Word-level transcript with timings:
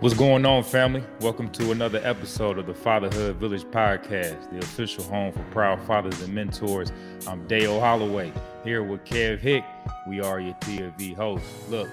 What's 0.00 0.14
going 0.14 0.46
on, 0.46 0.62
family? 0.62 1.02
Welcome 1.22 1.50
to 1.50 1.72
another 1.72 2.00
episode 2.04 2.56
of 2.56 2.66
the 2.66 2.72
Fatherhood 2.74 3.34
Village 3.38 3.64
Podcast, 3.64 4.48
the 4.52 4.58
official 4.58 5.02
home 5.02 5.32
for 5.32 5.42
proud 5.50 5.82
fathers 5.88 6.22
and 6.22 6.32
mentors. 6.32 6.92
I'm 7.26 7.44
Dale 7.48 7.80
Holloway 7.80 8.32
here 8.62 8.84
with 8.84 9.04
Kev 9.04 9.40
Hick. 9.40 9.64
We 10.08 10.20
are 10.20 10.38
your 10.38 10.54
TFV 10.60 11.16
hosts. 11.16 11.68
Look, 11.68 11.88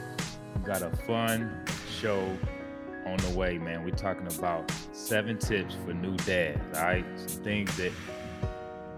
we 0.55 0.61
got 0.61 0.83
a 0.83 0.95
fun 1.07 1.65
show 1.99 2.21
on 3.07 3.17
the 3.17 3.35
way, 3.35 3.57
man. 3.57 3.83
We're 3.83 3.89
talking 3.95 4.27
about 4.37 4.71
seven 4.91 5.39
tips 5.39 5.73
for 5.83 5.95
new 5.95 6.15
dads. 6.17 6.77
All 6.77 6.83
right, 6.83 7.05
some 7.15 7.43
things 7.43 7.75
that 7.77 7.91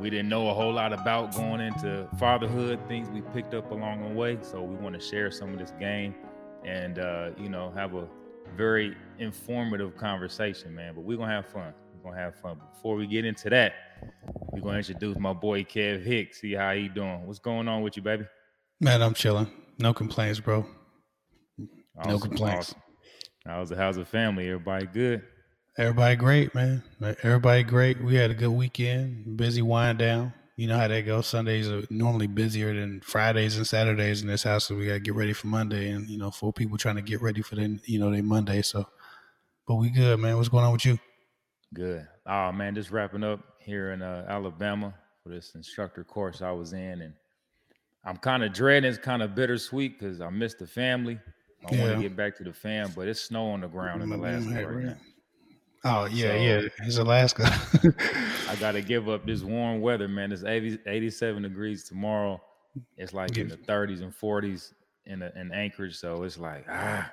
we 0.01 0.09
didn't 0.09 0.27
know 0.27 0.49
a 0.49 0.53
whole 0.53 0.73
lot 0.73 0.91
about 0.91 1.33
going 1.33 1.61
into 1.61 2.05
fatherhood, 2.19 2.85
things 2.89 3.07
we 3.07 3.21
picked 3.21 3.53
up 3.53 3.71
along 3.71 4.01
the 4.01 4.13
way. 4.13 4.37
So 4.41 4.61
we 4.61 4.75
want 4.75 4.99
to 4.99 5.01
share 5.01 5.31
some 5.31 5.53
of 5.53 5.59
this 5.59 5.71
game 5.79 6.13
and 6.65 6.99
uh, 6.99 7.29
you 7.37 7.47
know 7.47 7.71
have 7.71 7.95
a 7.95 8.05
very 8.55 8.95
informative 9.19 9.97
conversation, 9.97 10.73
man. 10.73 10.93
But 10.95 11.01
we're 11.01 11.17
gonna 11.17 11.31
have 11.31 11.47
fun. 11.47 11.73
We're 11.95 12.11
gonna 12.11 12.21
have 12.21 12.35
fun. 12.39 12.59
Before 12.73 12.95
we 12.95 13.07
get 13.07 13.25
into 13.25 13.49
that, 13.49 13.73
we're 14.51 14.61
gonna 14.61 14.77
introduce 14.77 15.17
my 15.17 15.33
boy 15.33 15.63
Kev 15.63 16.03
Hicks. 16.03 16.41
See 16.41 16.53
how 16.53 16.73
he 16.73 16.87
doing. 16.87 17.25
What's 17.25 17.39
going 17.39 17.67
on 17.67 17.81
with 17.81 17.97
you, 17.97 18.03
baby? 18.03 18.25
Man, 18.79 19.01
I'm 19.01 19.13
chilling. 19.13 19.47
No 19.79 19.93
complaints, 19.93 20.39
bro. 20.39 20.65
Awesome, 21.97 22.11
no 22.11 22.19
complaints. 22.19 22.69
Awesome. 22.69 22.81
How's 23.45 23.69
the 23.69 23.75
how's 23.75 23.95
the 23.95 24.05
family? 24.05 24.47
Everybody 24.47 24.85
good? 24.87 25.23
Everybody 25.77 26.15
great, 26.15 26.55
man. 26.55 26.83
Everybody 27.23 27.63
great. 27.63 28.03
We 28.03 28.15
had 28.15 28.31
a 28.31 28.33
good 28.33 28.49
weekend. 28.49 29.37
Busy 29.37 29.61
wind 29.61 29.99
down. 29.99 30.33
You 30.57 30.65
know 30.67 30.77
how 30.77 30.87
that 30.87 31.05
goes. 31.05 31.27
Sundays 31.27 31.69
are 31.69 31.83
normally 31.91 32.25
busier 32.25 32.73
than 32.73 32.99
Fridays 33.01 33.57
and 33.57 33.67
Saturdays 33.67 34.23
in 34.23 34.27
this 34.27 34.41
house, 34.41 34.65
so 34.65 34.75
we 34.75 34.87
got 34.87 34.93
to 34.93 34.99
get 34.99 35.13
ready 35.13 35.31
for 35.31 35.45
Monday. 35.45 35.91
And 35.91 36.09
you 36.09 36.17
know, 36.17 36.31
four 36.31 36.51
people 36.51 36.77
trying 36.77 36.95
to 36.95 37.03
get 37.03 37.21
ready 37.21 37.43
for 37.43 37.55
the 37.55 37.79
you 37.85 37.99
know 37.99 38.11
their 38.11 38.23
Monday. 38.23 38.63
So, 38.63 38.87
but 39.67 39.75
we 39.75 39.91
good, 39.91 40.19
man. 40.19 40.35
What's 40.35 40.49
going 40.49 40.65
on 40.65 40.71
with 40.73 40.83
you? 40.83 40.97
Good. 41.75 42.07
Oh 42.25 42.51
man, 42.51 42.73
just 42.73 42.89
wrapping 42.89 43.23
up 43.23 43.39
here 43.59 43.91
in 43.91 44.01
uh, 44.01 44.25
Alabama 44.27 44.95
for 45.21 45.29
this 45.29 45.53
instructor 45.53 46.03
course 46.03 46.41
I 46.41 46.51
was 46.51 46.73
in, 46.73 47.01
and 47.01 47.13
I'm 48.03 48.17
kind 48.17 48.43
of 48.43 48.51
dreading. 48.51 48.89
It's 48.89 48.97
kind 48.97 49.21
of 49.21 49.35
bittersweet 49.35 49.99
because 49.99 50.21
I 50.21 50.29
missed 50.31 50.57
the 50.57 50.67
family. 50.67 51.19
I 51.69 51.75
yeah. 51.75 51.81
want 51.83 51.95
to 51.97 52.01
get 52.01 52.15
back 52.15 52.35
to 52.37 52.43
the 52.43 52.53
fam, 52.53 52.91
but 52.95 53.07
it's 53.07 53.21
snow 53.21 53.51
on 53.51 53.61
the 53.61 53.67
ground 53.67 54.01
in 54.01 54.09
right, 54.09 54.65
right 54.67 54.85
now. 54.85 54.97
Oh 55.89 56.05
yeah, 56.05 56.27
so, 56.27 56.35
yeah. 56.35 56.61
It's 56.85 56.97
Alaska. 56.97 57.45
I 58.49 58.55
gotta 58.57 58.81
give 58.81 59.07
up 59.07 59.25
this 59.25 59.41
warm 59.41 59.79
weather, 59.79 60.09
man. 60.09 60.33
It's 60.33 60.43
80, 60.43 60.79
87 60.85 61.43
degrees 61.43 61.85
tomorrow. 61.85 62.41
It's 62.97 63.13
like 63.13 63.31
get, 63.31 63.43
in 63.43 63.47
the 63.49 63.57
30s 63.57 64.01
and 64.01 64.13
40s 64.13 64.73
in 65.05 65.21
a, 65.21 65.31
in 65.37 65.51
Anchorage. 65.53 65.95
So 65.95 66.23
it's 66.23 66.37
like 66.37 66.65
ah, 66.69 67.09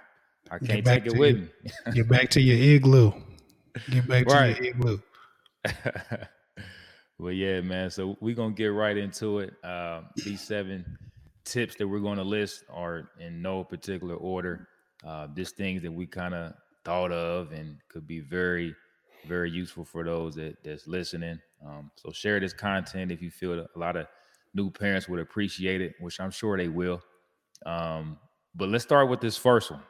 I 0.51 0.59
can't 0.59 0.85
take 0.85 1.07
it 1.07 1.17
with 1.17 1.37
me. 1.37 1.49
get 1.95 2.09
back 2.09 2.31
to 2.31 2.41
your 2.41 2.57
igloo. 2.57 3.13
Get 3.91 4.09
back 4.09 4.27
right. 4.27 4.57
to 4.57 4.65
your 4.65 4.75
igloo. 4.75 4.99
well, 7.19 7.33
yeah, 7.33 7.61
man. 7.61 7.91
So 7.91 8.17
we're 8.21 8.35
gonna 8.35 8.55
get 8.55 8.67
right 8.67 8.97
into 8.97 9.39
it. 9.39 9.55
Uh, 9.63 10.03
these 10.17 10.41
seven 10.41 10.99
tips 11.45 11.77
that 11.77 11.87
we're 11.87 12.01
gonna 12.01 12.25
list 12.25 12.65
are 12.69 13.11
in 13.21 13.41
no 13.41 13.63
particular 13.63 14.17
order. 14.17 14.69
Uh, 15.07 15.29
just 15.29 15.57
things 15.57 15.83
that 15.83 15.93
we 15.93 16.07
kind 16.07 16.35
of 16.35 16.55
thought 16.85 17.13
of 17.13 17.53
and 17.53 17.79
could 17.89 18.07
be 18.07 18.21
very, 18.21 18.75
very 19.27 19.51
useful 19.51 19.85
for 19.85 20.05
those 20.05 20.35
that 20.37 20.57
that's 20.65 20.87
listening. 20.87 21.39
Um, 21.67 21.91
so 21.97 22.13
share 22.13 22.41
this 22.41 22.53
content 22.53 23.11
if 23.11 23.23
you 23.23 23.31
feel 23.31 23.59
a 23.59 23.79
lot 23.79 23.97
of 23.97 24.07
new 24.55 24.71
parents 24.71 25.09
would 25.09 25.21
appreciate 25.21 25.81
it, 25.81 25.95
which 26.01 26.21
I'm 26.21 26.31
sure 26.31 26.57
they 26.57 26.69
will. 26.69 27.03
Um, 27.67 28.19
but 28.55 28.69
let's 28.69 28.85
start 28.85 29.09
with 29.09 29.21
this 29.21 29.37
first 29.37 29.71
one. 29.71 29.83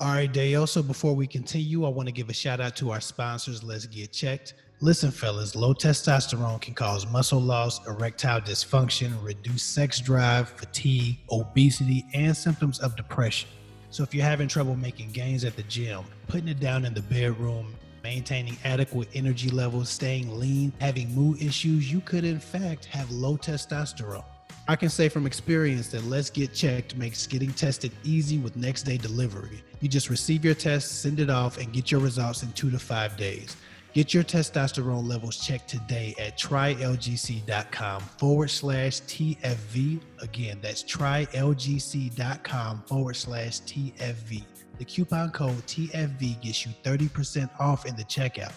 All 0.00 0.14
right, 0.14 0.32
Dale. 0.32 0.66
So 0.66 0.82
before 0.82 1.14
we 1.14 1.26
continue, 1.26 1.84
I 1.84 1.90
want 1.90 2.08
to 2.08 2.12
give 2.12 2.30
a 2.30 2.32
shout 2.32 2.58
out 2.58 2.74
to 2.76 2.90
our 2.90 3.02
sponsors. 3.02 3.62
Let's 3.62 3.84
get 3.84 4.12
checked. 4.12 4.54
Listen, 4.80 5.10
fellas, 5.10 5.54
low 5.54 5.74
testosterone 5.74 6.58
can 6.58 6.72
cause 6.72 7.06
muscle 7.06 7.38
loss, 7.38 7.86
erectile 7.86 8.40
dysfunction, 8.40 9.12
reduced 9.22 9.74
sex 9.74 10.00
drive, 10.00 10.48
fatigue, 10.48 11.18
obesity, 11.30 12.06
and 12.14 12.34
symptoms 12.34 12.78
of 12.78 12.96
depression. 12.96 13.50
So 13.90 14.04
if 14.04 14.14
you're 14.14 14.24
having 14.24 14.46
trouble 14.46 14.76
making 14.76 15.10
gains 15.10 15.44
at 15.44 15.56
the 15.56 15.64
gym, 15.64 16.04
putting 16.28 16.46
it 16.46 16.60
down 16.60 16.84
in 16.84 16.94
the 16.94 17.02
bedroom, 17.02 17.74
maintaining 18.04 18.56
adequate 18.64 19.08
energy 19.14 19.50
levels, 19.50 19.88
staying 19.88 20.38
lean, 20.38 20.72
having 20.80 21.12
mood 21.12 21.42
issues, 21.42 21.92
you 21.92 22.00
could 22.00 22.24
in 22.24 22.38
fact 22.38 22.84
have 22.84 23.10
low 23.10 23.36
testosterone. 23.36 24.24
I 24.68 24.76
can 24.76 24.88
say 24.88 25.08
from 25.08 25.26
experience 25.26 25.88
that 25.88 26.04
Let's 26.04 26.30
Get 26.30 26.54
Checked 26.54 26.96
makes 26.96 27.26
getting 27.26 27.52
tested 27.52 27.90
easy 28.04 28.38
with 28.38 28.54
next 28.54 28.84
day 28.84 28.96
delivery. 28.96 29.64
You 29.80 29.88
just 29.88 30.08
receive 30.08 30.44
your 30.44 30.54
test, 30.54 31.02
send 31.02 31.18
it 31.18 31.28
off, 31.28 31.58
and 31.58 31.72
get 31.72 31.90
your 31.90 32.00
results 32.00 32.44
in 32.44 32.52
two 32.52 32.70
to 32.70 32.78
five 32.78 33.16
days. 33.16 33.56
Get 33.92 34.14
your 34.14 34.22
testosterone 34.22 35.08
levels 35.08 35.44
checked 35.44 35.68
today 35.68 36.14
at 36.16 36.38
trylgc.com 36.38 38.00
forward 38.00 38.48
slash 38.48 39.00
TFV. 39.02 40.00
Again, 40.20 40.58
that's 40.62 40.84
trylgc.com 40.84 42.82
forward 42.86 43.16
slash 43.16 43.60
TFV. 43.62 44.44
The 44.78 44.84
coupon 44.84 45.30
code 45.32 45.66
TFV 45.66 46.40
gets 46.40 46.64
you 46.64 46.72
30% 46.84 47.50
off 47.58 47.84
in 47.84 47.96
the 47.96 48.04
checkout. 48.04 48.52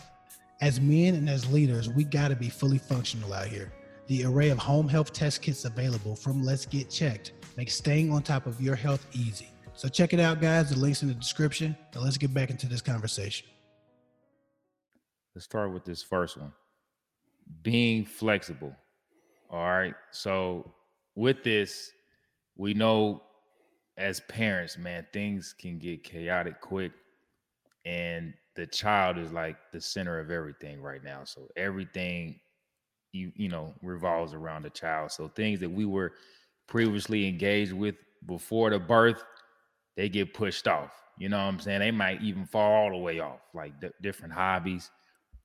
As 0.61 0.79
men 0.79 1.15
and 1.15 1.27
as 1.27 1.51
leaders, 1.51 1.89
we 1.89 2.03
got 2.03 2.27
to 2.27 2.35
be 2.35 2.49
fully 2.49 2.77
functional 2.77 3.33
out 3.33 3.47
here. 3.47 3.73
The 4.07 4.25
array 4.25 4.49
of 4.49 4.59
home 4.59 4.87
health 4.87 5.13
test 5.13 5.41
kits 5.41 5.65
available 5.65 6.15
from 6.15 6.43
Let's 6.43 6.67
Get 6.67 6.91
Checked 6.91 7.33
makes 7.57 7.73
staying 7.73 8.11
on 8.11 8.21
top 8.21 8.45
of 8.45 8.61
your 8.61 8.75
health 8.75 9.05
easy. 9.13 9.49
So 9.73 9.87
check 9.87 10.13
it 10.13 10.19
out, 10.19 10.39
guys. 10.39 10.69
The 10.69 10.77
link's 10.77 11.01
in 11.01 11.07
the 11.07 11.15
description. 11.15 11.75
Now 11.95 12.01
let's 12.01 12.17
get 12.17 12.33
back 12.33 12.51
into 12.51 12.67
this 12.67 12.81
conversation. 12.81 13.47
Let's 15.35 15.45
start 15.45 15.71
with 15.71 15.85
this 15.85 16.03
first 16.03 16.37
one. 16.37 16.53
Being 17.61 18.05
flexible. 18.05 18.75
All 19.49 19.65
right. 19.65 19.95
So 20.11 20.73
with 21.15 21.43
this, 21.43 21.91
we 22.55 22.73
know 22.73 23.23
as 23.97 24.19
parents, 24.21 24.77
man, 24.77 25.05
things 25.13 25.53
can 25.57 25.79
get 25.79 26.03
chaotic 26.03 26.61
quick. 26.61 26.91
And 27.85 28.33
the 28.55 28.67
child 28.67 29.17
is 29.17 29.31
like 29.31 29.57
the 29.71 29.81
center 29.81 30.19
of 30.19 30.31
everything 30.31 30.81
right 30.81 31.03
now. 31.03 31.23
So 31.23 31.47
everything 31.57 32.39
you 33.11 33.31
you 33.35 33.47
know 33.47 33.73
revolves 33.81 34.33
around 34.33 34.63
the 34.63 34.69
child. 34.69 35.11
So 35.11 35.27
things 35.27 35.59
that 35.61 35.69
we 35.69 35.85
were 35.85 36.13
previously 36.67 37.27
engaged 37.27 37.73
with 37.73 37.95
before 38.25 38.69
the 38.69 38.79
birth, 38.79 39.23
they 39.95 40.09
get 40.09 40.33
pushed 40.33 40.67
off. 40.67 40.91
You 41.17 41.29
know 41.29 41.37
what 41.37 41.43
I'm 41.43 41.59
saying? 41.59 41.79
They 41.79 41.91
might 41.91 42.21
even 42.21 42.45
fall 42.45 42.71
all 42.71 42.89
the 42.89 42.97
way 42.97 43.19
off, 43.19 43.41
like 43.53 43.79
d- 43.79 43.89
different 44.01 44.33
hobbies, 44.33 44.89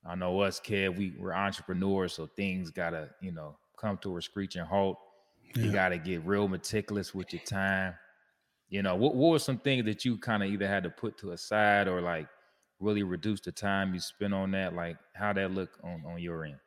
I 0.05 0.15
know 0.15 0.39
us, 0.39 0.59
kid, 0.59 0.97
we 0.97 1.13
we're 1.17 1.33
entrepreneurs, 1.33 2.13
so 2.13 2.27
things 2.27 2.71
gotta, 2.71 3.09
you 3.21 3.31
know, 3.31 3.57
come 3.77 3.97
to 3.99 4.17
a 4.17 4.21
screeching 4.21 4.63
halt. 4.63 4.97
Yeah. 5.55 5.63
You 5.63 5.71
gotta 5.71 5.97
get 5.97 6.25
real 6.25 6.47
meticulous 6.47 7.13
with 7.13 7.33
your 7.33 7.41
time. 7.43 7.95
You 8.69 8.83
know, 8.83 8.95
what, 8.95 9.15
what 9.15 9.31
were 9.31 9.39
some 9.39 9.57
things 9.57 9.85
that 9.85 10.05
you 10.05 10.17
kind 10.17 10.43
of 10.43 10.49
either 10.49 10.67
had 10.67 10.83
to 10.83 10.89
put 10.89 11.17
to 11.19 11.31
a 11.31 11.37
side 11.37 11.87
or 11.87 12.01
like 12.01 12.27
really 12.79 13.03
reduce 13.03 13.41
the 13.41 13.51
time 13.51 13.93
you 13.93 13.99
spend 13.99 14.33
on 14.33 14.51
that? 14.51 14.75
Like 14.75 14.97
how 15.13 15.33
that 15.33 15.51
look 15.51 15.71
on, 15.83 16.03
on 16.07 16.19
your 16.19 16.45
end? 16.45 16.57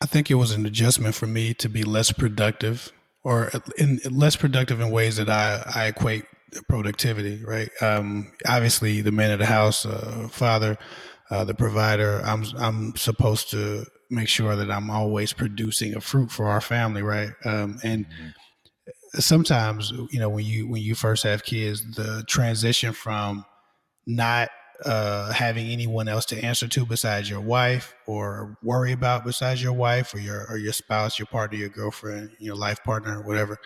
I 0.00 0.06
think 0.06 0.30
it 0.30 0.34
was 0.34 0.52
an 0.52 0.66
adjustment 0.66 1.14
for 1.14 1.26
me 1.26 1.54
to 1.54 1.68
be 1.68 1.82
less 1.82 2.10
productive 2.12 2.92
or 3.22 3.50
in 3.78 4.00
less 4.10 4.36
productive 4.36 4.80
in 4.80 4.90
ways 4.90 5.16
that 5.16 5.28
I, 5.28 5.62
I 5.74 5.86
equate 5.86 6.24
productivity, 6.68 7.42
right? 7.44 7.70
Um, 7.80 8.32
obviously 8.46 9.00
the 9.00 9.12
man 9.12 9.30
of 9.30 9.38
the 9.38 9.46
house, 9.46 9.84
uh, 9.84 10.28
father, 10.30 10.78
uh, 11.30 11.44
the 11.44 11.54
provider. 11.54 12.20
I'm 12.24 12.44
I'm 12.58 12.96
supposed 12.96 13.50
to 13.50 13.84
make 14.10 14.28
sure 14.28 14.56
that 14.56 14.70
I'm 14.70 14.90
always 14.90 15.32
producing 15.32 15.96
a 15.96 16.00
fruit 16.00 16.30
for 16.30 16.48
our 16.48 16.60
family, 16.60 17.02
right? 17.02 17.30
Um, 17.44 17.78
and 17.82 18.06
mm-hmm. 18.06 19.20
sometimes, 19.20 19.90
you 20.10 20.20
know, 20.20 20.28
when 20.28 20.44
you 20.44 20.68
when 20.68 20.82
you 20.82 20.94
first 20.94 21.24
have 21.24 21.44
kids, 21.44 21.82
the 21.94 22.24
transition 22.28 22.92
from 22.92 23.44
not 24.06 24.50
uh, 24.84 25.32
having 25.32 25.68
anyone 25.68 26.06
else 26.08 26.26
to 26.26 26.44
answer 26.44 26.68
to 26.68 26.84
besides 26.84 27.30
your 27.30 27.40
wife 27.40 27.94
or 28.06 28.56
worry 28.62 28.92
about 28.92 29.24
besides 29.24 29.62
your 29.62 29.72
wife 29.72 30.14
or 30.14 30.18
your 30.18 30.46
or 30.48 30.58
your 30.58 30.72
spouse, 30.72 31.18
your 31.18 31.26
partner, 31.26 31.58
your 31.58 31.68
girlfriend, 31.68 32.30
your 32.38 32.56
life 32.56 32.82
partner, 32.84 33.22
whatever. 33.22 33.58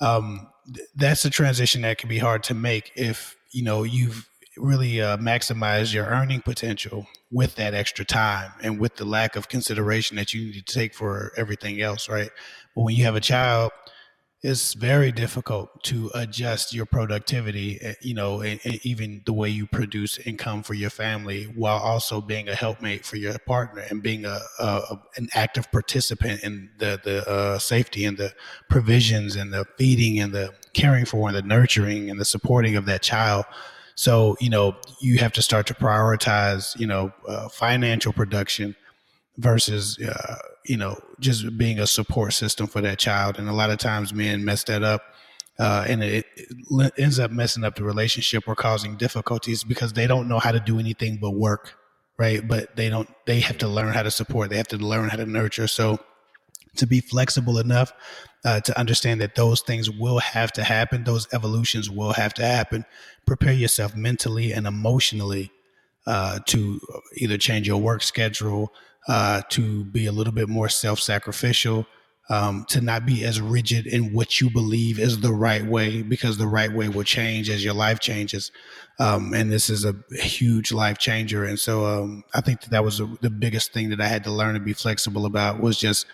Um, 0.00 0.48
that's 0.94 1.24
a 1.24 1.30
transition 1.30 1.82
that 1.82 1.98
can 1.98 2.08
be 2.08 2.18
hard 2.18 2.42
to 2.44 2.54
make 2.54 2.92
if 2.96 3.36
you 3.52 3.62
know 3.62 3.82
you've 3.84 4.28
really 4.56 5.00
uh, 5.00 5.16
maximize 5.16 5.92
your 5.92 6.06
earning 6.06 6.40
potential 6.40 7.06
with 7.30 7.56
that 7.56 7.74
extra 7.74 8.04
time 8.04 8.52
and 8.62 8.78
with 8.78 8.96
the 8.96 9.04
lack 9.04 9.36
of 9.36 9.48
consideration 9.48 10.16
that 10.16 10.32
you 10.32 10.46
need 10.46 10.66
to 10.66 10.74
take 10.74 10.94
for 10.94 11.32
everything 11.36 11.80
else, 11.80 12.08
right? 12.08 12.30
But 12.74 12.82
when 12.82 12.94
you 12.94 13.04
have 13.04 13.16
a 13.16 13.20
child, 13.20 13.72
it's 14.42 14.74
very 14.74 15.10
difficult 15.10 15.82
to 15.84 16.10
adjust 16.14 16.72
your 16.72 16.86
productivity, 16.86 17.80
eh, 17.80 17.94
you 18.00 18.14
know, 18.14 18.42
and, 18.42 18.60
and 18.64 18.78
even 18.84 19.22
the 19.26 19.32
way 19.32 19.48
you 19.48 19.66
produce 19.66 20.18
income 20.18 20.62
for 20.62 20.74
your 20.74 20.90
family, 20.90 21.44
while 21.44 21.78
also 21.78 22.20
being 22.20 22.48
a 22.48 22.54
helpmate 22.54 23.04
for 23.04 23.16
your 23.16 23.36
partner 23.40 23.82
and 23.90 24.02
being 24.02 24.24
a, 24.24 24.38
a 24.60 25.00
an 25.16 25.28
active 25.34 25.70
participant 25.72 26.44
in 26.44 26.70
the 26.78 27.00
the 27.02 27.28
uh, 27.28 27.58
safety 27.58 28.04
and 28.04 28.18
the 28.18 28.32
provisions 28.68 29.36
and 29.36 29.52
the 29.52 29.64
feeding 29.78 30.20
and 30.20 30.32
the 30.32 30.54
caring 30.74 31.06
for 31.06 31.26
and 31.28 31.36
the 31.36 31.42
nurturing 31.42 32.10
and 32.10 32.20
the 32.20 32.24
supporting 32.24 32.76
of 32.76 32.84
that 32.86 33.02
child 33.02 33.46
So, 33.96 34.36
you 34.40 34.50
know, 34.50 34.76
you 35.00 35.18
have 35.18 35.32
to 35.32 35.42
start 35.42 35.66
to 35.68 35.74
prioritize, 35.74 36.78
you 36.78 36.86
know, 36.86 37.12
uh, 37.26 37.48
financial 37.48 38.12
production 38.12 38.76
versus, 39.38 39.98
uh, 39.98 40.36
you 40.66 40.76
know, 40.76 41.00
just 41.18 41.56
being 41.56 41.78
a 41.78 41.86
support 41.86 42.34
system 42.34 42.66
for 42.66 42.82
that 42.82 42.98
child. 42.98 43.38
And 43.38 43.48
a 43.48 43.52
lot 43.52 43.70
of 43.70 43.78
times 43.78 44.12
men 44.12 44.44
mess 44.44 44.64
that 44.64 44.82
up. 44.82 45.02
Uh, 45.58 45.86
and 45.88 46.04
it, 46.04 46.26
it 46.36 46.92
ends 46.98 47.18
up 47.18 47.30
messing 47.30 47.64
up 47.64 47.76
the 47.76 47.84
relationship 47.84 48.46
or 48.46 48.54
causing 48.54 48.96
difficulties 48.96 49.64
because 49.64 49.94
they 49.94 50.06
don't 50.06 50.28
know 50.28 50.38
how 50.38 50.52
to 50.52 50.60
do 50.60 50.78
anything 50.78 51.16
but 51.16 51.30
work, 51.30 51.74
right? 52.18 52.46
But 52.46 52.76
they 52.76 52.90
don't, 52.90 53.08
they 53.24 53.40
have 53.40 53.56
to 53.58 53.68
learn 53.68 53.94
how 53.94 54.02
to 54.02 54.10
support, 54.10 54.50
they 54.50 54.58
have 54.58 54.68
to 54.68 54.76
learn 54.76 55.08
how 55.08 55.16
to 55.16 55.24
nurture. 55.24 55.66
So, 55.66 55.98
to 56.76 56.86
be 56.86 57.00
flexible 57.00 57.58
enough 57.58 57.94
uh, 58.46 58.60
to 58.60 58.78
understand 58.78 59.20
that 59.20 59.34
those 59.34 59.60
things 59.60 59.90
will 59.90 60.20
have 60.20 60.52
to 60.52 60.62
happen, 60.62 61.02
those 61.02 61.26
evolutions 61.34 61.90
will 61.90 62.12
have 62.12 62.32
to 62.32 62.46
happen. 62.46 62.84
Prepare 63.26 63.52
yourself 63.52 63.96
mentally 63.96 64.52
and 64.52 64.68
emotionally 64.68 65.50
uh, 66.06 66.38
to 66.46 66.80
either 67.16 67.36
change 67.36 67.66
your 67.66 67.80
work 67.80 68.04
schedule, 68.04 68.72
uh, 69.08 69.42
to 69.50 69.84
be 69.86 70.06
a 70.06 70.12
little 70.12 70.32
bit 70.32 70.48
more 70.48 70.68
self 70.68 71.00
sacrificial, 71.00 71.86
um, 72.30 72.64
to 72.68 72.80
not 72.80 73.04
be 73.04 73.24
as 73.24 73.40
rigid 73.40 73.84
in 73.84 74.12
what 74.12 74.40
you 74.40 74.48
believe 74.48 75.00
is 75.00 75.18
the 75.18 75.32
right 75.32 75.66
way, 75.66 76.02
because 76.02 76.38
the 76.38 76.46
right 76.46 76.72
way 76.72 76.88
will 76.88 77.02
change 77.02 77.50
as 77.50 77.64
your 77.64 77.74
life 77.74 77.98
changes. 77.98 78.52
Um, 79.00 79.34
and 79.34 79.50
this 79.50 79.68
is 79.68 79.84
a 79.84 79.96
huge 80.20 80.70
life 80.70 80.98
changer. 80.98 81.44
And 81.44 81.58
so 81.58 81.84
um, 81.84 82.22
I 82.32 82.42
think 82.42 82.60
that, 82.60 82.70
that 82.70 82.84
was 82.84 83.00
a, 83.00 83.06
the 83.22 83.30
biggest 83.30 83.72
thing 83.72 83.90
that 83.90 84.00
I 84.00 84.06
had 84.06 84.22
to 84.22 84.30
learn 84.30 84.54
to 84.54 84.60
be 84.60 84.72
flexible 84.72 85.26
about 85.26 85.60
was 85.60 85.78
just 85.78 86.06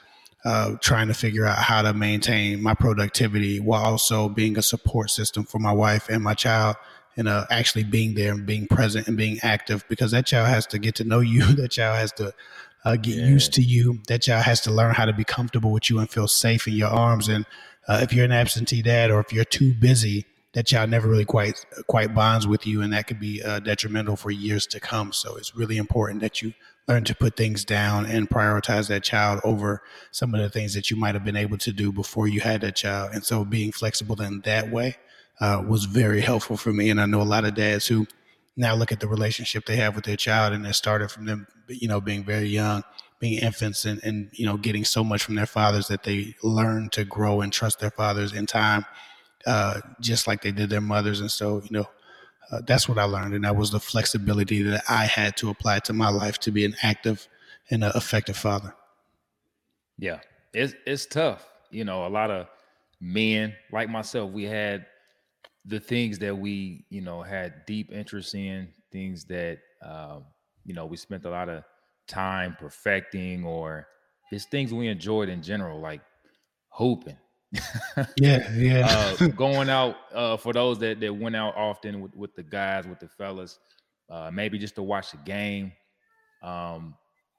uh, 0.45 0.77
trying 0.81 1.09
to 1.09 1.15
figure 1.15 1.47
out 1.47 1.59
how 1.59 1.83
to 1.83 1.93
maintain 1.93 2.63
my 2.63 2.75
productivity 2.75 3.61
while 3.61 3.85
also 3.85 4.29
being 4.29 4.59
a 4.59 4.63
support 4.63 5.11
system 5.11 5.45
for 5.45 5.59
my 5.59 5.73
wife 5.73 6.09
and 6.09 6.23
my 6.23 6.35
child 6.35 6.77
and 7.17 7.29
uh, 7.29 7.47
actually 7.51 7.85
being 7.85 8.15
there 8.15 8.33
and 8.33 8.47
being 8.47 8.67
present 8.67 9.07
and 9.07 9.17
being 9.17 9.39
active 9.43 9.85
because 9.89 10.11
that 10.11 10.27
child 10.27 10.49
has 10.49 10.67
to 10.67 10.79
get 10.79 10.95
to 10.97 11.05
know 11.05 11.21
you. 11.35 11.45
That 11.55 11.71
child 11.71 11.99
has 11.99 12.13
to 12.13 12.35
uh, 12.85 12.97
get 12.97 13.17
yeah. 13.17 13.27
used 13.27 13.53
to 13.55 13.63
you. 13.63 14.01
That 14.09 14.23
child 14.23 14.45
has 14.45 14.61
to 14.63 14.73
learn 14.73 14.95
how 14.95 15.05
to 15.05 15.13
be 15.13 15.25
comfortable 15.25 15.71
with 15.71 15.89
you 15.91 15.99
and 15.99 16.11
feel 16.11 16.29
safe 16.29 16.67
in 16.67 16.75
your 16.75 16.91
arms. 16.91 17.29
And 17.29 17.47
uh, 17.87 18.01
if 18.03 18.13
you're 18.13 18.25
an 18.25 18.33
absentee 18.33 18.83
dad 18.83 19.11
or 19.11 19.21
if 19.21 19.33
you're 19.33 19.45
too 19.45 19.75
busy 19.75 20.27
that 20.53 20.67
child 20.67 20.91
never 20.91 21.09
really 21.09 21.25
quite 21.25 21.65
quite 21.87 22.15
bonds 22.15 22.47
with 22.47 22.67
you 22.67 22.83
and 22.83 22.93
that 22.93 23.07
could 23.07 23.21
be 23.21 23.43
uh, 23.43 23.59
detrimental 23.61 24.17
for 24.17 24.31
years 24.31 24.67
to 24.67 24.81
come 24.81 25.13
so 25.13 25.37
it's 25.37 25.55
really 25.55 25.77
important 25.77 26.21
that 26.21 26.43
you 26.43 26.53
learn 26.89 27.05
to 27.05 27.15
put 27.15 27.37
things 27.37 27.65
down 27.65 28.07
and 28.07 28.29
prioritize 28.29 28.89
that 28.89 29.03
child 29.03 29.41
over 29.45 29.83
some 30.11 30.35
of 30.35 30.41
the 30.41 30.49
things 30.49 30.75
that 30.75 30.91
you 30.91 30.97
might 30.97 31.15
have 31.15 31.25
been 31.25 31.37
able 31.37 31.59
to 31.59 31.73
do 31.73 31.93
before 31.93 32.27
you 32.27 32.41
had 32.41 32.61
that 32.61 32.77
child. 32.77 33.11
And 33.15 33.25
so 33.25 33.45
being 33.45 33.73
flexible 33.73 34.21
in 34.21 34.41
that 34.41 34.71
way 34.71 34.97
uh, 35.41 35.63
was 35.67 35.85
very 35.85 36.21
helpful 36.31 36.57
for 36.57 36.73
me. 36.73 36.91
And 36.91 37.01
I 37.01 37.07
know 37.07 37.23
a 37.23 37.25
lot 37.25 37.45
of 37.45 37.55
dads 37.55 37.87
who 37.87 38.07
now 38.57 38.75
look 38.75 38.93
at 38.93 39.01
the 39.01 39.09
relationship 39.09 39.65
they 39.65 39.77
have 39.77 39.95
with 39.95 40.05
their 40.05 40.17
child 40.17 40.53
and 40.53 40.67
it 40.67 40.75
started 40.75 41.11
from 41.11 41.27
them, 41.27 41.47
you 41.69 41.89
know, 41.89 42.01
being 42.01 42.25
very 42.25 42.49
young, 42.49 42.83
being 43.21 43.41
infants 43.41 43.85
and, 43.85 44.03
and, 44.03 44.29
you 44.33 44.45
know, 44.45 44.57
getting 44.57 44.85
so 44.85 45.05
much 45.05 45.23
from 45.23 45.37
their 45.37 45.47
fathers 45.47 45.89
that 45.89 46.03
they 46.03 46.35
learn 46.43 46.91
to 46.91 47.05
grow 47.05 47.41
and 47.41 47.53
trust 47.53 47.79
their 47.79 47.91
fathers 47.91 48.33
in 48.33 48.45
time, 48.45 48.85
uh, 49.47 49.81
just 50.01 50.27
like 50.27 50.43
they 50.43 50.53
did 50.53 50.71
their 50.71 50.81
mothers. 50.81 51.21
And 51.21 51.31
so, 51.31 51.63
you 51.63 51.71
know, 51.71 51.89
uh, 52.51 52.61
that's 52.67 52.89
what 52.89 52.99
I 52.99 53.05
learned, 53.05 53.35
and 53.35 53.45
that 53.45 53.57
was 53.57 53.71
the 53.71 53.81
flexibility 53.81 54.63
that 54.63 54.85
I 54.89 55.07
had 55.07 55.37
to 55.39 55.49
apply 55.49 55.79
to 55.81 55.95
my 55.95 56.11
life 56.11 56.39
to 56.41 56.51
be 56.51 56.67
an 56.67 56.77
active 56.83 57.27
and 57.71 57.83
an 57.83 57.93
effective 57.95 58.37
father. 58.37 58.75
Yeah, 59.99 60.21
it's 60.53 60.75
it's 60.85 61.07
tough. 61.07 61.49
You 61.71 61.85
know, 61.85 62.07
a 62.07 62.11
lot 62.11 62.31
of 62.31 62.49
men 63.01 63.55
like 63.71 63.89
myself, 63.89 64.31
we 64.33 64.45
had 64.45 64.87
the 65.65 65.81
things 65.81 66.19
that 66.19 66.37
we 66.37 66.85
you 66.91 67.01
know 67.01 67.23
had 67.23 67.65
deep 67.65 67.91
interest 67.91 68.35
in, 68.35 68.69
things 68.91 69.25
that 69.27 69.59
um, 69.83 70.25
you 70.65 70.75
know 70.75 70.85
we 70.85 70.99
spent 70.99 71.25
a 71.25 71.31
lot 71.31 71.49
of 71.49 71.65
time 72.07 72.55
perfecting, 72.61 73.45
or 73.45 73.87
just 74.31 74.51
things 74.51 74.75
we 74.75 74.89
enjoyed 74.89 75.31
in 75.31 75.43
general, 75.43 75.81
like 75.81 76.03
hooping 76.69 77.17
yeah, 78.17 78.51
yeah. 78.55 79.15
uh, 79.21 79.27
going 79.29 79.69
out 79.69 79.97
uh, 80.15 80.37
for 80.37 80.53
those 80.53 80.79
that 80.79 81.01
that 81.01 81.15
went 81.15 81.37
out 81.37 81.55
often 81.57 82.01
with, 82.01 82.17
with 82.17 82.35
the 82.35 82.43
guys, 82.43 82.87
with 82.87 83.01
the 83.01 83.09
fellas, 83.09 83.59
uh, 84.11 84.31
maybe 84.33 84.59
just 84.59 84.75
to 84.77 84.83
watch 84.83 85.11
the 85.11 85.19
game. 85.19 85.73
Um, 86.43 86.95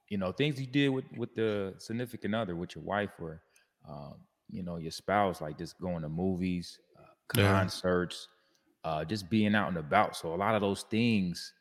you 0.09 0.17
know, 0.17 0.31
things 0.31 0.59
you 0.59 0.67
did 0.67 0.89
with 0.89 1.05
with 1.17 1.33
the 1.35 1.73
significant 1.79 2.35
other, 2.35 2.55
with 2.55 2.75
your 2.75 2.83
wife, 2.83 3.11
or 3.19 3.41
um, 3.89 4.15
you 4.49 4.63
know, 4.63 4.77
your 4.77 4.91
spouse, 4.91 5.41
like 5.41 5.57
just 5.57 5.79
going 5.79 6.03
to 6.03 6.09
movies, 6.09 6.79
uh, 6.99 7.13
concerts, 7.27 8.27
yeah. 8.85 8.91
Uh, 8.91 9.05
just 9.05 9.29
being 9.29 9.55
out 9.55 9.69
and 9.69 9.77
about. 9.77 10.15
So 10.15 10.33
a 10.33 10.35
lot 10.35 10.55
of 10.55 10.61
those 10.61 10.83
things, 10.83 11.53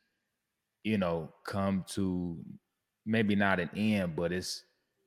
you 0.83 0.99
know, 0.99 1.33
come 1.47 1.85
to 1.91 2.37
maybe 3.07 3.35
not 3.35 3.61
an 3.61 3.71
end, 3.77 4.15
but 4.17 4.33
it's 4.33 4.65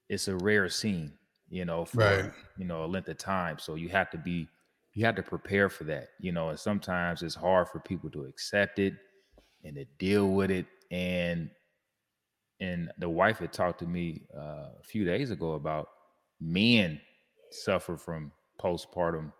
it's 0.09 0.27
a 0.27 0.35
rare 0.37 0.69
scene 0.69 1.13
you 1.49 1.65
know, 1.65 1.85
for 1.85 1.99
right. 1.99 2.31
you 2.57 2.65
know 2.65 2.83
a 2.83 2.87
length 2.87 3.09
of 3.09 3.17
time. 3.17 3.57
So 3.59 3.75
you 3.75 3.89
have 3.89 4.09
to 4.11 4.17
be 4.17 4.47
you 4.93 5.05
have 5.05 5.15
to 5.15 5.23
prepare 5.23 5.69
for 5.69 5.83
that, 5.85 6.09
you 6.19 6.31
know, 6.31 6.49
and 6.49 6.59
sometimes 6.59 7.21
it's 7.21 7.35
hard 7.35 7.67
for 7.67 7.79
people 7.79 8.09
to 8.11 8.23
accept 8.25 8.79
it 8.79 8.93
and 9.63 9.75
to 9.75 9.85
deal 9.99 10.29
with 10.29 10.51
it. 10.51 10.65
And 10.91 11.49
and 12.59 12.91
the 12.97 13.09
wife 13.09 13.39
had 13.39 13.51
talked 13.51 13.79
to 13.79 13.87
me 13.87 14.23
uh, 14.35 14.69
a 14.79 14.83
few 14.83 15.03
days 15.03 15.31
ago 15.31 15.53
about 15.53 15.89
men 16.39 17.01
suffer 17.51 17.97
from 17.97 18.31
postpartum 18.59 19.31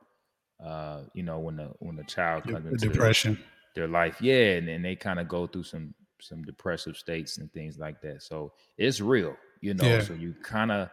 uh, 0.63 1.01
you 1.13 1.24
know, 1.24 1.40
when 1.40 1.58
the 1.58 1.72
when 1.80 1.96
the 1.96 2.04
child 2.04 2.44
comes 2.44 2.66
into 2.66 2.88
depression 2.90 3.38
their, 3.75 3.88
life. 3.88 4.22
Yeah, 4.22 4.54
and, 4.54 4.69
and 4.69 4.84
they 4.86 4.96
kind 4.96 5.19
of 5.19 5.28
go 5.28 5.48
through 5.48 5.63
some 5.63 5.94
some 6.22 6.44
depressive 6.44 6.96
states 6.96 7.38
and 7.38 7.51
things 7.51 7.78
like 7.78 8.01
that. 8.01 8.24
So 8.24 8.54
it's 8.78 9.01
real, 9.01 9.36
you 9.62 9.74
know. 9.74 9.86
Yeah. 9.86 10.01
So 10.01 10.13
you 10.13 10.34
kind 10.44 10.72
of 10.72 10.90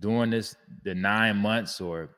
during 0.00 0.30
this 0.30 0.56
the 0.84 0.94
nine 0.94 1.36
months 1.36 1.80
or 1.80 2.10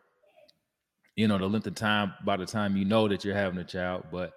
you 1.17 1.29
know 1.29 1.39
the 1.39 1.47
length 1.47 1.67
of 1.67 1.75
time 1.75 2.15
by 2.25 2.37
the 2.37 2.47
time 2.47 2.77
you 2.77 2.85
know 2.85 3.09
that 3.09 3.25
you're 3.25 3.35
having 3.35 3.59
a 3.59 3.65
child 3.65 4.05
but 4.11 4.33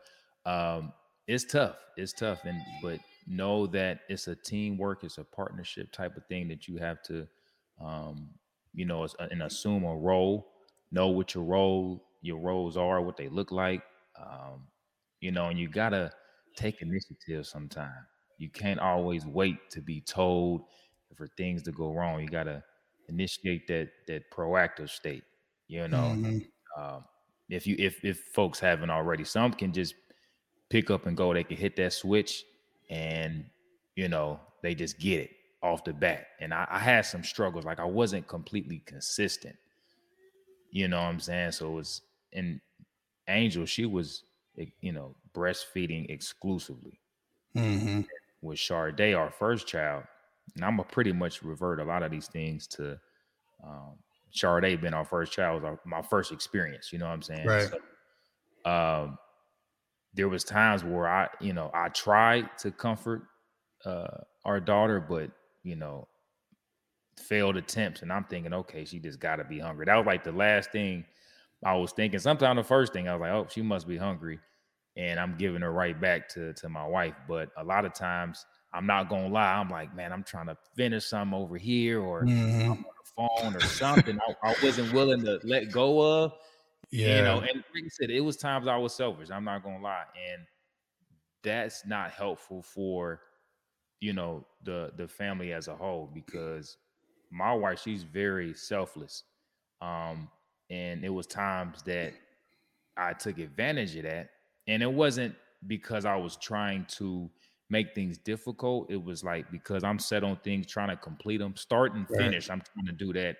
um 0.46 0.92
it's 1.28 1.46
tough 1.46 1.78
it's 1.98 2.14
tough. 2.14 2.44
And 2.46 2.62
but 2.84 3.00
know 3.28 3.66
that 3.68 4.02
it's 4.10 4.28
a 4.28 4.36
teamwork 4.36 5.04
it's 5.04 5.18
a 5.18 5.24
partnership 5.24 5.92
type 5.92 6.16
of 6.18 6.26
thing 6.28 6.48
that 6.50 6.68
you 6.68 6.78
have 6.78 7.02
to 7.04 7.28
um 7.84 8.30
you 8.74 8.86
know 8.86 9.08
and 9.32 9.42
assume 9.42 9.84
a 9.84 9.96
role 9.96 10.52
know 10.92 11.08
what 11.08 11.34
your 11.34 11.44
role 11.44 12.06
your 12.22 12.38
roles 12.40 12.78
are 12.78 13.02
what 13.02 13.18
they 13.18 13.30
look 13.30 13.52
like 13.52 13.82
um 14.20 14.68
you 15.22 15.32
know 15.32 15.48
and 15.48 15.60
you 15.60 15.68
gotta 15.68 16.12
take 16.56 16.82
initiative 16.82 17.46
sometime. 17.46 18.06
You 18.38 18.50
can't 18.50 18.80
always 18.80 19.26
wait 19.26 19.58
to 19.72 19.82
be 19.82 20.02
told 20.02 20.62
for 21.18 21.28
things 21.38 21.64
to 21.64 21.72
go 21.72 21.92
wrong. 21.94 22.22
You 22.22 22.28
gotta 22.28 22.64
initiate 23.10 23.68
that 23.68 23.90
that 24.08 24.32
proactive 24.32 24.90
state. 24.90 25.24
You 25.68 25.88
know, 25.88 26.14
mm-hmm. 26.16 26.40
um, 26.82 27.04
if 27.50 27.66
you 27.66 27.76
if 27.80 28.04
if 28.04 28.20
folks 28.34 28.60
haven't 28.60 28.90
already, 28.90 29.24
some 29.24 29.54
can 29.54 29.74
just 29.74 29.96
pick 30.70 30.90
up 30.90 31.06
and 31.06 31.18
go. 31.18 31.34
They 31.34 31.44
can 31.44 31.58
hit 31.58 31.76
that 31.78 31.94
switch, 31.94 32.44
and 32.90 33.46
you 33.96 34.08
know 34.08 34.40
they 34.62 34.76
just 34.76 35.00
get 35.00 35.22
it 35.22 35.32
off 35.62 35.84
the 35.84 35.94
bat. 35.94 36.28
And 36.40 36.54
I, 36.54 36.68
I 36.70 36.80
had 36.80 37.06
some 37.06 37.24
struggles, 37.24 37.66
like 37.66 37.80
I 37.80 37.86
wasn't 37.86 38.28
completely 38.28 38.84
consistent. 38.86 39.56
You 40.72 40.88
know 40.88 40.98
what 40.98 41.08
I'm 41.08 41.20
saying? 41.20 41.54
So 41.54 41.70
it 41.70 41.74
was 41.74 42.02
and 42.34 42.60
Angel, 43.28 43.66
she 43.66 43.86
was 43.86 44.24
you 44.82 44.92
know 44.92 45.16
breastfeeding 45.34 46.10
exclusively. 46.10 47.00
Mm-hmm. 47.56 48.02
With 48.42 48.60
Charday, 48.60 49.18
our 49.18 49.32
first 49.32 49.66
child, 49.66 50.04
and 50.56 50.64
I'm 50.64 50.78
gonna 50.78 50.88
pretty 50.90 51.12
much 51.12 51.44
revert 51.44 51.80
a 51.80 51.84
lot 51.84 52.04
of 52.04 52.12
these 52.12 52.28
things 52.28 52.68
to 52.68 53.00
um, 53.64 53.98
Charday 54.34 54.80
being 54.80 54.94
our 54.94 55.06
first 55.06 55.32
child 55.32 55.62
was 55.62 55.68
our, 55.68 55.80
my 55.86 56.02
first 56.02 56.32
experience. 56.32 56.92
You 56.92 57.00
know 57.00 57.06
what 57.06 57.14
I'm 57.14 57.22
saying? 57.22 57.48
Right. 57.48 57.70
So, 58.66 58.72
um, 58.72 59.18
there 60.14 60.30
was 60.30 60.44
times 60.44 60.84
where 60.84 61.08
I, 61.08 61.28
you 61.40 61.54
know, 61.54 61.70
I 61.74 61.90
tried 61.90 62.50
to 62.60 62.72
comfort 62.72 63.24
uh, 63.86 64.18
our 64.44 64.60
daughter, 64.60 65.00
but 65.00 65.30
you 65.64 65.76
know, 65.76 66.08
failed 67.18 67.58
attempts, 67.58 68.02
and 68.02 68.12
I'm 68.12 68.24
thinking, 68.26 68.54
okay, 68.54 68.86
she 68.86 69.00
just 69.00 69.20
got 69.20 69.38
to 69.38 69.44
be 69.44 69.60
hungry. 69.60 69.86
That 69.86 69.96
was 69.96 70.06
like 70.06 70.24
the 70.24 70.32
last 70.32 70.72
thing 70.72 71.06
I 71.64 71.76
was 71.76 71.92
thinking. 71.92 72.20
Sometimes 72.20 72.58
the 72.58 72.64
first 72.64 72.94
thing 72.94 73.08
I 73.08 73.14
was 73.14 73.22
like, 73.22 73.32
oh, 73.32 73.48
she 73.50 73.62
must 73.62 73.88
be 73.88 73.98
hungry, 73.98 74.40
and 74.96 75.20
I'm 75.20 75.36
giving 75.38 75.62
her 75.62 75.72
right 75.72 76.00
back 76.00 76.30
to 76.30 76.54
to 76.54 76.70
my 76.70 76.86
wife. 76.86 77.16
But 77.28 77.50
a 77.58 77.64
lot 77.64 77.86
of 77.86 77.94
times 77.94 78.46
I'm 78.76 78.86
not 78.86 79.10
gonna 79.10 79.30
lie. 79.30 79.54
I'm 79.54 79.70
like, 79.70 79.96
man, 79.96 80.12
I'm 80.12 80.24
trying 80.24 80.48
to 80.48 80.58
finish 80.76 81.06
something 81.06 81.38
over 81.38 81.58
here, 81.58 82.02
or 82.02 82.24
mm-hmm. 82.24 82.72
On 82.72 82.78
the 82.78 83.12
phone 83.16 83.56
or 83.56 83.62
something. 83.62 84.20
I, 84.20 84.50
I, 84.50 84.56
wasn't 84.64 84.94
willing 84.94 85.24
to 85.24 85.40
let 85.44 85.72
go 85.72 86.02
of. 86.02 86.34
Yeah, 86.92 87.18
you 87.18 87.22
know, 87.24 87.40
and 87.40 87.64
like 87.74 87.86
I 87.86 87.90
said, 87.90 88.10
it 88.10 88.22
was 88.22 88.38
times 88.38 88.68
I 88.68 88.78
was 88.78 88.94
selfish. 88.94 89.30
I'm 89.32 89.44
not 89.44 89.64
gonna 89.64 89.82
lie, 89.82 90.04
and 90.32 90.44
that's 91.44 91.86
not 91.86 92.12
helpful 92.12 92.62
for 92.62 93.22
you 94.02 94.14
know 94.14 94.46
the 94.64 94.92
the 94.98 95.08
family 95.08 95.54
as 95.54 95.68
a 95.68 95.76
whole 95.76 96.10
because 96.14 96.78
my 97.32 97.54
wife 97.54 97.82
she's 97.82 98.04
very 98.04 98.54
selfless 98.54 99.24
um 99.82 100.30
and 100.70 101.04
it 101.04 101.10
was 101.10 101.26
times 101.26 101.82
that 101.84 102.14
i 102.98 103.14
took 103.14 103.38
advantage 103.40 103.96
of 103.96 104.04
that 104.04 104.30
and 104.68 104.84
it 104.84 104.92
wasn't 104.92 105.34
because 105.68 106.06
I 106.06 106.16
was 106.16 106.36
trying 106.38 106.86
to 106.98 107.30
make 107.70 107.96
things 107.96 108.18
difficult. 108.18 108.92
It 108.92 109.02
was 109.04 109.24
like 109.24 109.52
because 109.52 109.84
I'm 109.84 110.00
set 110.00 110.24
on 110.24 110.38
things, 110.38 110.68
trying 110.68 110.90
to 110.90 110.98
complete 110.98 111.38
them, 111.38 111.56
start 111.56 111.94
and 111.94 112.08
Right. 112.10 112.20
finish. 112.20 112.50
I'm 112.50 112.62
trying 112.62 112.86
to 112.88 112.92
do 112.92 113.14
that. 113.14 113.38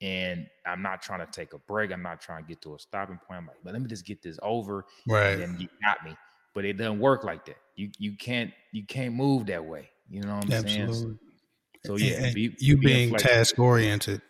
And 0.00 0.46
I'm 0.64 0.80
not 0.80 1.02
trying 1.02 1.26
to 1.26 1.32
take 1.32 1.54
a 1.54 1.58
break. 1.58 1.90
I'm 1.90 2.02
not 2.02 2.20
trying 2.20 2.44
to 2.44 2.48
get 2.48 2.62
to 2.62 2.76
a 2.76 2.78
stopping 2.78 3.18
point. 3.26 3.38
I'm 3.38 3.46
like, 3.46 3.56
but 3.64 3.72
let 3.72 3.82
me 3.82 3.88
just 3.88 4.06
get 4.06 4.22
this 4.22 4.38
over 4.42 4.84
and 5.24 5.36
Right. 5.36 5.36
then 5.36 5.56
you 5.58 5.68
got 5.84 6.04
me. 6.04 6.16
But 6.54 6.64
it 6.64 6.74
doesn't 6.74 7.00
work 7.00 7.24
like 7.24 7.44
that. 7.46 7.58
You 7.76 7.90
you 7.98 8.16
can't 8.16 8.52
you 8.72 8.86
can't 8.86 9.14
move 9.14 9.46
that 9.46 9.64
way. 9.64 9.90
You 10.08 10.22
know 10.22 10.34
what 10.36 10.44
I'm 10.44 10.52
saying? 10.52 10.86
Absolutely. 10.86 11.18
So 11.84 11.96
yeah, 11.96 12.14
and 12.24 12.34
be, 12.34 12.56
you 12.58 12.76
being 12.78 13.08
being 13.08 13.14
task 13.14 13.58
oriented 13.58 14.22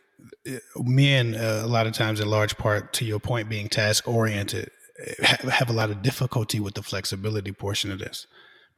men 0.77 1.35
uh, 1.35 1.63
a 1.65 1.67
lot 1.67 1.87
of 1.87 1.93
times 1.93 2.21
in 2.21 2.29
large 2.29 2.57
part 2.57 2.93
to 2.95 3.05
your 3.05 3.21
point 3.21 3.49
being 3.49 3.69
task 3.69 4.09
oriented 4.09 4.71
have, 5.21 5.41
have 5.41 5.71
a 5.71 5.73
lot 5.73 5.91
of 5.91 6.03
difficulty 6.03 6.61
with 6.61 6.75
the 6.75 6.83
flexibility 6.83 7.53
portion 7.53 7.93
of 7.93 7.99
this 7.99 8.27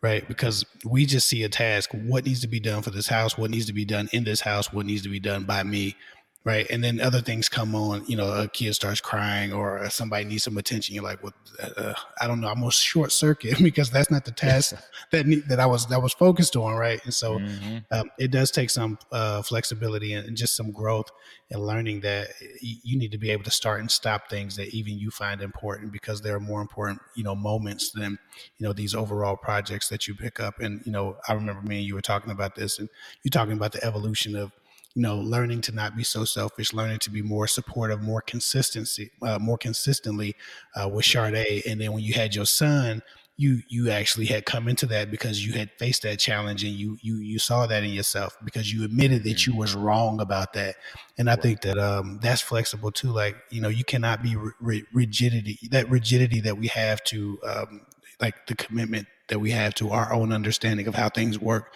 right? 0.02 0.26
Because 0.26 0.64
we 0.84 1.06
just 1.06 1.28
see 1.28 1.42
a 1.42 1.48
task 1.48 1.90
what 1.92 2.24
needs 2.24 2.40
to 2.40 2.48
be 2.48 2.60
done 2.60 2.82
for 2.82 2.90
this 2.90 3.08
house 3.08 3.36
what 3.36 3.50
needs 3.50 3.66
to 3.66 3.72
be 3.72 3.84
done 3.84 4.08
in 4.12 4.24
this 4.24 4.40
house 4.40 4.72
what 4.72 4.86
needs 4.86 5.02
to 5.02 5.08
be 5.08 5.20
done 5.20 5.44
by 5.44 5.62
me 5.62 5.96
right? 6.44 6.66
And 6.70 6.82
then 6.82 7.00
other 7.00 7.20
things 7.20 7.48
come 7.48 7.74
on 7.74 8.04
you 8.06 8.16
know 8.16 8.32
a 8.32 8.48
kid 8.48 8.74
starts 8.74 9.00
crying 9.00 9.52
or 9.52 9.78
uh, 9.78 9.88
somebody 9.88 10.24
needs 10.24 10.44
some 10.44 10.56
attention 10.56 10.94
you're 10.94 11.04
like 11.04 11.22
well 11.22 11.34
uh, 11.76 11.92
i 12.20 12.26
don't 12.26 12.40
know 12.40 12.48
i'm 12.48 12.60
gonna 12.60 12.70
short 12.70 13.12
circuit 13.12 13.58
because 13.62 13.90
that's 13.90 14.10
not 14.10 14.24
the 14.24 14.30
task 14.46 14.74
that 15.12 15.26
need, 15.26 15.46
that 15.48 15.60
i 15.60 15.66
was 15.66 15.86
that 15.88 16.02
was 16.02 16.12
focused 16.14 16.56
on 16.56 16.74
right? 16.76 17.00
And 17.04 17.12
so 17.14 17.40
Mhm. 17.40 17.84
um, 17.92 18.10
it 18.18 18.30
does 18.30 18.50
take 18.50 18.70
some 18.70 18.98
uh, 19.12 19.42
flexibility 19.42 20.12
and, 20.14 20.36
just 20.36 20.56
some 20.56 20.70
growth 20.70 21.10
and 21.50 21.60
learning 21.66 22.00
that 22.00 22.28
y- 22.62 22.78
you 22.84 22.96
need 22.98 23.10
to 23.12 23.18
be 23.18 23.30
able 23.30 23.42
to 23.44 23.50
start 23.50 23.80
and 23.80 23.90
stop 23.90 24.30
things 24.30 24.56
that 24.56 24.68
even 24.72 24.96
you 24.98 25.10
find 25.10 25.42
important 25.42 25.92
because 25.92 26.20
there 26.22 26.36
are 26.36 26.40
more 26.40 26.60
important 26.62 27.00
you 27.16 27.24
know 27.24 27.34
moments 27.34 27.90
than 27.90 28.16
you 28.58 28.66
know 28.66 28.72
these 28.72 28.94
overall 28.94 29.36
projects 29.36 29.88
that 29.88 30.06
you 30.06 30.14
pick 30.14 30.38
up. 30.40 30.60
And 30.60 30.80
you 30.86 30.92
know 30.92 31.16
i 31.28 31.32
remember 31.32 31.62
me 31.62 31.78
and 31.78 31.84
you 31.86 31.94
were 31.94 32.00
talking 32.00 32.30
about 32.30 32.54
this 32.54 32.78
and 32.78 32.88
you're 33.22 33.30
talking 33.30 33.54
about 33.54 33.72
the 33.72 33.84
evolution 33.84 34.36
of 34.36 34.52
you 34.94 35.02
know 35.02 35.16
learning 35.18 35.60
to 35.60 35.72
not 35.72 35.96
be 35.96 36.04
so 36.04 36.24
selfish 36.24 36.72
learning 36.72 36.98
to 36.98 37.10
be 37.10 37.22
more 37.22 37.46
supportive 37.46 38.02
more 38.02 38.20
consistency 38.20 39.10
uh, 39.22 39.38
more 39.38 39.58
consistently 39.58 40.34
uh, 40.76 40.88
with 40.88 41.04
Sade. 41.04 41.62
and 41.66 41.80
then 41.80 41.92
when 41.92 42.02
you 42.02 42.14
had 42.14 42.34
your 42.34 42.46
son 42.46 43.02
you 43.40 43.62
you 43.68 43.90
actually 43.90 44.26
had 44.26 44.44
come 44.44 44.68
into 44.68 44.84
that 44.84 45.10
because 45.10 45.44
you 45.44 45.54
had 45.54 45.70
faced 45.78 46.02
that 46.02 46.18
challenge 46.18 46.62
and 46.62 46.74
you 46.74 46.98
you 47.00 47.16
you 47.20 47.38
saw 47.38 47.66
that 47.66 47.82
in 47.82 47.88
yourself 47.88 48.36
because 48.44 48.70
you 48.70 48.84
admitted 48.84 49.24
that 49.24 49.46
you 49.46 49.56
was 49.56 49.74
wrong 49.74 50.20
about 50.20 50.52
that. 50.52 50.76
And 51.16 51.30
i 51.30 51.36
think 51.36 51.62
that 51.62 51.78
um 51.78 52.18
that's 52.20 52.42
flexible 52.42 52.92
too. 52.92 53.08
Like 53.08 53.36
you 53.50 53.62
know 53.62 53.70
you 53.70 53.82
cannot 53.82 54.22
be 54.22 54.36
ri- 54.36 54.52
ri- 54.60 54.84
rigidity 54.92 55.58
that 55.70 55.88
rigidity 55.88 56.40
that 56.40 56.58
we 56.58 56.66
have 56.66 57.02
to 57.04 57.38
um 57.46 57.80
like 58.20 58.46
the 58.46 58.54
commitment 58.54 59.08
that 59.28 59.38
we 59.38 59.52
have 59.52 59.74
to 59.76 59.88
our 59.88 60.12
own 60.12 60.34
understanding 60.34 60.86
of 60.86 60.94
how 60.94 61.08
things 61.08 61.38
work 61.38 61.72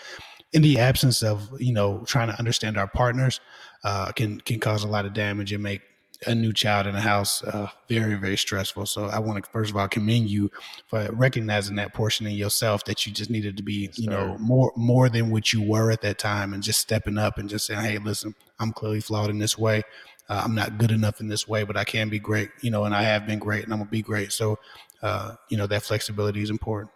in 0.54 0.62
the 0.62 0.78
absence 0.78 1.22
of 1.22 1.50
you 1.60 1.72
know 1.72 2.02
trying 2.06 2.28
to 2.28 2.38
understand 2.38 2.78
our 2.78 2.86
partners 2.86 3.40
uh 3.82 4.10
can 4.12 4.40
can 4.40 4.58
cause 4.60 4.84
a 4.84 4.88
lot 4.88 5.04
of 5.04 5.12
damage 5.12 5.52
and 5.52 5.62
make 5.62 5.82
a 6.26 6.34
new 6.34 6.52
child 6.52 6.86
in 6.86 6.94
the 6.94 7.00
house 7.00 7.42
uh 7.42 7.68
very 7.88 8.14
very 8.14 8.36
stressful. 8.36 8.86
So 8.86 9.06
i 9.06 9.18
want 9.18 9.44
to 9.44 9.50
first 9.50 9.70
of 9.70 9.76
all 9.76 9.88
commend 9.88 10.30
you 10.30 10.50
for 10.86 11.06
recognizing 11.12 11.76
that 11.76 11.92
portion 11.92 12.26
in 12.26 12.34
yourself 12.34 12.84
that 12.84 13.04
you 13.04 13.12
just 13.12 13.30
needed 13.30 13.56
to 13.58 13.62
be 13.62 13.90
you 13.96 14.08
know 14.08 14.38
more 14.38 14.72
more 14.76 15.08
than 15.10 15.30
what 15.30 15.52
you 15.52 15.60
were 15.60 15.90
at 15.90 16.00
that 16.02 16.18
time 16.18 16.54
and 16.54 16.62
just 16.62 16.80
stepping 16.80 17.18
up 17.18 17.36
and 17.36 17.50
just 17.50 17.66
saying 17.66 17.80
hey 17.80 17.98
listen 17.98 18.34
i'm 18.60 18.72
clearly 18.72 19.00
flawed 19.00 19.28
in 19.28 19.38
this 19.38 19.58
way. 19.58 19.82
Uh, 20.30 20.40
i'm 20.42 20.54
not 20.54 20.78
good 20.78 20.90
enough 20.92 21.20
in 21.20 21.28
this 21.28 21.46
way 21.46 21.64
but 21.64 21.76
i 21.76 21.84
can 21.84 22.08
be 22.08 22.18
great 22.18 22.48
you 22.62 22.70
know 22.70 22.84
and 22.84 22.94
i 22.94 23.02
have 23.02 23.26
been 23.26 23.40
great 23.40 23.64
and 23.64 23.72
i'm 23.72 23.80
gonna 23.80 23.90
be 23.90 24.00
great. 24.00 24.32
So 24.32 24.58
uh 25.02 25.34
you 25.50 25.58
know 25.58 25.66
that 25.66 25.82
flexibility 25.82 26.40
is 26.40 26.48
important. 26.48 26.92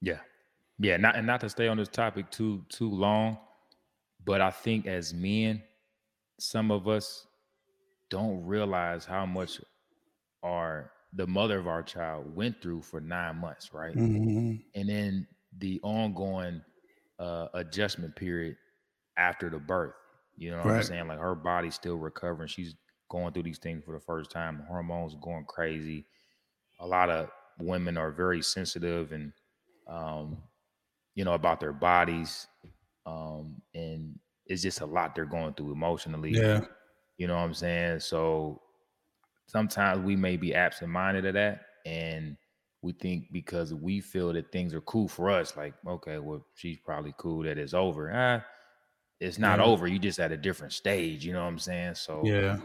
Yeah. 0.00 0.20
Yeah, 0.78 0.96
not 0.96 1.16
and 1.16 1.26
not 1.26 1.40
to 1.42 1.48
stay 1.48 1.68
on 1.68 1.76
this 1.76 1.88
topic 1.88 2.30
too 2.30 2.64
too 2.68 2.90
long, 2.90 3.38
but 4.24 4.40
I 4.40 4.50
think 4.50 4.86
as 4.86 5.14
men, 5.14 5.62
some 6.38 6.70
of 6.70 6.88
us 6.88 7.26
don't 8.10 8.44
realize 8.44 9.04
how 9.04 9.26
much 9.26 9.60
our 10.42 10.92
the 11.14 11.26
mother 11.26 11.58
of 11.58 11.68
our 11.68 11.82
child 11.82 12.34
went 12.34 12.62
through 12.62 12.82
for 12.82 13.00
nine 13.00 13.36
months, 13.36 13.72
right? 13.74 13.96
Mhm. 13.96 14.64
And 14.74 14.88
then 14.88 15.28
the 15.58 15.80
ongoing 15.82 16.64
uh 17.18 17.48
adjustment 17.54 18.16
period 18.16 18.56
after 19.16 19.50
the 19.50 19.58
birth. 19.58 19.94
You 20.36 20.50
know 20.52 20.64
what 20.64 20.74
I'm 20.74 20.82
saying? 20.82 21.08
Like 21.08 21.20
her 21.20 21.34
body's 21.34 21.74
still 21.76 21.96
recovering. 21.96 22.48
She's 22.48 22.76
going 23.10 23.32
through 23.32 23.44
these 23.44 23.58
things 23.58 23.84
for 23.84 23.92
the 23.92 24.00
first 24.00 24.30
time. 24.30 24.60
Hormones 24.68 25.16
going 25.22 25.46
crazy. 25.46 26.06
A 26.80 26.86
lot 26.86 27.10
of 27.10 27.30
women 27.58 27.96
are 27.96 28.10
very 28.12 28.42
sensitive 28.42 29.12
and 29.12 29.32
um, 29.86 30.42
you 31.14 31.24
know, 31.24 31.34
about 31.34 31.60
their 31.60 31.72
bodies. 31.72 32.48
Um, 33.06 33.62
and 33.74 34.18
it's 34.46 34.62
just 34.62 34.80
a 34.80 34.86
lot 34.86 35.14
they're 35.14 35.26
going 35.26 35.54
through 35.54 35.72
emotionally. 35.72 36.32
yeah 36.32 36.60
You 37.18 37.26
know 37.28 37.34
what 37.36 37.42
I'm 37.42 37.54
saying? 37.54 38.00
So 38.00 38.62
sometimes 39.46 40.04
we 40.04 40.16
may 40.16 40.36
be 40.36 40.54
absent 40.54 40.90
minded 40.90 41.26
of 41.26 41.34
that. 41.34 41.66
And 41.86 42.36
we 42.82 42.92
think 42.92 43.26
because 43.32 43.74
we 43.74 44.00
feel 44.00 44.32
that 44.32 44.52
things 44.52 44.74
are 44.74 44.80
cool 44.82 45.08
for 45.08 45.30
us, 45.30 45.56
like, 45.56 45.74
okay, 45.86 46.18
well, 46.18 46.46
she's 46.54 46.78
probably 46.78 47.14
cool 47.18 47.42
that 47.44 47.58
it's 47.58 47.74
over. 47.74 48.12
Ah, 48.14 48.44
it's 49.20 49.38
not 49.38 49.60
Yeah. 49.60 49.60
over. 49.60 49.86
You 49.86 49.98
just 49.98 50.20
at 50.20 50.32
a 50.32 50.36
different 50.36 50.72
stage. 50.72 51.24
You 51.26 51.32
know 51.34 51.42
what 51.42 51.48
I'm 51.48 51.58
saying? 51.58 51.96
So 51.96 52.34
yeah 52.34 52.60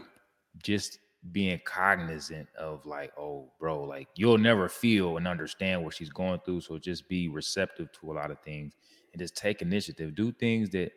just 0.62 0.98
being 1.32 1.60
cognizant 1.64 2.48
of 2.56 2.86
like, 2.86 3.12
oh, 3.18 3.52
bro, 3.58 3.84
like 3.84 4.08
you'll 4.16 4.38
never 4.38 4.68
feel 4.68 5.16
and 5.18 5.28
understand 5.28 5.84
what 5.84 5.94
she's 5.94 6.10
going 6.10 6.40
through. 6.44 6.62
So 6.62 6.78
just 6.78 7.08
be 7.08 7.28
receptive 7.28 7.92
to 8.00 8.10
a 8.10 8.14
lot 8.14 8.30
of 8.30 8.40
things 8.40 8.74
and 9.12 9.20
just 9.20 9.36
take 9.36 9.60
initiative. 9.62 10.14
Do 10.14 10.32
things 10.32 10.70
that 10.70 10.92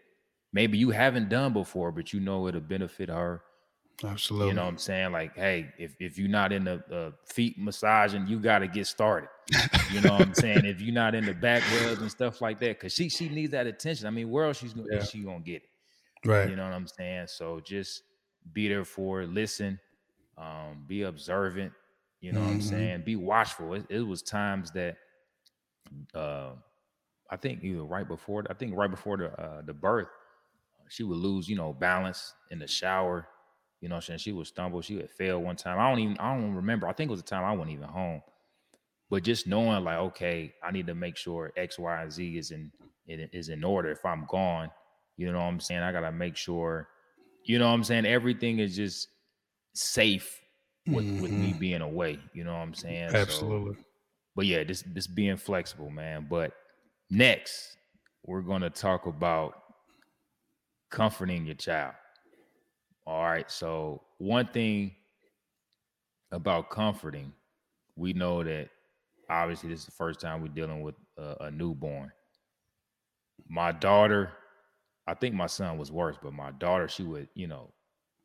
maybe 0.53 0.77
you 0.77 0.91
haven't 0.91 1.29
done 1.29 1.51
before, 1.53 1.91
but 1.91 2.13
you 2.13 2.19
know 2.19 2.47
it'll 2.47 2.61
benefit 2.61 3.09
her. 3.09 3.43
absolutely 4.03 4.49
You 4.49 4.53
know 4.53 4.63
what 4.63 4.69
I'm 4.69 4.77
saying? 4.77 5.11
Like, 5.11 5.35
hey, 5.35 5.73
if, 5.77 5.95
if 5.99 6.17
you're 6.17 6.29
not 6.29 6.51
in 6.53 6.63
the 6.63 6.83
uh, 6.93 7.11
feet 7.25 7.57
massaging, 7.59 8.27
you 8.27 8.39
got 8.39 8.59
to 8.59 8.67
get 8.67 8.87
started. 8.87 9.29
You 9.91 10.01
know 10.01 10.13
what 10.13 10.21
I'm 10.21 10.33
saying? 10.35 10.65
If 10.65 10.81
you're 10.81 10.93
not 10.93 11.15
in 11.15 11.25
the 11.25 11.33
back 11.33 11.63
rubs 11.81 12.01
and 12.01 12.09
stuff 12.09 12.41
like 12.41 12.59
that, 12.61 12.79
because 12.79 12.93
she 12.93 13.09
she 13.09 13.29
needs 13.29 13.51
that 13.51 13.67
attention. 13.67 14.07
I 14.07 14.09
mean, 14.09 14.29
where 14.29 14.45
else 14.45 14.59
she's 14.59 14.73
gonna, 14.73 14.87
Yeah. 14.89 15.03
she 15.03 15.21
gonna 15.23 15.41
get 15.41 15.63
it? 15.63 15.69
right 16.25 16.49
You 16.49 16.55
know 16.55 16.63
what 16.63 16.73
I'm 16.73 16.87
saying? 16.87 17.27
So 17.27 17.59
just 17.59 18.03
be 18.53 18.67
there 18.67 18.85
for 18.85 19.19
her, 19.19 19.27
listen, 19.27 19.79
um, 20.37 20.85
be 20.87 21.03
observant. 21.03 21.73
You 22.21 22.33
know 22.33 22.41
what 22.41 22.47
I'm 22.51 22.59
Mhm. 22.59 22.63
saying? 22.63 23.01
Be 23.03 23.15
watchful. 23.15 23.73
It, 23.73 23.85
it 23.89 24.01
was 24.01 24.21
times 24.21 24.71
that 24.71 24.97
uh, 26.13 26.51
I 27.29 27.37
think 27.37 27.63
either 27.63 27.83
right 27.83 28.07
before, 28.07 28.43
I 28.49 28.53
think 28.53 28.75
right 28.75 28.89
before 28.89 29.17
the 29.17 29.31
uh, 29.41 29.61
the 29.61 29.73
birth, 29.73 30.07
she 30.89 31.03
would 31.03 31.17
lose, 31.17 31.47
you 31.49 31.55
know, 31.55 31.73
balance 31.73 32.33
in 32.51 32.59
the 32.59 32.67
shower. 32.67 33.27
You 33.81 33.89
know 33.89 33.99
saying? 33.99 34.19
She 34.19 34.31
would 34.31 34.47
stumble. 34.47 34.81
She 34.81 34.95
would 34.95 35.11
fail 35.11 35.41
one 35.41 35.57
time. 35.57 35.77
I 35.77 35.89
don't 35.89 35.99
even, 35.99 36.17
I 36.17 36.35
don't 36.35 36.53
remember. 36.55 36.87
I 36.87 36.93
think 36.93 37.09
it 37.09 37.11
was 37.11 37.21
the 37.21 37.27
time 37.27 37.43
I 37.43 37.51
wasn't 37.51 37.71
even 37.75 37.89
home. 37.89 38.21
But 39.09 39.23
just 39.23 39.45
knowing 39.45 39.83
like, 39.83 39.97
okay, 39.97 40.53
I 40.63 40.71
need 40.71 40.87
to 40.87 40.95
make 40.95 41.17
sure 41.17 41.51
X, 41.57 41.77
Y, 41.77 42.01
and 42.01 42.11
Z 42.11 42.37
is 42.37 42.51
in 42.51 42.71
it 43.05 43.29
is 43.33 43.49
in 43.49 43.63
order. 43.63 43.91
If 43.91 44.05
I'm 44.05 44.25
gone, 44.29 44.71
you 45.17 45.31
know 45.31 45.39
what 45.39 45.45
I'm 45.45 45.59
saying? 45.59 45.81
I 45.81 45.91
gotta 45.91 46.11
make 46.11 46.37
sure, 46.37 46.87
you 47.43 47.59
know 47.59 47.67
what 47.67 47.73
I'm 47.73 47.83
saying? 47.83 48.05
Everything 48.05 48.59
is 48.59 48.75
just 48.75 49.09
safe 49.73 50.41
with 50.87 51.05
with 51.19 51.31
me 51.31 51.53
Mhm. 51.53 51.59
being 51.59 51.81
away. 51.81 52.19
You 52.33 52.43
know 52.43 52.53
what 52.53 52.59
I'm 52.61 52.73
saying? 52.73 53.09
So- 53.09 53.17
absolutely 53.17 53.83
but 54.35 54.45
yeah, 54.47 54.63
this 54.63 54.81
this 54.81 55.05
being 55.07 55.37
flexible, 55.37 55.91
man. 55.91 56.27
But 56.29 56.53
next, 57.09 57.77
we're 58.25 58.41
gonna 58.41 58.69
talk 58.69 59.05
about 59.05 59.61
comforting 60.89 61.45
your 61.45 61.55
child. 61.55 61.95
All 63.05 63.23
right. 63.23 63.49
So 63.51 64.03
one 64.17 64.47
thing 64.47 64.95
about 66.31 66.69
comforting, 66.69 67.33
we 67.95 68.13
know 68.13 68.43
that 68.43 68.69
obviously 69.29 69.69
this 69.69 69.81
is 69.81 69.85
the 69.85 69.91
first 69.91 70.19
time 70.19 70.41
we're 70.41 70.47
dealing 70.47 70.81
with 70.81 70.95
a, 71.17 71.35
a 71.41 71.51
newborn. 71.51 72.11
My 73.47 73.71
daughter, 73.71 74.31
I 75.05 75.13
think 75.13 75.35
my 75.35 75.47
son 75.47 75.77
was 75.77 75.91
worse, 75.91 76.17
but 76.21 76.33
my 76.33 76.51
daughter, 76.51 76.87
she 76.87 77.03
would, 77.03 77.29
you 77.35 77.47
know, 77.47 77.73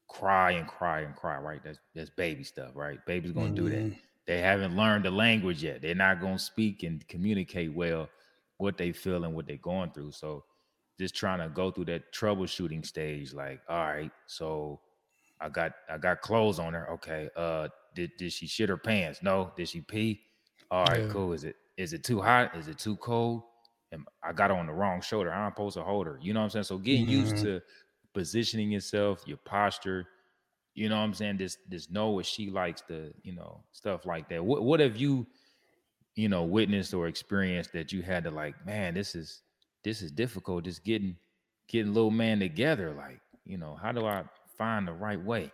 cry 0.09 0.53
and 0.53 0.67
cry 0.67 1.01
and 1.01 1.15
cry. 1.15 1.39
Right? 1.39 1.63
That's 1.63 1.79
that's 1.95 2.11
baby 2.11 2.45
stuff, 2.45 2.73
right? 2.75 3.05
Baby's 3.07 3.33
gonna 3.33 3.55
do 3.55 3.69
that 3.71 3.87
Mhm. 3.87 3.97
they 4.27 4.41
haven't 4.41 4.77
learned 4.77 5.05
the 5.07 5.11
language 5.11 5.63
yet. 5.63 5.81
They're 5.81 5.95
not 5.95 6.21
to 6.21 6.39
speak 6.39 6.83
and 6.83 7.07
communicate 7.09 7.73
well 7.73 8.11
what 8.59 8.77
they 8.77 8.93
feel 8.93 9.25
and 9.25 9.35
what 9.35 9.47
they're 9.47 9.57
going 9.57 9.91
through. 9.93 10.13
So 10.13 10.45
just 10.99 11.15
trying 11.15 11.39
to 11.39 11.49
go 11.49 11.71
through 11.71 11.87
that 11.87 12.13
troubleshooting 12.13 12.85
stage 12.85 13.33
like, 13.33 13.63
all 13.69 13.85
right, 13.87 14.11
so 14.27 14.81
I 15.41 15.49
got 15.49 15.73
I 15.89 15.99
got 15.99 16.21
clothes 16.21 16.59
on 16.59 16.75
her. 16.75 16.91
Okay. 16.93 17.31
Uh 17.37 17.69
did 17.95 18.13
did 18.19 18.33
she 18.33 18.47
shit 18.47 18.69
her 18.69 18.77
pants? 18.77 19.23
No. 19.23 19.53
Did 19.57 19.69
she 19.69 19.81
pee? 19.81 20.21
All 20.71 20.85
right, 20.85 21.05
Yeah. 21.05 21.09
cool. 21.09 21.33
Is 21.33 21.45
it 21.45 21.57
is 21.77 21.93
it 21.93 22.05
too 22.05 22.21
hot? 22.21 22.55
Is 22.57 22.69
it 22.69 22.79
too 22.79 22.97
cold? 22.97 23.43
And 23.93 24.07
I 24.23 24.33
got 24.33 24.51
on 24.51 24.67
the 24.67 24.73
wrong 24.73 25.01
shoulder. 25.01 25.33
I'm 25.33 25.53
supposed 25.53 25.77
to 25.77 25.83
hold 25.85 26.07
her. 26.07 26.19
You 26.21 26.35
know 26.35 26.41
what 26.41 26.45
I'm 26.45 26.51
saying? 26.51 26.65
So 26.65 26.79
getting 26.79 27.09
used 27.09 27.37
Mhm. 27.37 27.43
to 27.43 27.61
positioning 28.19 28.73
yourself, 28.73 29.23
your 29.27 29.37
posture, 29.45 30.09
you 30.75 30.89
know 30.89 30.97
what 30.97 31.05
I'm 31.05 31.15
saying? 31.15 31.39
Just 31.39 31.59
just 31.71 31.93
know 31.93 32.11
what 32.11 32.27
she 32.27 32.51
likes 32.51 32.83
to, 32.89 33.13
you 33.23 33.33
know, 33.33 33.63
stuff 33.73 34.07
like 34.07 34.29
that. 34.31 34.45
What 34.45 34.65
what 34.65 34.81
have 34.81 34.97
you, 34.97 35.27
you 36.17 36.29
know, 36.29 36.43
witnessed 36.43 36.95
or 36.95 37.07
experienced 37.07 37.73
that 37.75 37.93
you 37.93 38.03
had 38.03 38.25
to 38.25 38.31
like, 38.31 38.55
man, 38.67 38.95
this 38.95 39.15
is 39.15 39.43
this 39.85 40.03
is 40.03 40.11
difficult. 40.11 40.65
Just 40.65 40.85
getting 40.85 41.17
getting 41.69 41.95
little 41.95 42.11
man 42.11 42.41
together. 42.41 42.93
Like, 42.93 43.21
you 43.45 43.57
know, 43.57 43.79
how 43.81 43.93
do 43.93 44.05
I 44.05 44.25
find 44.57 44.87
the 44.89 44.93
right 44.93 45.23
way? 45.23 45.53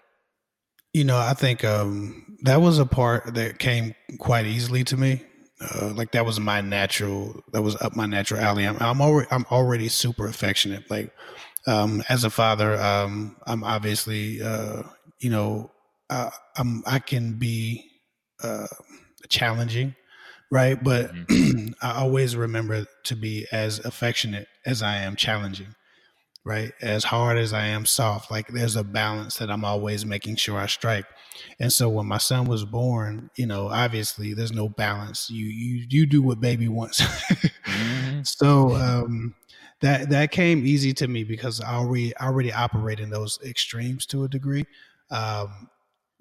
You 0.94 1.04
know, 1.04 1.18
I 1.18 1.34
think 1.34 1.64
um, 1.64 2.38
that 2.42 2.60
was 2.60 2.78
a 2.78 2.86
part 2.86 3.34
that 3.34 3.58
came 3.58 3.94
quite 4.18 4.46
easily 4.46 4.84
to 4.84 4.96
me. 4.96 5.22
Uh, 5.60 5.92
like 5.94 6.12
that 6.12 6.26
was 6.26 6.38
my 6.38 6.60
natural, 6.60 7.40
that 7.52 7.62
was 7.62 7.76
up 7.80 7.96
my 7.96 8.06
natural 8.06 8.40
alley. 8.40 8.64
I'm, 8.64 8.76
I'm 8.80 9.00
already, 9.00 9.28
I'm 9.30 9.46
already 9.50 9.88
super 9.88 10.26
affectionate. 10.26 10.90
Like, 10.90 11.12
um, 11.66 12.02
as 12.08 12.24
a 12.24 12.30
father, 12.30 12.80
um, 12.80 13.36
I'm 13.46 13.64
obviously, 13.64 14.42
uh, 14.42 14.82
you 15.20 15.30
know, 15.30 15.70
uh, 16.10 16.30
I'm, 16.56 16.82
I 16.86 16.98
can 16.98 17.34
be, 17.34 17.90
uh, 18.42 18.66
challenging, 19.28 19.94
right? 20.50 20.82
But 20.82 21.14
mm-hmm. 21.14 21.68
I 21.82 21.92
always 22.00 22.36
remember 22.36 22.86
to 23.04 23.16
be 23.16 23.46
as 23.50 23.78
affectionate 23.84 24.48
as 24.66 24.82
I 24.82 24.96
am 24.96 25.16
challenging 25.16 25.74
right? 26.44 26.72
As 26.82 27.04
hard 27.04 27.38
as 27.38 27.52
I 27.52 27.66
am 27.66 27.86
soft, 27.86 28.30
like 28.30 28.48
there's 28.48 28.76
a 28.76 28.84
balance 28.84 29.36
that 29.36 29.50
I'm 29.50 29.64
always 29.64 30.04
making 30.04 30.36
sure 30.36 30.58
I 30.58 30.66
strike. 30.66 31.06
And 31.58 31.72
so 31.72 31.88
when 31.88 32.06
my 32.06 32.18
son 32.18 32.44
was 32.44 32.64
born, 32.64 33.30
you 33.36 33.46
know, 33.46 33.68
obviously 33.68 34.34
there's 34.34 34.52
no 34.52 34.68
balance. 34.68 35.30
You 35.30 35.46
you 35.46 35.86
you 35.88 36.06
do 36.06 36.22
what 36.22 36.40
baby 36.40 36.68
wants. 36.68 37.00
mm-hmm. 37.00 38.22
So 38.22 38.74
um 38.74 39.34
that 39.80 40.10
that 40.10 40.30
came 40.30 40.66
easy 40.66 40.92
to 40.94 41.08
me 41.08 41.24
because 41.24 41.60
I 41.60 41.74
already 41.74 42.16
I 42.16 42.26
already 42.26 42.52
operate 42.52 43.00
in 43.00 43.10
those 43.10 43.38
extremes 43.44 44.06
to 44.06 44.24
a 44.24 44.28
degree. 44.28 44.64
Um 45.10 45.68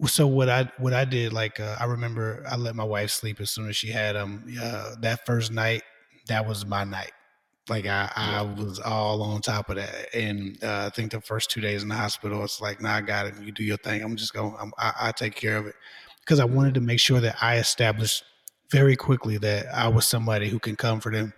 so 0.05 0.27
what 0.27 0.49
I 0.49 0.71
what 0.79 0.93
I 0.93 1.05
did 1.05 1.33
like 1.33 1.59
uh, 1.59 1.77
I 1.79 1.85
remember 1.85 2.43
I 2.49 2.57
let 2.57 2.75
my 2.75 2.83
wife 2.83 3.11
sleep 3.11 3.39
as 3.39 3.51
soon 3.51 3.69
as 3.69 3.75
she 3.75 3.89
had 3.89 4.15
him. 4.15 4.43
Uh, 4.61 4.95
that 5.01 5.25
first 5.25 5.51
night, 5.51 5.83
that 6.27 6.47
was 6.47 6.65
my 6.65 6.83
night 6.83 7.11
like 7.69 7.85
I, 7.85 8.11
I 8.15 8.41
was 8.41 8.79
all 8.79 9.21
on 9.21 9.41
top 9.41 9.69
of 9.69 9.77
that, 9.77 10.13
and 10.13 10.61
uh, 10.63 10.87
I 10.87 10.89
think 10.89 11.11
the 11.11 11.21
first 11.21 11.49
two 11.49 11.61
days 11.61 11.81
in 11.81 11.89
the 11.89 11.95
hospital, 11.95 12.43
it's 12.43 12.59
like, 12.59 12.81
"Nah, 12.81 12.95
I 12.95 13.01
got 13.01 13.27
it. 13.27 13.35
You 13.41 13.51
do 13.51 13.63
your 13.63 13.77
thing. 13.77 14.01
I'm 14.01 14.15
just 14.15 14.33
going. 14.33 14.53
I'm, 14.59 14.73
I, 14.77 14.93
I 14.99 15.11
take 15.13 15.35
care 15.35 15.55
of 15.57 15.67
it," 15.67 15.75
because 16.19 16.39
I 16.39 16.45
wanted 16.45 16.73
to 16.73 16.81
make 16.81 16.99
sure 16.99 17.21
that 17.21 17.37
I 17.41 17.57
established 17.57 18.25
very 18.69 18.95
quickly 18.95 19.37
that 19.37 19.67
I 19.73 19.87
was 19.87 20.05
somebody 20.05 20.49
who 20.49 20.59
can 20.59 20.75
comfort 20.75 21.15
him, 21.15 21.33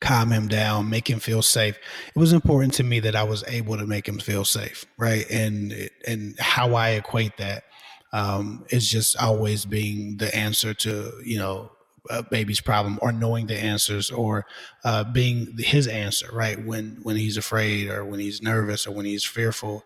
calm 0.00 0.30
him 0.30 0.48
down, 0.48 0.90
make 0.90 1.08
him 1.08 1.18
feel 1.18 1.42
safe. 1.42 1.76
It 2.14 2.18
was 2.18 2.32
important 2.32 2.74
to 2.74 2.84
me 2.84 3.00
that 3.00 3.16
I 3.16 3.24
was 3.24 3.44
able 3.46 3.76
to 3.78 3.86
make 3.86 4.08
him 4.08 4.18
feel 4.18 4.44
safe, 4.44 4.84
right? 4.98 5.28
And 5.30 5.90
and 6.06 6.38
how 6.38 6.74
I 6.74 6.90
equate 6.90 7.36
that 7.38 7.64
um, 8.12 8.64
is 8.70 8.88
just 8.88 9.16
always 9.16 9.64
being 9.64 10.16
the 10.18 10.34
answer 10.34 10.72
to 10.74 11.12
you 11.24 11.38
know 11.38 11.70
a 12.10 12.22
baby's 12.22 12.60
problem 12.60 12.98
or 13.02 13.12
knowing 13.12 13.46
the 13.46 13.56
answers 13.56 14.10
or 14.10 14.46
uh, 14.84 15.04
being 15.04 15.56
his 15.58 15.88
answer 15.88 16.28
right 16.32 16.62
when 16.64 16.98
when 17.02 17.16
he's 17.16 17.36
afraid 17.36 17.88
or 17.88 18.04
when 18.04 18.20
he's 18.20 18.42
nervous 18.42 18.86
or 18.86 18.92
when 18.92 19.06
he's 19.06 19.24
fearful 19.24 19.84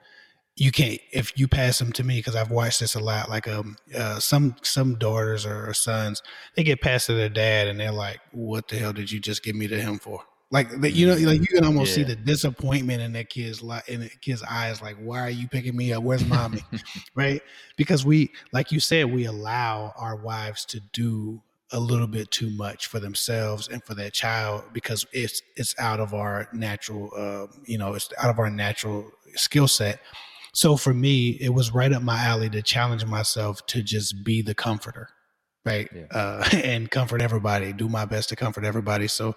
you 0.58 0.72
can't 0.72 1.00
if 1.12 1.38
you 1.38 1.46
pass 1.46 1.78
them 1.78 1.92
to 1.92 2.02
me 2.02 2.18
because 2.18 2.34
i've 2.34 2.50
watched 2.50 2.80
this 2.80 2.96
a 2.96 3.00
lot 3.00 3.30
like 3.30 3.46
um 3.46 3.76
uh, 3.96 4.18
some 4.18 4.56
some 4.62 4.96
daughters 4.96 5.46
or, 5.46 5.72
sons 5.72 6.22
they 6.56 6.64
get 6.64 6.80
passed 6.80 7.06
to 7.06 7.14
their 7.14 7.28
dad 7.28 7.68
and 7.68 7.78
they're 7.78 7.92
like 7.92 8.18
what 8.32 8.66
the 8.68 8.76
hell 8.76 8.92
did 8.92 9.10
you 9.10 9.20
just 9.20 9.42
give 9.42 9.54
me 9.54 9.66
to 9.68 9.80
him 9.80 9.98
for? 9.98 10.22
Like 10.50 10.70
you 10.80 11.06
know 11.06 11.14
like 11.14 11.40
you 11.40 11.46
can 11.46 11.64
almost 11.64 11.90
yeah. 11.90 11.96
see 11.96 12.14
the 12.14 12.16
disappointment 12.16 13.02
in 13.02 13.12
that 13.12 13.28
kid's 13.28 13.62
like 13.62 13.86
in 13.88 14.00
the 14.00 14.08
kid's 14.08 14.42
eyes 14.42 14.80
like 14.80 14.96
why 14.96 15.20
are 15.20 15.30
you 15.30 15.46
picking 15.46 15.76
me 15.76 15.92
up? 15.92 16.02
Where's 16.02 16.24
mommy? 16.24 16.62
Right? 17.14 17.42
Because 17.76 18.06
we 18.06 18.32
like 18.52 18.72
you 18.72 18.80
said 18.80 19.12
we 19.12 19.26
allow 19.26 19.92
our 19.96 20.16
wives 20.16 20.64
to 20.66 20.80
do 20.92 21.42
a 21.72 21.78
little 21.78 22.06
bit 22.06 22.30
too 22.30 22.48
much 22.56 22.86
for 22.86 22.98
themselves 22.98 23.68
and 23.68 23.84
for 23.84 23.94
their 23.94 24.08
child 24.08 24.64
because 24.72 25.04
it's 25.12 25.42
it's 25.56 25.74
out 25.78 26.00
of 26.00 26.14
our 26.14 26.48
natural 26.54 27.10
uh, 27.14 27.46
you 27.66 27.76
know 27.76 27.92
it's 27.92 28.08
out 28.18 28.30
of 28.30 28.38
our 28.38 28.48
natural 28.48 29.10
skill 29.34 29.68
set 29.68 30.00
so 30.58 30.76
for 30.76 30.92
me 30.92 31.38
it 31.40 31.50
was 31.50 31.72
right 31.72 31.92
up 31.92 32.02
my 32.02 32.18
alley 32.18 32.50
to 32.50 32.60
challenge 32.62 33.04
myself 33.06 33.64
to 33.66 33.80
just 33.80 34.24
be 34.24 34.42
the 34.42 34.54
comforter 34.54 35.08
right? 35.64 35.88
Yeah. 35.94 36.06
uh, 36.10 36.48
and 36.64 36.90
comfort 36.90 37.22
everybody 37.22 37.72
do 37.72 37.88
my 37.88 38.04
best 38.04 38.30
to 38.30 38.36
comfort 38.36 38.64
everybody. 38.64 39.06
So 39.06 39.34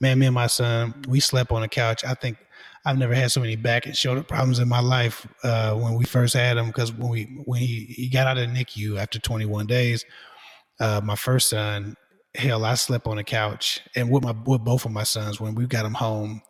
man 0.00 0.18
me 0.18 0.26
and 0.26 0.34
my 0.34 0.46
son 0.46 0.94
we 1.08 1.20
slept 1.20 1.52
on 1.52 1.60
the 1.60 1.68
couch. 1.68 2.04
I 2.04 2.14
think 2.14 2.38
I've 2.86 2.98
never 2.98 3.14
had 3.14 3.30
so 3.30 3.40
many 3.40 3.56
back 3.56 3.86
and 3.86 3.96
shoulder 3.96 4.22
problems 4.22 4.58
in 4.58 4.68
my 4.68 4.80
life 4.80 5.26
uh, 5.42 5.74
when 5.74 5.94
we 5.94 6.04
first 6.04 6.34
had 6.34 6.56
him 6.56 6.66
because 6.66 6.92
when 6.92 7.10
we 7.10 7.24
when 7.44 7.60
he, 7.60 7.86
he 7.88 8.08
got 8.08 8.26
out 8.26 8.38
of 8.38 8.48
NICU 8.48 8.98
after 8.98 9.18
21 9.18 9.66
days, 9.66 10.04
uh, 10.80 11.00
my 11.02 11.16
first 11.16 11.48
son, 11.48 11.96
hell, 12.34 12.64
I 12.64 12.74
slept 12.74 13.06
on 13.06 13.16
the 13.16 13.24
couch, 13.24 13.80
and 13.96 14.10
with 14.10 14.22
my 14.22 14.34
with 14.46 14.64
both 14.64 14.84
of 14.84 14.92
my 14.92 15.04
sons, 15.04 15.40
when 15.40 15.54
we 15.54 15.66
got 15.66 15.84
them 15.84 15.94
home, 15.94 16.42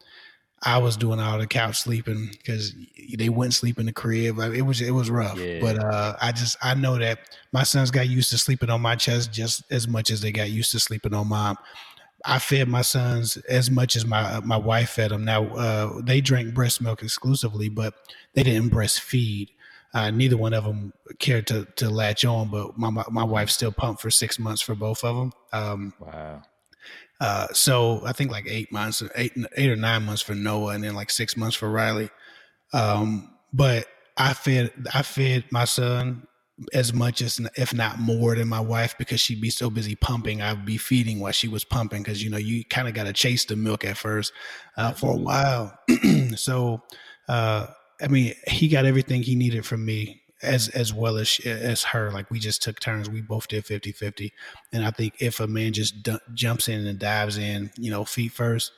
I 0.65 0.79
was 0.79 0.97
doing 0.97 1.21
all 1.21 1.39
the 1.39 1.47
couch 1.47 1.77
sleeping 1.77 2.31
because 2.31 2.75
they 3.17 3.29
wouldn't 3.29 3.55
sleep 3.55 3.79
in 3.79 3.87
the 3.87 3.93
crib. 3.93 4.39
It 4.39 4.63
was 4.63 4.81
it 4.81 4.93
was 4.93 5.11
rough, 5.11 5.39
yeah. 5.39 5.61
but 5.61 5.79
uh, 5.79 6.17
I 6.21 6.33
just 6.33 6.57
I 6.63 6.75
know 6.75 6.99
that 6.99 7.19
my 7.53 7.63
sons 7.63 7.91
got 7.91 8.09
used 8.09 8.31
to 8.31 8.39
sleeping 8.39 8.71
on 8.71 8.81
my 8.81 8.97
chest 8.97 9.33
just 9.33 9.63
as 9.71 9.87
much 9.87 10.11
as 10.11 10.23
they 10.23 10.33
got 10.33 10.51
used 10.51 10.71
to 10.73 10.81
sleeping 10.81 11.13
on 11.13 11.29
mom. 11.29 11.59
I 12.25 12.39
fed 12.39 12.69
my 12.69 12.81
sons 12.81 13.37
as 13.49 13.71
much 13.71 13.95
as 13.95 14.07
my 14.07 14.41
my 14.41 14.57
wife 14.57 14.91
fed 14.91 15.11
them. 15.11 15.25
Now 15.25 15.47
uh, 15.49 16.01
they 16.03 16.23
drank 16.23 16.55
breast 16.55 16.81
milk 16.81 17.03
exclusively, 17.03 17.69
but 17.69 17.95
they 18.33 18.43
didn't 18.43 18.71
breastfeed. 18.71 19.51
Uh, 19.93 20.11
neither 20.11 20.37
one 20.37 20.55
of 20.55 20.65
them 20.65 20.95
cared 21.19 21.47
to 21.49 21.67
to 21.77 21.91
latch 21.91 22.25
on, 22.25 22.51
but 22.51 22.79
my 22.79 22.89
my, 22.89 23.05
my 23.11 23.25
wife 23.25 23.51
still 23.51 23.71
pumped 23.71 24.01
for 24.01 24.11
six 24.11 24.39
months 24.39 24.63
for 24.63 24.75
both 24.75 25.05
of 25.05 25.15
them. 25.15 25.33
Um, 25.53 25.93
wow. 26.01 26.43
Uh, 27.21 27.47
so 27.53 28.03
I 28.05 28.13
think 28.13 28.31
like 28.31 28.47
eight 28.49 28.73
months, 28.73 29.03
eight 29.17 29.33
eight 29.57 29.71
or 29.71 29.77
nine 29.77 30.05
months 30.05 30.23
for 30.23 30.35
Noah, 30.35 30.75
and 30.75 30.85
then 30.85 30.95
like 30.95 31.11
six 31.11 31.37
months 31.37 31.57
for 31.57 31.71
Riley. 31.71 32.11
Um, 32.73 33.35
but 33.53 33.87
I 34.17 34.35
fed 34.35 34.73
I 34.93 35.03
fed 35.03 35.45
my 35.51 35.65
son 35.65 36.27
as 36.73 36.93
much 36.93 37.21
as 37.21 37.41
if 37.57 37.75
not 37.75 37.99
more 37.99 38.35
than 38.37 38.49
my 38.49 38.61
wife 38.61 38.97
because 38.97 39.21
she'd 39.21 39.41
be 39.41 39.51
so 39.51 39.69
busy 39.69 39.97
pumping 39.97 40.41
i'd 40.41 40.65
be 40.65 40.77
feeding 40.77 41.19
while 41.19 41.33
she 41.33 41.49
was 41.49 41.65
pumping 41.65 42.01
because 42.01 42.23
you 42.23 42.31
know 42.31 42.37
you 42.37 42.65
kind 42.67 42.87
of 42.87 42.95
got 42.95 43.07
to 43.07 43.13
chase 43.13 43.45
the 43.45 43.57
milk 43.57 43.85
at 43.85 43.97
first 43.97 44.33
uh, 44.77 44.93
for 44.93 45.15
a 45.15 45.17
while 45.17 45.77
so 46.37 46.81
uh, 47.29 47.67
I 48.01 48.09
mean, 48.09 48.35
he 48.47 48.69
got 48.69 48.85
everything 48.85 49.23
he 49.23 49.35
needed 49.35 49.65
from 49.65 49.85
me 49.85 50.23
as 50.43 50.69
as 50.69 50.93
well 50.93 51.17
as 51.17 51.39
as 51.45 51.85
her. 51.85 52.11
Like 52.11 52.31
we 52.31 52.39
just 52.39 52.63
took 52.63 52.81
turns. 52.81 53.09
We 53.09 53.23
both 53.23 53.49
did 53.49 53.65
50-50. 53.65 54.31
And 54.73 54.85
I 54.85 54.91
think 54.91 55.15
if 55.21 55.41
a 55.41 55.47
man 55.47 55.73
just 55.73 56.03
d- 56.03 56.19
jumps 56.35 56.69
in 56.69 56.87
and 56.87 56.99
dives 56.99 57.39
in, 57.39 57.71
you 57.79 57.91
know, 57.91 58.05
feet 58.05 58.33
first, 58.33 58.73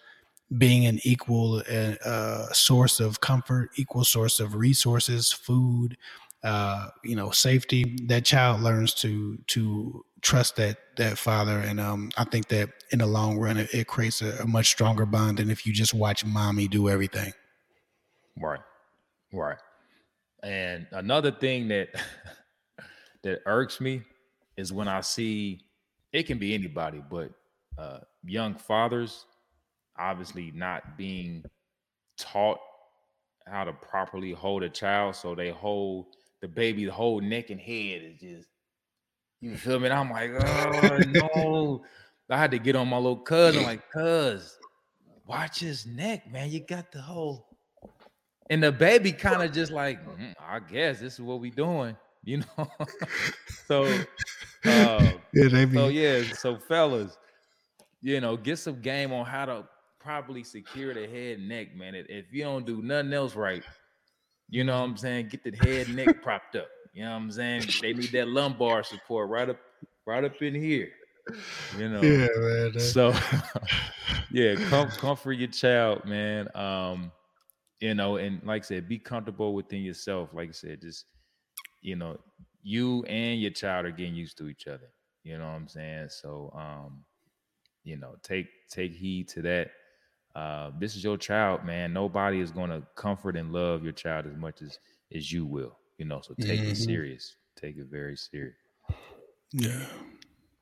being 0.57 0.87
an 0.87 1.01
equal 1.05 1.63
uh, 1.71 1.95
uh, 2.05 2.53
source 2.53 3.01
of 3.01 3.21
comfort, 3.21 3.71
equal 3.77 4.05
source 4.05 4.39
of 4.41 4.55
resources, 4.55 5.33
food, 5.33 5.97
uh, 6.45 6.89
you 7.03 7.17
know, 7.17 7.31
safety, 7.31 7.97
that 8.07 8.25
child 8.25 8.61
learns 8.61 8.95
to 8.95 9.39
to 9.49 10.05
trust 10.21 10.57
that 10.57 10.79
that 10.97 11.19
father. 11.19 11.59
And 11.59 11.81
um, 11.81 12.11
I 12.17 12.25
think 12.25 12.49
that 12.49 12.71
in 12.93 13.01
the 13.01 13.07
long 13.07 13.39
run, 13.39 13.57
it, 13.57 13.75
it 13.75 13.87
creates 13.87 14.23
a, 14.23 14.43
a 14.43 14.47
much 14.47 14.69
stronger 14.69 15.07
bond 15.07 15.39
than 15.39 15.51
if 15.51 15.67
you 15.67 15.73
just 15.73 15.95
watch 15.95 16.25
mommy 16.25 16.69
do 16.69 16.89
everything. 16.89 17.33
Right. 18.41 18.61
Right. 19.33 19.59
And 20.43 20.87
another 20.93 21.31
thing 21.31 21.69
that 21.69 21.89
that 23.23 23.41
irks 23.47 23.81
me 23.81 24.03
is 24.57 24.73
when 24.73 24.89
I 24.89 25.01
see 25.01 25.61
it 26.13 26.25
can 26.25 26.39
be 26.39 26.55
anybody, 26.55 27.03
but 27.11 27.31
uh, 27.79 27.99
young 28.25 28.55
fathers 28.55 29.27
obviously 29.99 30.53
not 30.55 30.97
being 30.97 31.45
taught 32.19 32.59
how 33.47 33.65
to 33.65 33.73
properly 33.73 34.33
hold 34.33 34.63
a 34.63 34.69
child, 34.69 35.15
so 35.15 35.35
they 35.35 35.51
hold 35.51 36.07
the 36.41 36.49
baby, 36.49 36.85
the 36.85 36.93
whole 36.93 37.21
neck 37.21 37.51
and 37.51 37.61
head 37.61 38.03
is 38.03 38.21
just 38.21 38.49
you 39.41 39.57
feel 39.57 39.79
me? 39.79 39.89
And 39.89 39.95
I'm 39.95 40.11
like, 40.11 40.31
oh 40.33 40.99
no. 41.09 41.85
I 42.29 42.37
had 42.37 42.51
to 42.51 42.59
get 42.59 42.75
on 42.75 42.89
my 42.89 42.97
little 42.97 43.19
cousin, 43.19 43.63
like, 43.63 43.89
cuz, 43.93 44.59
watch 45.27 45.61
his 45.61 45.87
neck, 45.87 46.31
man. 46.31 46.51
You 46.51 46.61
got 46.61 46.91
the 46.91 47.01
whole 47.01 47.46
and 48.51 48.63
the 48.63 48.73
baby 48.73 49.13
kind 49.27 49.43
of 49.43 49.53
just 49.53 49.73
like, 49.73 50.05
mm, 50.05 50.35
I 50.41 50.61
guess 50.61 51.01
this 51.01 51.15
is 51.15 51.21
what 51.21 51.41
we 51.41 51.51
doing, 51.51 51.97
you 52.25 52.39
know. 52.39 52.69
so, 53.67 53.85
uh, 54.65 55.13
yeah, 55.33 55.49
they 55.49 55.71
so 55.71 55.89
yeah, 55.89 56.23
so 56.35 56.57
fellas, 56.57 57.17
you 58.03 58.21
know, 58.21 58.37
get 58.37 58.59
some 58.59 58.81
game 58.81 59.13
on 59.13 59.25
how 59.25 59.47
to 59.47 59.65
properly 60.01 60.45
secure 60.45 60.95
the 60.95 61.07
head 61.07 61.39
and 61.39 61.49
neck, 61.49 61.75
man. 61.75 61.95
If 61.95 62.33
you 62.33 62.45
don't 62.45 62.65
do 62.65 62.83
nothing 62.83 63.13
else 63.13 63.35
right, 63.35 63.63
you 64.49 64.65
know 64.65 64.79
what 64.79 64.91
I'm 64.91 64.97
saying, 64.97 65.29
get 65.29 65.45
the 65.45 65.57
head 65.57 65.89
and 65.89 65.97
neck 65.97 66.23
propped 66.23 66.57
up. 66.57 66.69
You 66.93 67.05
know 67.05 67.11
what 67.11 67.17
I'm 67.17 67.31
saying? 67.31 67.65
They 67.83 67.93
need 67.93 68.13
that 68.13 68.29
lumbar 68.29 68.83
support 68.83 69.29
right 69.29 69.51
up, 69.51 69.59
right 70.07 70.25
up 70.25 70.41
in 70.41 70.55
here. 70.55 70.89
You 71.77 71.89
know. 71.89 72.01
Yeah, 72.01 72.29
man. 72.37 72.81
So, 72.81 73.13
yeah, 74.31 74.55
com- 74.71 74.91
comfort 74.91 75.33
your 75.33 75.49
child, 75.49 76.05
man. 76.05 76.49
Um, 76.55 77.13
you 77.87 77.95
know, 77.95 78.17
and 78.17 78.43
like 78.43 78.65
I 78.65 78.67
said, 78.67 78.89
be 78.89 78.99
comfortable 78.99 79.55
within 79.55 79.83
yourself. 79.83 80.31
Like 80.33 80.49
I 80.49 80.53
said, 80.53 80.81
just 80.81 81.05
you 81.83 81.95
know, 81.95 82.19
you 82.65 83.05
and 83.05 83.41
your 83.41 83.53
child 83.53 83.87
are 83.87 83.93
getting 83.93 84.17
used 84.17 84.37
to 84.39 84.49
each 84.49 84.67
other. 84.67 84.91
You 85.23 85.39
know 85.39 85.47
what 85.47 85.55
I'm 85.55 85.69
saying? 85.69 86.09
So 86.09 86.53
um, 86.57 87.05
you 87.85 87.97
know, 87.97 88.17
take 88.25 88.49
take 88.69 88.93
heed 88.93 89.29
to 89.29 89.43
that. 89.43 89.71
Uh, 90.35 90.73
this 90.81 90.97
is 90.97 91.05
your 91.05 91.17
child, 91.17 91.65
man. 91.65 91.93
Nobody 91.93 92.41
is 92.41 92.51
gonna 92.51 92.83
comfort 92.97 93.37
and 93.37 93.53
love 93.53 93.85
your 93.85 93.93
child 93.93 94.27
as 94.27 94.37
much 94.37 94.63
as 94.63 94.81
as 95.15 95.31
you 95.31 95.47
will. 95.47 95.79
You 95.99 96.07
know, 96.07 96.21
so 96.21 96.35
take 96.41 96.59
mm-hmm. 96.59 96.73
it 96.73 96.77
serious. 96.77 97.37
Take 97.57 97.77
it 97.77 97.87
very 97.89 98.17
serious. 98.17 98.57
Yeah. 99.53 99.85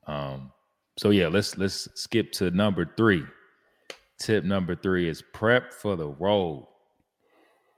Um. 0.05 0.51
So 0.99 1.09
yeah, 1.09 1.27
let's 1.29 1.57
let's 1.57 1.87
skip 1.95 2.31
to 2.33 2.51
number 2.51 2.87
three. 2.95 3.23
Tip 4.19 4.43
number 4.43 4.75
three 4.75 5.09
is 5.09 5.23
prep 5.33 5.73
for 5.73 5.95
the 5.95 6.07
road. 6.07 6.67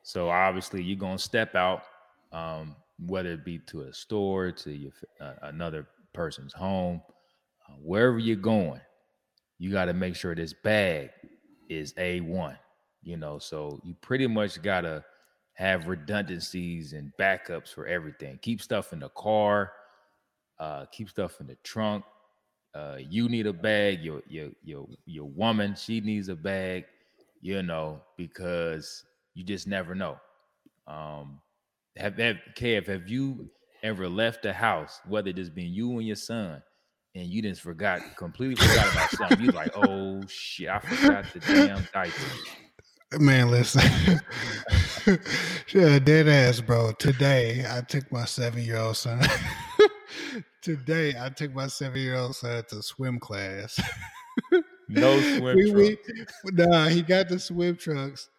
So 0.08 0.30
obviously 0.30 0.82
you're 0.82 0.98
gonna 0.98 1.18
step 1.18 1.54
out, 1.54 1.84
um, 2.32 2.78
whether 2.98 3.34
it 3.34 3.44
be 3.44 3.60
to 3.68 3.82
a 3.82 3.94
store, 3.94 4.54
to 4.54 4.72
your 4.72 4.94
uh, 5.20 5.34
another 5.42 5.86
person's 6.14 6.54
home, 6.54 7.02
uh, 7.68 7.74
wherever 7.74 8.18
you're 8.18 8.38
going, 8.38 8.80
you 9.60 9.70
got 9.70 9.86
to 9.86 9.94
make 9.94 10.16
sure 10.16 10.34
this 10.34 10.54
bag 10.54 11.10
is 11.68 11.94
a 11.98 12.22
one. 12.22 12.58
You 13.04 13.18
know, 13.18 13.38
so 13.38 13.82
you 13.84 13.96
pretty 14.00 14.28
much 14.28 14.62
gotta 14.62 15.04
have 15.56 15.88
redundancies 15.90 16.94
and 16.94 17.12
backups 17.20 17.74
for 17.74 17.86
everything. 17.86 18.40
Keep 18.42 18.62
stuff 18.62 18.94
in 18.94 19.00
the 19.00 19.10
car, 19.10 19.74
uh, 20.58 20.86
keep 20.86 21.10
stuff 21.10 21.42
in 21.42 21.48
the 21.48 21.58
trunk. 21.66 22.06
Uh, 22.74 22.96
you 22.98 23.28
need 23.28 23.46
a 23.46 23.52
bag. 23.52 24.02
Your 24.02 24.22
your 24.30 24.52
your 24.64 24.88
your 25.06 25.26
woman, 25.26 25.76
she 25.76 26.00
needs 26.00 26.30
a 26.30 26.36
bag. 26.36 26.86
You 27.42 27.62
know, 27.62 28.02
because 28.16 29.04
you 29.38 29.44
just 29.44 29.68
never 29.68 29.94
know. 29.94 30.18
Um, 30.88 31.42
have 31.96 32.18
have 32.18 32.38
Kev, 32.58 32.88
have 32.88 33.08
you 33.08 33.52
ever 33.84 34.10
left 34.10 34.42
the 34.42 34.52
house, 34.52 35.00
whether 35.08 35.30
it's 35.30 35.50
been 35.50 35.72
you 35.72 35.92
and 35.92 36.08
your 36.08 36.16
son, 36.16 36.64
and 37.14 37.28
you 37.28 37.44
just 37.44 37.62
forgot 37.62 38.02
completely 38.18 38.56
forgot 38.56 38.92
about 38.92 39.12
something? 39.12 39.42
You're 39.42 39.54
like, 39.54 39.78
oh 39.78 40.24
shit, 40.28 40.70
I 40.70 40.80
forgot 40.80 41.26
the 41.32 41.40
damn 41.40 41.88
diaper. 41.94 43.20
Man, 43.20 43.52
listen. 43.52 43.84
yeah, 45.74 46.00
dead 46.00 46.28
ass, 46.28 46.60
bro. 46.60 46.94
Today 46.94 47.64
I 47.70 47.82
took 47.82 48.12
my 48.12 48.26
seven 48.26 48.64
year 48.64 48.78
old 48.78 48.98
son. 48.98 49.22
Today 50.64 51.14
I 51.18 51.30
took 51.30 51.54
my 51.54 51.68
seven 51.68 52.02
year 52.02 52.16
old 52.16 52.36
son 52.36 52.64
to 52.70 52.82
swim 52.82 53.20
class. 53.20 53.80
no 54.90 55.20
swim 55.38 55.56
we, 55.56 55.72
we, 55.72 55.98
Nah, 56.46 56.88
he 56.88 57.04
got 57.04 57.30
the 57.30 57.38
swim 57.38 57.76
trunks. 57.76 58.30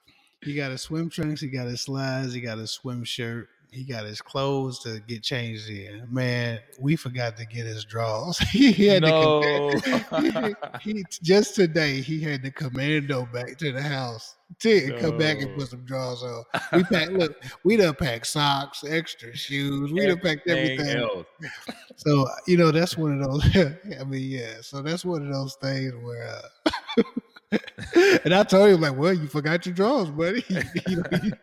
He 0.43 0.55
got 0.55 0.71
his 0.71 0.83
swim 0.83 1.11
trunks, 1.11 1.41
he 1.41 1.49
got 1.49 1.67
his 1.67 1.81
slides, 1.81 2.33
he 2.33 2.41
got 2.41 2.59
his 2.59 2.71
swim 2.71 3.03
shirt, 3.03 3.49
he 3.71 3.85
got 3.85 4.05
his 4.05 4.23
clothes 4.23 4.79
to 4.81 5.01
get 5.01 5.23
changed 5.23 5.69
in. 5.69 6.07
Man, 6.11 6.61
we 6.81 6.97
forgot 6.97 7.37
to 7.37 7.45
get 7.45 7.67
his 7.67 7.85
drawers. 7.85 8.39
he 8.51 8.87
had 8.87 9.03
no. 9.03 9.73
to 9.73 10.57
he, 10.81 10.93
he, 10.93 11.05
just 11.23 11.55
today 11.55 12.01
he 12.01 12.21
had 12.21 12.43
the 12.43 12.51
commando 12.51 13.27
back 13.27 13.59
to 13.59 13.73
the 13.73 13.83
house 13.83 14.37
to 14.61 14.87
no. 14.89 14.99
come 15.01 15.19
back 15.19 15.41
and 15.41 15.55
put 15.57 15.69
some 15.69 15.85
drawers 15.85 16.23
on. 16.23 16.45
We 16.73 16.85
packed 16.85 17.13
look, 17.13 17.43
we 17.65 17.77
done 17.77 17.95
packed 17.95 18.27
socks, 18.27 18.85
extra 18.89 19.37
shoes, 19.37 19.93
we 19.93 20.07
done 20.07 20.21
packed 20.21 20.49
everything. 20.49 20.99
Else. 20.99 21.27
So 21.97 22.27
you 22.47 22.57
know 22.57 22.71
that's 22.71 22.97
one 22.97 23.21
of 23.21 23.29
those. 23.29 23.45
I 24.01 24.05
mean, 24.05 24.31
yeah. 24.31 24.61
So 24.63 24.83
that's 24.83 25.05
one 25.05 25.27
of 25.27 25.33
those 25.33 25.57
things 25.57 25.95
where. 26.03 26.27
Uh, 26.27 27.03
and 28.25 28.35
I 28.35 28.43
told 28.45 28.71
him 28.71 28.81
like, 28.81 28.97
well, 28.97 29.13
you 29.13 29.27
forgot 29.27 29.65
your 29.67 29.75
drawers, 29.75 30.11
buddy. 30.11 30.45
you 30.87 30.97
know, 30.97 31.39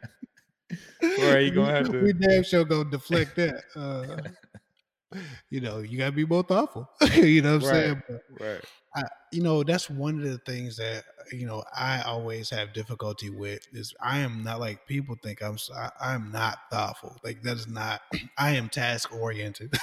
or 1.22 1.36
are 1.36 1.40
you 1.40 1.52
gonna 1.52 1.72
have 1.72 1.92
to? 1.92 2.02
We 2.02 2.14
damn 2.14 2.44
sure 2.44 2.66
gonna 2.66 2.90
deflect 2.90 3.36
that. 3.38 3.64
Uh, 3.76 5.20
you 5.50 5.62
know, 5.62 5.80
you 5.80 5.98
gotta 5.98 6.12
be 6.12 6.26
more 6.26 6.44
thoughtful. 6.44 6.90
you 7.16 7.42
know 7.42 7.58
what 7.58 7.64
I'm 7.66 7.70
right, 7.70 7.84
saying? 7.84 8.04
But 8.08 8.22
right. 8.40 8.62
I, 8.96 9.04
you 9.32 9.44
know, 9.44 9.64
that's 9.64 9.90
one 9.90 10.20
of 10.20 10.30
the 10.30 10.38
things 10.40 10.78
that 10.78 11.04
you 11.32 11.46
know 11.46 11.64
I 11.76 12.02
always 12.02 12.50
have 12.52 12.74
difficulty 12.74 13.30
with 13.30 13.66
is 13.74 13.94
I 14.02 14.20
am 14.20 14.44
not 14.44 14.60
like 14.60 14.86
people 14.88 15.16
think 15.22 15.42
I'm. 15.42 15.58
I, 16.00 16.14
am 16.14 16.32
not 16.32 16.60
thoughtful. 16.72 17.18
Like 17.24 17.42
that 17.44 17.58
is 17.58 17.68
not. 17.68 18.02
I 18.38 18.52
am 18.52 18.70
task 18.70 19.14
oriented. 19.14 19.74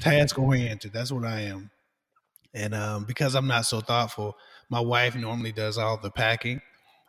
task 0.00 0.38
oriented. 0.38 0.92
That's 0.92 1.12
what 1.12 1.24
I 1.24 1.42
am. 1.42 1.70
And 2.54 2.74
um, 2.74 3.04
because 3.04 3.34
I'm 3.34 3.46
not 3.46 3.66
so 3.66 3.80
thoughtful, 3.80 4.36
my 4.68 4.80
wife 4.80 5.14
normally 5.14 5.52
does 5.52 5.78
all 5.78 5.96
the 5.96 6.10
packing 6.10 6.60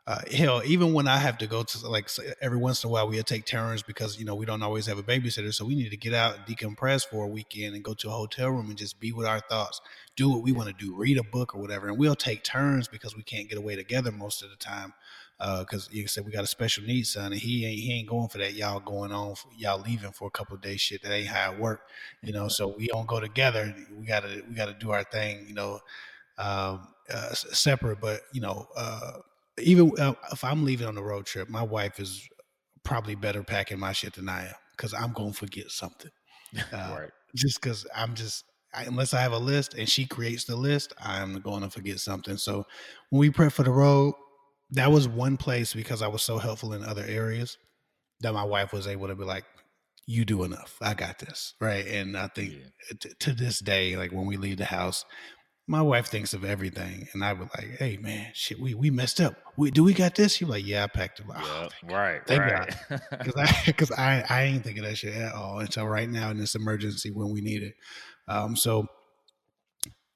uh, 0.07 0.21
hell, 0.33 0.61
even 0.65 0.93
when 0.93 1.05
I 1.05 1.17
have 1.17 1.37
to 1.39 1.47
go 1.47 1.63
to 1.63 1.89
like 1.89 2.09
every 2.39 2.57
once 2.57 2.81
in 2.81 2.87
a 2.87 2.91
while, 2.91 3.09
we'll 3.09 3.23
take 3.23 3.45
turns 3.45 3.83
because 3.83 4.17
you 4.17 4.23
know 4.23 4.35
we 4.35 4.45
don't 4.45 4.63
always 4.63 4.85
have 4.85 4.97
a 4.97 5.03
babysitter, 5.03 5.53
so 5.53 5.65
we 5.65 5.75
need 5.75 5.89
to 5.89 5.97
get 5.97 6.13
out 6.13 6.37
and 6.37 6.45
decompress 6.45 7.05
for 7.05 7.25
a 7.25 7.27
weekend 7.27 7.75
and 7.75 7.83
go 7.83 7.93
to 7.95 8.07
a 8.07 8.11
hotel 8.11 8.49
room 8.49 8.69
and 8.69 8.77
just 8.77 9.01
be 9.01 9.11
with 9.11 9.27
our 9.27 9.41
thoughts, 9.41 9.81
do 10.15 10.29
what 10.29 10.43
we 10.43 10.53
want 10.53 10.69
to 10.69 10.85
do, 10.85 10.95
read 10.95 11.17
a 11.17 11.23
book 11.23 11.53
or 11.53 11.59
whatever, 11.59 11.89
and 11.89 11.97
we'll 11.97 12.15
take 12.15 12.41
turns 12.41 12.87
because 12.87 13.17
we 13.17 13.21
can't 13.21 13.49
get 13.49 13.57
away 13.57 13.75
together 13.75 14.09
most 14.09 14.41
of 14.41 14.49
the 14.49 14.55
time. 14.55 14.93
Because 15.39 15.87
uh, 15.87 15.91
you 15.91 16.07
said 16.07 16.25
we 16.25 16.31
got 16.31 16.45
a 16.45 16.47
special 16.47 16.85
needs 16.85 17.11
son, 17.11 17.33
and 17.33 17.41
he 17.41 17.65
ain't 17.65 17.79
he 17.79 17.91
ain't 17.91 18.07
going 18.07 18.29
for 18.29 18.37
that. 18.37 18.53
Y'all 18.53 18.79
going 18.79 19.11
on, 19.11 19.35
for, 19.35 19.49
y'all 19.57 19.81
leaving 19.81 20.11
for 20.13 20.29
a 20.29 20.31
couple 20.31 20.55
of 20.55 20.61
days. 20.61 20.79
Shit, 20.79 21.03
that 21.03 21.11
ain't 21.11 21.27
how 21.27 21.51
it 21.51 21.59
work, 21.59 21.81
you 22.23 22.31
know. 22.31 22.47
So 22.47 22.73
we 22.77 22.87
don't 22.87 23.07
go 23.07 23.19
together. 23.19 23.75
We 23.93 24.05
gotta 24.05 24.41
we 24.47 24.55
gotta 24.55 24.73
do 24.73 24.91
our 24.91 25.03
thing, 25.03 25.45
you 25.49 25.53
know, 25.53 25.81
um, 26.37 26.87
uh, 27.13 27.33
separate. 27.33 27.99
But 28.01 28.21
you 28.33 28.41
know, 28.41 28.67
uh, 28.75 29.13
even 29.59 29.91
uh, 29.99 30.13
if 30.31 30.43
I'm 30.43 30.65
leaving 30.65 30.87
on 30.87 30.97
a 30.97 31.03
road 31.03 31.25
trip, 31.25 31.49
my 31.49 31.63
wife 31.63 31.99
is 31.99 32.27
probably 32.83 33.15
better 33.15 33.43
packing 33.43 33.79
my 33.79 33.91
shit 33.91 34.13
than 34.13 34.29
I 34.29 34.45
am 34.47 34.55
because 34.71 34.93
I'm 34.93 35.13
gonna 35.13 35.33
forget 35.33 35.71
something. 35.71 36.11
Uh, 36.71 36.95
right. 36.97 37.09
Just 37.35 37.61
because 37.61 37.85
I'm 37.93 38.15
just 38.15 38.45
I, 38.73 38.83
unless 38.83 39.13
I 39.13 39.21
have 39.21 39.31
a 39.31 39.37
list 39.37 39.73
and 39.73 39.89
she 39.89 40.05
creates 40.05 40.45
the 40.45 40.55
list, 40.55 40.93
I'm 40.99 41.41
going 41.41 41.61
to 41.61 41.69
forget 41.69 41.99
something. 41.99 42.37
So 42.37 42.65
when 43.09 43.19
we 43.19 43.29
prep 43.29 43.51
for 43.51 43.63
the 43.63 43.71
road, 43.71 44.13
that 44.71 44.91
was 44.91 45.07
one 45.07 45.37
place 45.37 45.73
because 45.73 46.01
I 46.01 46.07
was 46.07 46.21
so 46.21 46.37
helpful 46.37 46.73
in 46.73 46.83
other 46.83 47.03
areas 47.05 47.57
that 48.21 48.33
my 48.33 48.43
wife 48.43 48.73
was 48.73 48.87
able 48.87 49.07
to 49.07 49.15
be 49.15 49.23
like, 49.23 49.45
"You 50.05 50.25
do 50.25 50.43
enough. 50.43 50.77
I 50.81 50.93
got 50.93 51.19
this." 51.19 51.53
Right. 51.61 51.87
And 51.87 52.17
I 52.17 52.27
think 52.27 52.53
yeah. 52.53 52.97
t- 52.99 53.13
to 53.19 53.33
this 53.33 53.59
day, 53.59 53.95
like 53.95 54.11
when 54.11 54.25
we 54.25 54.37
leave 54.37 54.57
the 54.57 54.65
house, 54.65 55.05
my 55.67 55.81
wife 55.81 56.07
thinks 56.07 56.33
of 56.33 56.45
everything, 56.45 57.09
and 57.13 57.23
I 57.23 57.33
would 57.33 57.49
like, 57.55 57.77
"Hey, 57.77 57.97
man, 57.97 58.31
shit, 58.33 58.59
we 58.59 58.73
we 58.73 58.89
messed 58.89 59.19
up. 59.19 59.35
We 59.57 59.69
do 59.69 59.83
we 59.83 59.93
got 59.93 60.15
this?" 60.15 60.33
She 60.33 60.45
like, 60.45 60.65
"Yeah, 60.65 60.85
I 60.85 60.87
packed 60.87 61.19
it." 61.19 61.27
Like, 61.27 61.43
oh, 61.43 61.67
right, 61.83 62.21
thank 62.25 62.41
right. 62.41 62.73
Because 63.11 63.35
I 63.35 63.63
because 63.65 63.91
I 63.91 64.23
I 64.29 64.43
ain't 64.43 64.63
thinking 64.63 64.83
that 64.83 64.97
shit 64.97 65.13
at 65.13 65.33
all 65.33 65.59
until 65.59 65.85
right 65.85 66.09
now 66.09 66.31
in 66.31 66.37
this 66.37 66.55
emergency 66.55 67.11
when 67.11 67.29
we 67.29 67.41
need 67.41 67.63
it. 67.63 67.75
Um, 68.29 68.55
so 68.55 68.87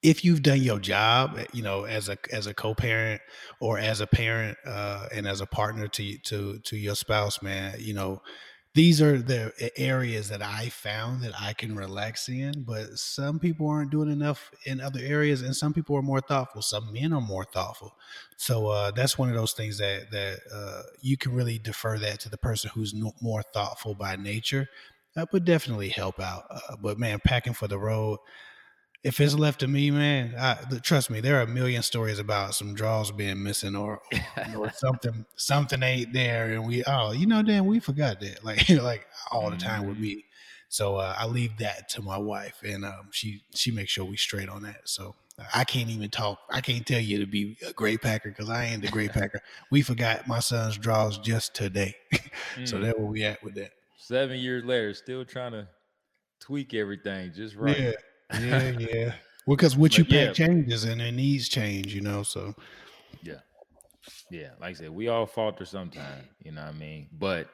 if 0.02 0.24
you've 0.24 0.42
done 0.42 0.60
your 0.60 0.80
job, 0.80 1.36
eh, 1.38 1.44
you 1.52 1.62
know, 1.62 1.84
as 1.84 2.08
a 2.08 2.16
as 2.32 2.46
a 2.46 2.54
co-parent 2.54 3.20
or 3.60 3.78
as 3.78 4.00
a 4.00 4.06
parent 4.06 4.56
uh, 4.66 5.06
and 5.12 5.26
as 5.28 5.40
a 5.40 5.46
partner 5.46 5.86
to 5.86 6.18
to 6.18 6.58
to 6.60 6.76
your 6.76 6.94
spouse, 6.94 7.42
man, 7.42 7.74
you 7.78 7.94
know, 7.94 8.22
these 8.74 9.02
are 9.02 9.18
the 9.18 9.52
areas 9.76 10.30
that 10.30 10.40
I 10.40 10.70
found 10.70 11.22
that 11.22 11.38
I 11.38 11.52
can 11.52 11.76
relax 11.76 12.28
in, 12.28 12.62
but 12.62 12.98
some 12.98 13.38
people 13.38 13.68
aren't 13.68 13.90
doing 13.90 14.10
enough 14.10 14.50
in 14.64 14.80
other 14.80 15.00
areas, 15.02 15.42
and 15.42 15.54
some 15.54 15.74
people 15.74 15.94
are 15.96 16.02
more 16.02 16.22
thoughtful. 16.22 16.62
Some 16.62 16.90
men 16.92 17.12
are 17.12 17.20
more 17.20 17.44
thoughtful, 17.44 17.94
so 18.38 18.68
uh, 18.68 18.90
that's 18.90 19.18
one 19.18 19.28
of 19.28 19.34
those 19.34 19.52
things 19.52 19.76
that 19.78 20.10
that 20.10 20.40
uh, 20.52 20.82
you 21.02 21.18
can 21.18 21.34
really 21.34 21.58
defer 21.58 21.98
that 21.98 22.20
to 22.20 22.30
the 22.30 22.38
person 22.38 22.70
who's 22.72 22.94
no, 22.94 23.12
more 23.20 23.42
thoughtful 23.42 23.94
by 23.94 24.16
nature. 24.16 24.68
That 25.14 25.30
would 25.34 25.44
definitely 25.44 25.90
help 25.90 26.18
out. 26.18 26.44
Uh, 26.50 26.76
but 26.80 26.98
man, 26.98 27.20
packing 27.22 27.52
for 27.52 27.68
the 27.68 27.78
road 27.78 28.20
if 29.04 29.20
it's 29.20 29.34
left 29.34 29.60
to 29.60 29.68
me, 29.68 29.90
man, 29.90 30.34
I, 30.38 30.56
trust 30.80 31.10
me, 31.10 31.20
there 31.20 31.38
are 31.38 31.42
a 31.42 31.46
million 31.46 31.82
stories 31.82 32.20
about 32.20 32.54
some 32.54 32.74
draws 32.74 33.10
being 33.10 33.42
missing 33.42 33.74
or, 33.74 34.00
or, 34.56 34.70
something 34.74 35.26
something 35.34 35.82
ain't 35.82 36.12
there, 36.12 36.52
and 36.52 36.66
we 36.66 36.84
oh 36.84 37.12
you 37.12 37.26
know 37.26 37.42
damn 37.42 37.66
we 37.66 37.80
forgot 37.80 38.20
that 38.20 38.44
like 38.44 38.68
like 38.68 39.06
all 39.30 39.50
the 39.50 39.56
time 39.56 39.86
with 39.86 39.96
mm-hmm. 39.96 40.04
me. 40.04 40.24
So 40.68 40.96
uh, 40.96 41.14
I 41.18 41.26
leave 41.26 41.58
that 41.58 41.90
to 41.90 42.02
my 42.02 42.16
wife, 42.16 42.62
and 42.64 42.84
um, 42.84 43.08
she 43.10 43.42
she 43.54 43.72
makes 43.72 43.90
sure 43.90 44.04
we 44.04 44.16
straight 44.16 44.48
on 44.48 44.62
that. 44.62 44.82
So 44.88 45.16
I 45.52 45.64
can't 45.64 45.90
even 45.90 46.08
talk. 46.08 46.38
I 46.48 46.60
can't 46.60 46.86
tell 46.86 47.00
you 47.00 47.18
to 47.18 47.26
be 47.26 47.58
a 47.66 47.72
great 47.72 48.02
packer 48.02 48.28
because 48.28 48.48
I 48.48 48.66
ain't 48.66 48.82
the 48.82 48.88
great 48.88 49.12
packer. 49.12 49.42
We 49.70 49.82
forgot 49.82 50.28
my 50.28 50.38
son's 50.38 50.78
draws 50.78 51.18
just 51.18 51.54
today, 51.54 51.96
so 52.64 52.76
mm. 52.76 52.82
that's 52.82 52.98
where 52.98 53.06
we 53.06 53.24
at 53.24 53.42
with 53.42 53.56
that. 53.56 53.72
Seven 53.98 54.38
years 54.38 54.64
later, 54.64 54.94
still 54.94 55.24
trying 55.24 55.52
to 55.52 55.68
tweak 56.40 56.72
everything 56.72 57.32
just 57.34 57.56
right. 57.56 57.78
Yeah 57.78 57.92
yeah, 58.40 58.70
yeah. 58.78 59.14
Well, 59.46 59.56
because 59.56 59.76
what 59.76 59.98
you 59.98 60.04
pack 60.04 60.12
yeah. 60.12 60.32
changes 60.32 60.84
and 60.84 61.00
it 61.00 61.12
needs 61.12 61.48
change, 61.48 61.94
you 61.94 62.00
know. 62.00 62.22
So, 62.22 62.54
yeah, 63.22 63.40
yeah. 64.30 64.50
Like 64.60 64.70
I 64.70 64.74
said, 64.74 64.90
we 64.90 65.08
all 65.08 65.26
falter 65.26 65.64
sometimes. 65.64 66.26
You 66.42 66.52
know 66.52 66.62
what 66.62 66.74
I 66.74 66.78
mean? 66.78 67.08
But 67.12 67.48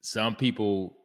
some 0.00 0.34
people 0.34 0.96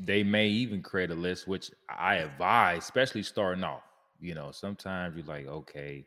they 0.00 0.22
may 0.22 0.46
even 0.46 0.82
create 0.82 1.10
a 1.10 1.14
list, 1.14 1.48
which 1.48 1.70
I 1.88 2.16
advise, 2.16 2.84
especially 2.84 3.22
starting 3.22 3.64
off. 3.64 3.82
You 4.20 4.34
know, 4.34 4.50
sometimes 4.52 5.16
you're 5.16 5.26
like, 5.26 5.46
okay, 5.46 6.06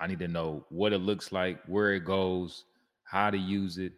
I 0.00 0.06
need 0.06 0.18
to 0.18 0.28
know 0.28 0.66
what 0.68 0.92
it 0.92 0.98
looks 0.98 1.32
like, 1.32 1.62
where 1.66 1.94
it 1.94 2.04
goes, 2.04 2.64
how 3.04 3.30
to 3.30 3.38
use 3.38 3.78
it. 3.78 3.92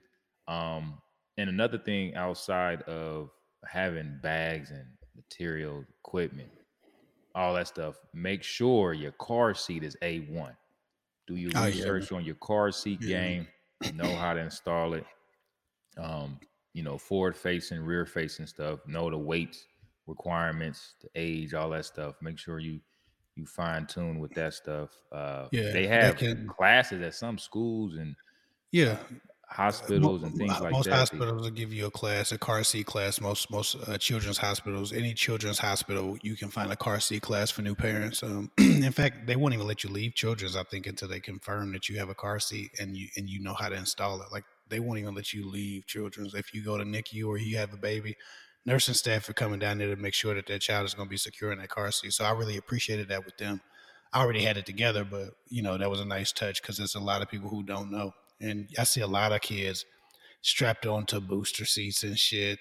Um, 0.46 0.98
and 1.36 1.48
another 1.48 1.78
thing 1.78 2.14
outside 2.14 2.82
of 2.82 3.30
having 3.66 4.18
bags 4.22 4.70
and 4.70 4.84
material 5.16 5.84
equipment 6.00 6.50
all 7.34 7.54
that 7.54 7.68
stuff. 7.68 7.96
Make 8.12 8.42
sure 8.42 8.92
your 8.92 9.12
car 9.12 9.54
seat 9.54 9.82
is 9.82 9.96
A1. 10.02 10.56
Do 11.26 11.36
your 11.36 11.50
Oh, 11.56 11.60
yeah. 11.66 11.66
research 11.66 12.12
on 12.12 12.24
your 12.24 12.34
car 12.36 12.70
seat 12.70 13.00
Yeah. 13.02 13.08
game, 13.22 13.48
know 13.94 14.14
how 14.16 14.34
to 14.34 14.40
install 14.40 14.94
it. 14.94 15.04
Um, 15.96 16.38
you 16.72 16.82
know, 16.82 16.98
forward 16.98 17.36
facing, 17.36 17.80
rear 17.80 18.04
facing 18.06 18.46
stuff, 18.46 18.80
know 18.86 19.08
the 19.10 19.18
weights, 19.18 19.66
requirements, 20.06 20.94
the 21.02 21.08
age, 21.14 21.54
all 21.54 21.70
that 21.70 21.84
stuff. 21.84 22.16
Make 22.20 22.38
sure 22.38 22.58
you 22.58 22.80
you 23.36 23.44
fine 23.46 23.84
tune 23.86 24.20
with 24.20 24.32
that 24.34 24.54
stuff. 24.54 24.90
Uh 25.10 25.48
Yeah, 25.50 25.72
they 25.72 25.88
have 25.88 26.16
can- 26.16 26.46
classes 26.46 27.02
at 27.02 27.14
some 27.14 27.36
schools 27.38 27.96
and 27.96 28.14
Yeah, 28.70 28.98
hospitals 29.48 30.22
and 30.22 30.34
things 30.34 30.60
like 30.60 30.72
most 30.72 30.84
that. 30.84 30.90
Most 30.90 31.10
hospitals 31.10 31.42
will 31.42 31.50
give 31.50 31.72
you 31.72 31.86
a 31.86 31.90
class, 31.90 32.32
a 32.32 32.38
car 32.38 32.64
seat 32.64 32.86
class. 32.86 33.20
Most 33.20 33.50
most 33.50 33.76
uh, 33.86 33.98
children's 33.98 34.38
hospitals, 34.38 34.92
any 34.92 35.14
children's 35.14 35.58
hospital, 35.58 36.16
you 36.22 36.36
can 36.36 36.48
find 36.48 36.72
a 36.72 36.76
car 36.76 37.00
seat 37.00 37.22
class 37.22 37.50
for 37.50 37.62
new 37.62 37.74
parents. 37.74 38.22
Um, 38.22 38.50
in 38.58 38.92
fact, 38.92 39.26
they 39.26 39.36
won't 39.36 39.54
even 39.54 39.66
let 39.66 39.84
you 39.84 39.90
leave 39.90 40.14
children's. 40.14 40.56
I 40.56 40.64
think 40.64 40.86
until 40.86 41.08
they 41.08 41.20
confirm 41.20 41.72
that 41.72 41.88
you 41.88 41.98
have 41.98 42.08
a 42.08 42.14
car 42.14 42.40
seat 42.40 42.70
and 42.80 42.96
you 42.96 43.08
and 43.16 43.28
you 43.28 43.40
know 43.40 43.54
how 43.54 43.68
to 43.68 43.76
install 43.76 44.20
it. 44.22 44.28
Like 44.32 44.44
they 44.68 44.80
won't 44.80 44.98
even 44.98 45.14
let 45.14 45.32
you 45.32 45.48
leave 45.48 45.86
children's 45.86 46.34
if 46.34 46.54
you 46.54 46.64
go 46.64 46.78
to 46.78 46.84
NICU 46.84 47.26
or 47.26 47.38
you 47.38 47.56
have 47.58 47.72
a 47.72 47.78
baby. 47.78 48.16
Nursing 48.66 48.94
staff 48.94 49.28
are 49.28 49.34
coming 49.34 49.58
down 49.58 49.76
there 49.76 49.94
to 49.94 50.00
make 50.00 50.14
sure 50.14 50.34
that 50.34 50.46
that 50.46 50.62
child 50.62 50.86
is 50.86 50.94
going 50.94 51.06
to 51.06 51.10
be 51.10 51.18
secure 51.18 51.52
in 51.52 51.58
that 51.58 51.68
car 51.68 51.90
seat. 51.92 52.14
So 52.14 52.24
I 52.24 52.32
really 52.32 52.56
appreciated 52.56 53.08
that 53.08 53.24
with 53.26 53.36
them. 53.36 53.60
I 54.14 54.20
already 54.20 54.42
had 54.42 54.56
it 54.56 54.64
together, 54.64 55.04
but 55.04 55.30
you 55.48 55.62
know 55.62 55.76
that 55.76 55.90
was 55.90 56.00
a 56.00 56.04
nice 56.04 56.32
touch 56.32 56.62
because 56.62 56.78
there's 56.78 56.94
a 56.94 57.00
lot 57.00 57.20
of 57.20 57.28
people 57.28 57.50
who 57.50 57.64
don't 57.64 57.90
know, 57.90 58.12
and 58.40 58.68
I 58.78 58.84
see 58.84 59.00
a 59.00 59.06
lot 59.06 59.32
of 59.32 59.40
kids 59.40 59.84
strapped 60.42 60.86
onto 60.86 61.20
booster 61.20 61.64
seats 61.64 62.02
and 62.02 62.18
shit. 62.18 62.58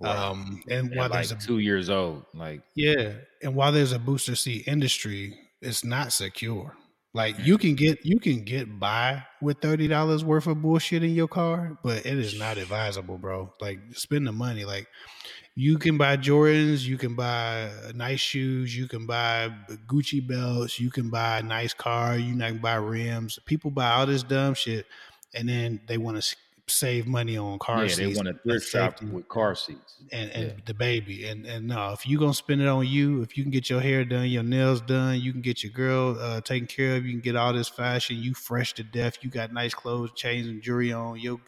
Right. 0.00 0.16
Um, 0.16 0.62
and 0.68 0.90
At 0.92 0.98
while 0.98 1.08
like 1.08 1.28
there's 1.28 1.32
a 1.32 1.46
two 1.46 1.58
years 1.58 1.88
old. 1.88 2.24
Like 2.34 2.62
yeah, 2.74 3.12
and 3.42 3.54
while 3.54 3.72
there's 3.72 3.92
a 3.92 3.98
booster 3.98 4.34
seat 4.34 4.66
industry, 4.66 5.38
it's 5.60 5.84
not 5.84 6.12
secure. 6.12 6.74
Like 7.14 7.36
you 7.38 7.58
can 7.58 7.76
get 7.76 8.04
you 8.04 8.18
can 8.18 8.42
get 8.42 8.80
by 8.80 9.22
with 9.40 9.60
thirty 9.60 9.86
dollars 9.86 10.24
worth 10.24 10.48
of 10.48 10.60
bullshit 10.60 11.04
in 11.04 11.14
your 11.14 11.28
car, 11.28 11.78
but 11.84 12.04
it 12.04 12.18
is 12.18 12.36
not 12.36 12.58
advisable, 12.58 13.18
bro. 13.18 13.52
Like 13.60 13.78
spend 13.92 14.26
the 14.26 14.32
money. 14.32 14.64
Like 14.64 14.88
you 15.56 15.78
can 15.78 15.96
buy 15.96 16.16
Jordans, 16.16 16.84
you 16.84 16.98
can 16.98 17.14
buy 17.14 17.70
uh, 17.86 17.92
nice 17.94 18.20
shoes, 18.20 18.76
you 18.76 18.88
can 18.88 19.06
buy 19.06 19.44
uh, 19.46 19.76
Gucci 19.86 20.26
belts, 20.26 20.80
you 20.80 20.90
can 20.90 21.10
buy 21.10 21.38
a 21.38 21.42
nice 21.42 21.72
car, 21.72 22.16
you 22.16 22.36
can 22.36 22.58
buy 22.58 22.74
rims. 22.74 23.38
People 23.44 23.70
buy 23.70 23.92
all 23.92 24.06
this 24.06 24.24
dumb 24.24 24.54
shit, 24.54 24.86
and 25.32 25.48
then 25.48 25.80
they 25.86 25.96
want 25.96 26.20
to 26.20 26.36
save 26.66 27.06
money 27.06 27.36
on 27.36 27.58
car 27.58 27.82
yeah, 27.82 27.88
seats. 27.88 27.98
Yeah, 28.00 28.06
they 28.08 28.14
want 28.14 28.28
to 28.28 28.34
thrift 28.42 28.66
shop 28.68 29.02
with 29.02 29.28
car 29.28 29.54
seats. 29.54 29.96
and, 30.12 30.30
and 30.30 30.44
Yeah. 30.48 30.52
the 30.64 30.74
baby. 30.74 31.26
And 31.26 31.44
and 31.46 31.66
no, 31.66 31.92
if 31.92 32.06
you 32.06 32.18
gonna 32.18 32.32
spend 32.34 32.62
it 32.62 32.68
on 32.68 32.86
you, 32.86 33.20
if 33.22 33.36
you 33.36 33.44
can 33.44 33.50
get 33.50 33.68
your 33.68 33.80
hair 33.80 34.04
done, 34.04 34.28
your 34.28 34.42
nails 34.42 34.80
done, 34.80 35.20
you 35.20 35.32
can 35.32 35.42
get 35.42 35.62
your 35.62 35.72
girl 35.72 36.18
uh, 36.18 36.40
taken 36.40 36.66
care 36.66 36.96
of, 36.96 37.04
you 37.04 37.12
can 37.12 37.20
get 37.20 37.36
all 37.36 37.52
this 37.52 37.68
fashion, 37.68 38.16
you 38.16 38.32
fresh 38.34 38.72
to 38.74 38.82
death, 38.82 39.18
you 39.22 39.30
got 39.30 39.52
nice 39.52 39.74
clothes, 39.74 40.12
chains, 40.14 40.46
and 40.46 40.62
jewelry 40.62 40.92
on. 40.92 41.18
Your 41.20 41.38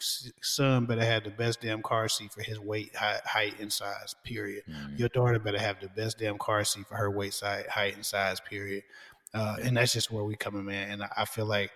son 0.41 0.85
better 0.85 1.03
have 1.03 1.23
the 1.23 1.31
best 1.31 1.61
damn 1.61 1.81
car 1.81 2.07
seat 2.09 2.31
for 2.31 2.43
his 2.43 2.59
weight, 2.59 2.95
height, 2.95 3.21
height 3.25 3.59
and 3.59 3.73
size. 3.73 4.15
Period. 4.23 4.63
Mhm. 4.69 4.99
Your 4.99 5.09
daughter 5.09 5.39
better 5.39 5.59
have 5.59 5.79
the 5.81 5.89
best 5.89 6.19
damn 6.19 6.37
car 6.37 6.63
seat 6.63 6.85
for 6.87 6.95
her 6.95 7.09
weight, 7.09 7.33
size, 7.33 7.65
height, 7.67 7.95
and 7.95 8.05
size. 8.05 8.39
Period. 8.39 8.83
Uh, 9.33 9.57
and 9.61 9.75
that's 9.77 9.93
just 9.93 10.09
where 10.09 10.23
we 10.23 10.35
coming, 10.35 10.65
man. 10.65 10.89
And 10.89 11.03
I, 11.03 11.09
I 11.17 11.25
feel 11.25 11.45
like 11.45 11.71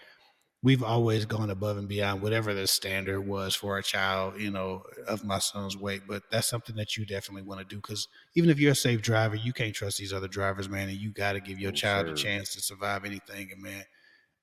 we've 0.63 0.83
always 0.83 1.25
gone 1.25 1.49
above 1.49 1.77
and 1.77 1.87
beyond 1.87 2.21
whatever 2.21 2.53
the 2.53 2.67
standard 2.67 3.21
was 3.21 3.55
for 3.55 3.77
a 3.77 3.83
child, 3.83 4.39
you 4.39 4.51
know, 4.51 4.83
of 5.07 5.25
my 5.25 5.39
son's 5.39 5.75
weight. 5.75 6.03
But 6.07 6.23
that's 6.29 6.47
something 6.47 6.75
that 6.75 6.95
you 6.97 7.05
definitely 7.05 7.43
want 7.43 7.59
to 7.61 7.65
do 7.65 7.77
because 7.77 8.07
even 8.35 8.49
if 8.49 8.59
you're 8.59 8.73
a 8.73 8.75
safe 8.75 9.01
driver, 9.01 9.35
you 9.35 9.53
can't 9.53 9.73
trust 9.73 9.97
these 9.97 10.13
other 10.13 10.27
drivers, 10.27 10.69
man. 10.69 10.89
And 10.89 10.97
you 10.97 11.11
got 11.11 11.33
to 11.33 11.39
give 11.39 11.59
your 11.59 11.71
child 11.71 12.07
a 12.07 12.13
chance 12.13 12.53
to 12.53 12.61
survive 12.61 13.05
anything. 13.05 13.51
And 13.51 13.61
man, 13.61 13.83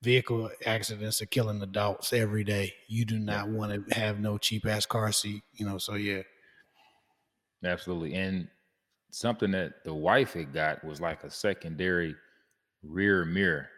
vehicle 0.01 0.49
accidents 0.65 1.21
are 1.21 1.27
killing 1.27 1.61
adults 1.61 2.11
every 2.11 2.43
day. 2.43 2.73
You 2.87 3.05
do 3.05 3.17
not 3.17 3.49
want 3.49 3.87
to 3.87 3.95
have 3.95 4.19
no 4.19 4.37
cheap 4.37 4.65
ass 4.65 4.85
car 4.85 5.11
seat, 5.11 5.43
you 5.53 5.65
know. 5.65 5.77
So 5.77 5.95
yeah, 5.95 6.23
Absolutely. 7.63 8.13
And 8.15 8.47
something 9.11 9.51
that 9.51 9.83
the 9.83 9.93
wife 9.93 10.33
had 10.33 10.53
got 10.53 10.83
was 10.83 11.01
like 11.01 11.23
a 11.23 11.31
secondary 11.31 12.15
rear 12.83 13.25
mirror 13.25 13.69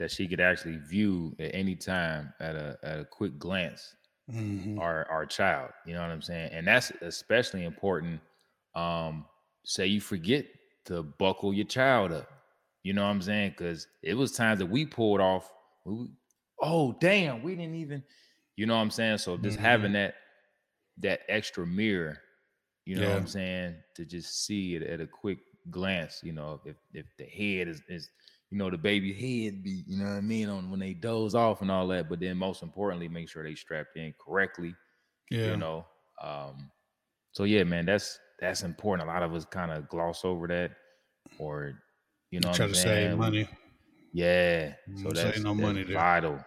that 0.00 0.12
she 0.12 0.28
could 0.28 0.40
actually 0.40 0.78
view 0.78 1.36
at 1.40 1.54
any 1.54 1.76
time 1.76 2.34
at 2.40 2.56
a 2.56 2.78
at 2.84 3.00
a 3.00 3.06
quick 3.06 3.38
glance 3.38 3.96
Mhm. 4.28 4.80
our 4.80 5.08
our 5.10 5.26
child. 5.26 5.72
You 5.86 5.94
know 5.94 6.00
what 6.02 6.10
I'm 6.10 6.22
saying? 6.22 6.52
And 6.52 6.66
that's 6.66 6.90
especially 7.02 7.64
important. 7.64 8.20
Um, 8.74 9.26
say 9.64 9.86
you 9.86 10.00
forget 10.00 10.46
to 10.86 11.02
buckle 11.02 11.52
your 11.52 11.66
child 11.66 12.12
up. 12.12 12.28
You 12.82 12.94
know 12.94 13.02
what 13.04 13.10
I'm 13.10 13.22
saying? 13.22 13.50
Because 13.50 13.86
it 14.02 14.14
was 14.14 14.32
times 14.32 14.58
that 14.60 14.66
we 14.66 14.86
pulled 14.86 15.20
off. 15.20 15.52
We, 15.84 16.08
oh 16.62 16.92
damn, 17.00 17.42
we 17.42 17.56
didn't 17.56 17.74
even. 17.76 18.04
You 18.56 18.66
know 18.66 18.76
what 18.76 18.82
I'm 18.82 18.90
saying? 18.90 19.18
So 19.18 19.36
just 19.36 19.58
Mhm. 19.58 19.60
having 19.60 19.92
that 19.94 20.14
that 20.98 21.20
extra 21.28 21.66
mirror, 21.66 22.18
you 22.84 22.96
know 22.96 23.10
what 23.10 23.16
I'm 23.16 23.26
saying, 23.26 23.76
to 23.96 24.04
just 24.04 24.44
see 24.44 24.74
it 24.76 24.82
at 24.82 25.00
a 25.00 25.06
quick 25.06 25.38
glance. 25.70 26.20
You 26.22 26.32
know, 26.32 26.60
if 26.64 26.76
if 26.92 27.06
the 27.18 27.24
head 27.24 27.68
is 27.68 27.82
is 27.88 28.10
you 28.50 28.58
know 28.58 28.70
the 28.70 28.78
baby 28.78 29.12
head 29.12 29.62
be 29.62 29.84
you 29.86 29.98
know 29.98 30.10
what 30.10 30.16
I 30.16 30.20
mean 30.20 30.48
on 30.48 30.70
when 30.70 30.80
they 30.80 30.94
doze 30.94 31.34
off 31.34 31.62
and 31.62 31.70
all 31.70 31.86
that. 31.88 32.08
But 32.08 32.20
then 32.20 32.36
most 32.36 32.62
importantly, 32.62 33.08
make 33.08 33.28
sure 33.28 33.44
they 33.44 33.54
strapped 33.54 33.96
in 33.96 34.12
correctly 34.18 34.74
yeah, 35.30 35.50
you 35.50 35.56
know 35.56 35.86
um 36.22 36.70
so 37.32 37.44
yeah 37.44 37.64
man 37.64 37.86
that's 37.86 38.18
that's 38.40 38.62
important 38.62 39.08
a 39.08 39.12
lot 39.12 39.22
of 39.22 39.34
us 39.34 39.44
kind 39.44 39.70
of 39.70 39.88
gloss 39.88 40.24
over 40.24 40.46
that 40.46 40.72
or 41.38 41.72
you 42.30 42.40
know 42.40 42.52
try 42.52 42.66
to 42.66 42.74
save 42.74 43.16
money. 43.16 43.48
yeah 44.12 44.72
so 44.96 45.10
that's, 45.10 45.38
no 45.38 45.50
that's 45.54 45.62
money 45.62 45.84
there. 45.84 45.94
vital 45.94 46.38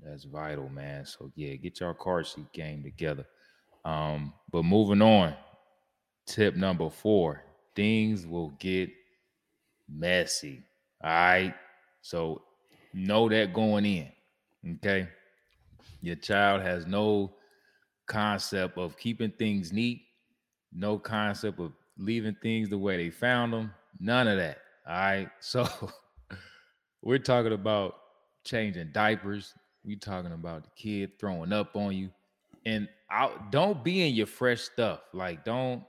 that's 0.00 0.24
vital 0.24 0.68
man 0.68 1.04
so 1.04 1.30
yeah 1.34 1.54
get 1.56 1.80
your 1.80 1.94
car 1.94 2.22
seat 2.22 2.52
game 2.52 2.82
together 2.82 3.26
um 3.84 4.32
but 4.52 4.62
moving 4.62 5.02
on 5.02 5.34
tip 6.26 6.54
number 6.54 6.90
four 6.90 7.42
things 7.74 8.26
will 8.26 8.50
get 8.60 8.90
messy 9.88 10.62
all 11.02 11.10
right 11.10 11.54
so 12.02 12.42
know 12.92 13.28
that 13.28 13.52
going 13.52 13.84
in 13.84 14.10
okay 14.76 15.08
your 16.02 16.16
child 16.16 16.62
has 16.62 16.86
no 16.86 17.34
concept 18.10 18.76
of 18.76 18.96
keeping 18.96 19.30
things 19.30 19.72
neat, 19.72 20.02
no 20.72 20.98
concept 20.98 21.60
of 21.60 21.72
leaving 21.96 22.36
things 22.42 22.68
the 22.68 22.76
way 22.76 22.96
they 22.96 23.10
found 23.10 23.52
them, 23.52 23.72
none 23.98 24.26
of 24.26 24.36
that. 24.36 24.58
All 24.86 24.94
right. 24.94 25.28
So 25.40 25.68
we're 27.02 27.18
talking 27.18 27.52
about 27.52 27.94
changing 28.44 28.90
diapers. 28.92 29.54
We're 29.84 29.98
talking 29.98 30.32
about 30.32 30.64
the 30.64 30.70
kid 30.76 31.18
throwing 31.18 31.52
up 31.52 31.76
on 31.76 31.96
you. 31.96 32.10
And 32.66 32.88
out 33.10 33.50
don't 33.50 33.82
be 33.82 34.06
in 34.06 34.14
your 34.14 34.26
fresh 34.26 34.60
stuff. 34.60 35.00
Like 35.14 35.44
don't 35.44 35.82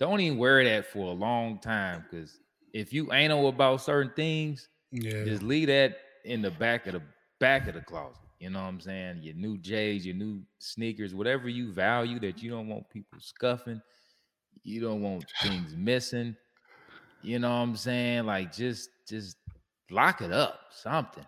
don't 0.00 0.20
even 0.20 0.38
wear 0.38 0.64
that 0.64 0.86
for 0.86 1.06
a 1.06 1.14
long 1.14 1.58
time. 1.58 2.04
Cause 2.10 2.38
if 2.72 2.92
you 2.92 3.12
anal 3.12 3.48
about 3.48 3.80
certain 3.80 4.12
things, 4.14 4.68
Yeah, 4.92 5.24
just 5.24 5.42
leave 5.42 5.68
that 5.68 5.96
in 6.24 6.42
the 6.42 6.50
back 6.50 6.86
of 6.86 6.94
the 6.94 7.02
back 7.38 7.68
of 7.68 7.74
the 7.74 7.80
closet. 7.80 8.22
You 8.38 8.50
know 8.50 8.60
what 8.60 8.68
I'm 8.68 8.80
saying? 8.80 9.18
Your 9.22 9.34
new 9.34 9.58
J's, 9.58 10.06
your 10.06 10.14
new 10.14 10.42
sneakers, 10.58 11.14
whatever 11.14 11.48
you 11.48 11.72
value 11.72 12.18
that 12.20 12.42
you 12.42 12.50
don't 12.50 12.68
want 12.68 12.88
people 12.90 13.18
scuffing, 13.20 13.80
you 14.62 14.80
don't 14.80 15.02
want 15.02 15.24
things 15.42 15.76
missing. 15.76 16.36
You 17.22 17.38
know 17.38 17.50
what 17.50 17.56
I'm 17.56 17.76
saying? 17.76 18.26
Like 18.26 18.52
just 18.52 18.90
just 19.08 19.36
lock 19.90 20.20
it 20.22 20.32
up, 20.32 20.60
something. 20.70 21.24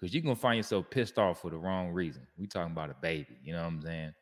Cause 0.00 0.12
you're 0.12 0.22
gonna 0.22 0.34
find 0.36 0.56
yourself 0.56 0.90
pissed 0.90 1.18
off 1.18 1.40
for 1.40 1.50
the 1.50 1.56
wrong 1.56 1.90
reason. 1.90 2.26
We 2.36 2.46
talking 2.46 2.72
about 2.72 2.90
a 2.90 2.96
baby, 3.00 3.38
you 3.42 3.52
know 3.52 3.62
what 3.62 3.68
I'm 3.68 3.82
saying? 3.82 4.14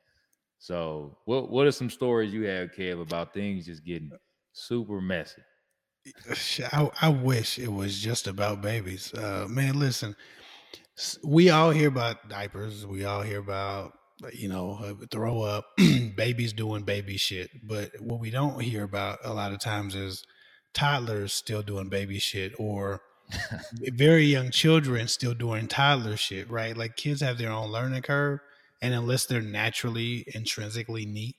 So 0.58 1.18
what 1.24 1.50
what 1.50 1.66
are 1.66 1.72
some 1.72 1.90
stories 1.90 2.32
you 2.32 2.44
have, 2.44 2.70
Kev, 2.72 3.00
about 3.00 3.32
things 3.34 3.66
just 3.66 3.84
getting 3.84 4.12
super 4.52 5.00
messy? 5.00 5.42
I, 6.72 6.90
I 7.02 7.08
wish 7.08 7.58
it 7.58 7.72
was 7.72 8.00
just 8.00 8.26
about 8.26 8.62
babies. 8.62 9.12
Uh, 9.12 9.46
man, 9.48 9.78
listen, 9.78 10.16
we 11.24 11.50
all 11.50 11.70
hear 11.70 11.88
about 11.88 12.28
diapers. 12.28 12.86
We 12.86 13.04
all 13.04 13.22
hear 13.22 13.38
about, 13.38 13.92
you 14.32 14.48
know, 14.48 14.78
uh, 14.82 15.06
throw 15.10 15.42
up, 15.42 15.66
babies 16.16 16.52
doing 16.52 16.82
baby 16.82 17.16
shit. 17.16 17.50
But 17.62 17.92
what 18.00 18.20
we 18.20 18.30
don't 18.30 18.60
hear 18.60 18.84
about 18.84 19.18
a 19.24 19.32
lot 19.32 19.52
of 19.52 19.60
times 19.60 19.94
is 19.94 20.24
toddlers 20.74 21.32
still 21.32 21.62
doing 21.62 21.88
baby 21.88 22.18
shit 22.18 22.52
or 22.58 23.00
very 23.92 24.24
young 24.24 24.50
children 24.50 25.08
still 25.08 25.34
doing 25.34 25.68
toddler 25.68 26.16
shit, 26.16 26.50
right? 26.50 26.76
Like 26.76 26.96
kids 26.96 27.20
have 27.20 27.38
their 27.38 27.50
own 27.52 27.70
learning 27.70 28.02
curve. 28.02 28.40
And 28.82 28.94
unless 28.94 29.26
they're 29.26 29.42
naturally, 29.42 30.24
intrinsically 30.34 31.04
neat, 31.06 31.36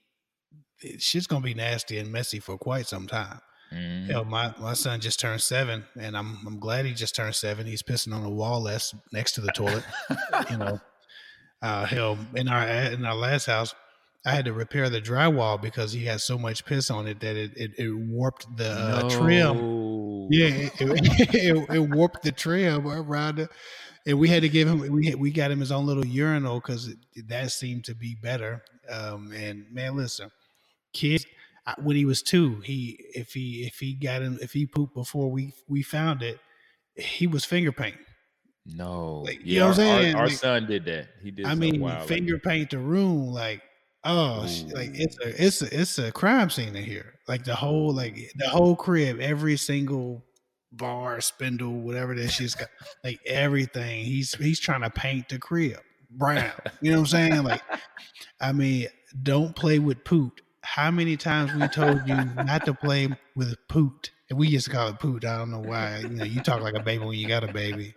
it- 0.81 1.01
shit's 1.01 1.27
going 1.27 1.41
to 1.41 1.45
be 1.45 1.53
nasty 1.53 1.97
and 1.97 2.11
messy 2.11 2.39
for 2.39 2.57
quite 2.57 2.87
some 2.87 3.07
time. 3.07 3.39
Hell, 3.71 4.25
my, 4.25 4.53
my 4.59 4.73
son 4.73 4.99
just 4.99 5.19
turned 5.19 5.41
seven, 5.41 5.85
and 5.99 6.17
I'm 6.17 6.39
I'm 6.45 6.59
glad 6.59 6.85
he 6.85 6.93
just 6.93 7.15
turned 7.15 7.35
seven. 7.35 7.65
He's 7.65 7.81
pissing 7.81 8.13
on 8.13 8.23
the 8.23 8.29
wall 8.29 8.61
less 8.61 8.93
next 9.13 9.33
to 9.33 9.41
the 9.41 9.51
toilet. 9.53 9.83
you 10.49 10.57
know, 10.57 10.79
uh, 11.61 11.85
hell, 11.85 12.17
in 12.35 12.49
our 12.49 12.67
in 12.67 13.05
our 13.05 13.15
last 13.15 13.45
house, 13.45 13.73
I 14.25 14.31
had 14.31 14.45
to 14.45 14.53
repair 14.53 14.89
the 14.89 15.01
drywall 15.01 15.61
because 15.61 15.93
he 15.93 16.05
had 16.05 16.19
so 16.19 16.37
much 16.37 16.65
piss 16.65 16.91
on 16.91 17.07
it 17.07 17.21
that 17.21 17.37
it 17.37 17.51
it, 17.55 17.71
it 17.77 17.91
warped 17.93 18.45
the 18.57 18.71
uh, 18.71 19.09
trim. 19.09 20.27
Yeah, 20.29 20.47
it, 20.47 20.73
it, 20.79 21.33
it, 21.33 21.69
it 21.69 21.79
warped 21.79 22.23
the 22.23 22.31
trim 22.31 22.87
around 22.87 23.39
it 23.39 23.49
and 24.05 24.19
we 24.19 24.27
had 24.27 24.41
to 24.41 24.49
give 24.49 24.67
him 24.67 24.79
we 24.91 25.13
we 25.15 25.31
got 25.31 25.51
him 25.51 25.59
his 25.59 25.71
own 25.71 25.85
little 25.85 26.05
urinal 26.05 26.59
because 26.59 26.93
that 27.27 27.51
seemed 27.51 27.85
to 27.85 27.95
be 27.95 28.15
better. 28.15 28.63
Um, 28.89 29.31
and 29.31 29.65
man, 29.71 29.95
listen, 29.95 30.31
kids, 30.93 31.25
when 31.77 31.95
he 31.95 32.05
was 32.05 32.21
two, 32.21 32.59
he 32.61 32.97
if 33.13 33.33
he 33.33 33.63
if 33.67 33.75
he 33.79 33.93
got 33.93 34.21
him 34.21 34.37
if 34.41 34.51
he 34.53 34.65
pooped 34.65 34.93
before 34.95 35.29
we 35.31 35.53
we 35.67 35.81
found 35.83 36.21
it, 36.21 36.39
he 36.95 37.27
was 37.27 37.45
finger 37.45 37.71
painting. 37.71 38.01
No, 38.65 39.21
Like, 39.21 39.39
yeah, 39.39 39.45
you 39.45 39.59
know 39.59 39.67
what 39.69 39.79
I'm 39.79 39.87
our, 39.87 39.93
our- 39.95 40.01
saying? 40.01 40.15
Our, 40.15 40.27
Like, 40.27 40.35
son 40.35 40.65
did 40.67 40.85
that. 40.85 41.07
He 41.23 41.31
did. 41.31 41.45
I 41.45 41.55
mean, 41.55 41.81
like 41.81 42.07
finger 42.07 42.33
that. 42.33 42.43
paint 42.43 42.69
the 42.71 42.77
room 42.79 43.27
like 43.27 43.61
oh, 44.03 44.47
like 44.73 44.91
it's 44.93 45.17
a 45.19 45.43
it's 45.45 45.61
a 45.61 45.81
it's 45.81 45.97
a 45.99 46.11
crime 46.11 46.49
scene 46.49 46.75
in 46.75 46.83
here. 46.83 47.13
Like 47.27 47.43
the 47.43 47.55
whole 47.55 47.91
like 47.93 48.17
the 48.35 48.49
whole 48.49 48.75
crib, 48.75 49.19
every 49.19 49.57
single 49.57 50.23
bar, 50.71 51.21
spindle, 51.21 51.73
whatever 51.81 52.13
that 52.15 52.29
she's 52.29 52.55
got, 52.55 52.69
like 53.03 53.19
everything. 53.25 54.03
He's 54.05 54.33
he's 54.35 54.59
trying 54.59 54.81
to 54.81 54.89
paint 54.89 55.29
the 55.29 55.39
crib 55.39 55.79
brown. 56.11 56.51
You 56.81 56.91
know 56.91 56.97
what 56.99 57.13
I'm 57.13 57.31
saying? 57.31 57.43
Like, 57.43 57.61
I 58.39 58.51
mean, 58.51 58.87
don't 59.23 59.55
play 59.55 59.79
with 59.79 60.03
poot. 60.03 60.41
How 60.63 60.91
many 60.91 61.17
times 61.17 61.53
we 61.53 61.67
told 61.67 62.07
you 62.07 62.29
not 62.35 62.65
to 62.65 62.73
play 62.73 63.09
with 63.35 63.55
poot? 63.67 64.11
And 64.29 64.37
we 64.39 64.49
just 64.49 64.69
call 64.69 64.89
it 64.89 64.99
poot. 64.99 65.25
I 65.25 65.37
don't 65.37 65.51
know 65.51 65.59
why. 65.59 65.99
You 65.99 66.15
know, 66.15 66.23
you 66.23 66.41
talk 66.41 66.61
like 66.61 66.75
a 66.75 66.79
baby 66.79 67.03
when 67.03 67.17
you 67.17 67.27
got 67.27 67.43
a 67.43 67.47
baby. 67.47 67.93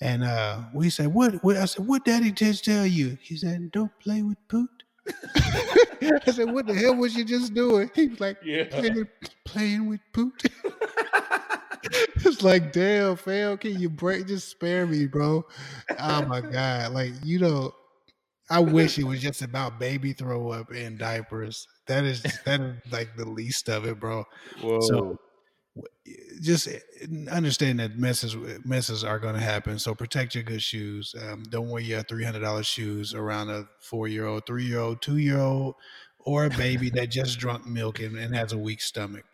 And 0.00 0.24
uh, 0.24 0.62
we 0.74 0.90
said, 0.90 1.08
what, 1.08 1.42
what? 1.42 1.56
I 1.56 1.64
said, 1.64 1.86
what 1.86 2.04
daddy 2.04 2.30
just 2.30 2.64
tell 2.64 2.86
you? 2.86 3.18
He 3.20 3.36
said, 3.36 3.70
don't 3.72 3.90
play 4.00 4.22
with 4.22 4.38
poot. 4.48 4.70
I 5.36 6.20
said, 6.32 6.50
what 6.52 6.66
the 6.66 6.74
hell 6.74 6.96
was 6.96 7.14
you 7.16 7.24
just 7.24 7.54
doing? 7.54 7.90
He 7.94 8.08
was 8.08 8.20
like, 8.20 8.38
Yeah. 8.44 8.64
playing, 8.70 9.06
playing 9.44 9.86
with 9.88 10.00
poot. 10.12 10.42
it's 12.16 12.42
like, 12.42 12.72
damn, 12.72 13.16
fam, 13.16 13.58
can 13.58 13.78
you 13.78 13.88
break? 13.88 14.26
Just 14.26 14.48
spare 14.48 14.86
me, 14.86 15.06
bro. 15.06 15.44
Oh 15.98 16.26
my 16.26 16.40
god, 16.40 16.92
like 16.92 17.12
you 17.22 17.38
know, 17.38 17.72
I 18.48 18.60
wish 18.60 18.98
it 18.98 19.04
was 19.04 19.20
just 19.20 19.42
about 19.42 19.80
baby 19.80 20.12
throw 20.12 20.50
up 20.50 20.70
and 20.70 20.98
diapers. 20.98 21.66
That 21.86 22.04
is 22.04 22.22
that 22.44 22.60
is 22.60 22.92
like 22.92 23.16
the 23.16 23.28
least 23.28 23.68
of 23.68 23.86
it, 23.86 23.98
bro. 23.98 24.24
Whoa. 24.60 24.80
So 24.80 25.18
just 26.40 26.68
eh, 26.68 26.78
understand 27.30 27.80
that 27.80 27.98
messes 27.98 28.36
messes 28.64 29.04
are 29.04 29.18
going 29.18 29.34
to 29.34 29.40
happen. 29.40 29.78
So 29.78 29.94
protect 29.94 30.34
your 30.34 30.44
good 30.44 30.62
shoes. 30.62 31.14
Um, 31.20 31.44
don't 31.48 31.68
wear 31.68 31.82
your 31.82 32.02
three 32.02 32.24
hundred 32.24 32.40
dollars 32.40 32.66
shoes 32.66 33.14
around 33.14 33.50
a 33.50 33.66
four 33.80 34.08
year 34.08 34.26
old, 34.26 34.46
three 34.46 34.64
year 34.64 34.80
old, 34.80 35.02
two 35.02 35.16
year 35.16 35.38
old, 35.38 35.74
or 36.20 36.44
a 36.44 36.50
baby 36.56 36.90
that 36.90 37.10
just 37.10 37.38
drunk 37.38 37.66
milk 37.66 37.98
and, 38.00 38.16
and 38.16 38.34
has 38.34 38.52
a 38.52 38.58
weak 38.58 38.80
stomach. 38.80 39.24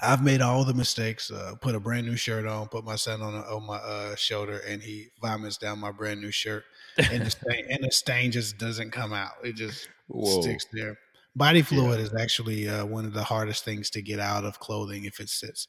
I've 0.00 0.22
made 0.22 0.40
all 0.40 0.64
the 0.64 0.74
mistakes. 0.74 1.30
Uh, 1.30 1.54
put 1.60 1.74
a 1.74 1.80
brand 1.80 2.06
new 2.06 2.16
shirt 2.16 2.46
on, 2.46 2.68
put 2.68 2.84
my 2.84 2.94
son 2.94 3.20
on, 3.20 3.34
a, 3.34 3.40
on 3.40 3.66
my 3.66 3.76
uh, 3.76 4.14
shoulder, 4.14 4.58
and 4.58 4.82
he 4.82 5.08
vomits 5.20 5.56
down 5.56 5.80
my 5.80 5.90
brand 5.90 6.20
new 6.20 6.30
shirt, 6.30 6.64
and 6.96 7.26
the 7.26 7.30
stain 7.30 7.66
and 7.70 7.84
the 7.84 7.90
stain 7.90 8.30
just 8.32 8.58
doesn't 8.58 8.90
come 8.90 9.12
out. 9.12 9.32
It 9.44 9.56
just 9.56 9.88
Whoa. 10.08 10.40
sticks 10.40 10.66
there. 10.72 10.98
Body 11.36 11.62
fluid 11.62 12.00
is 12.00 12.12
actually 12.18 12.68
uh, 12.68 12.84
one 12.84 13.04
of 13.04 13.12
the 13.12 13.22
hardest 13.22 13.64
things 13.64 13.90
to 13.90 14.02
get 14.02 14.18
out 14.18 14.44
of 14.44 14.58
clothing 14.58 15.04
if 15.04 15.20
it 15.20 15.28
sits. 15.28 15.68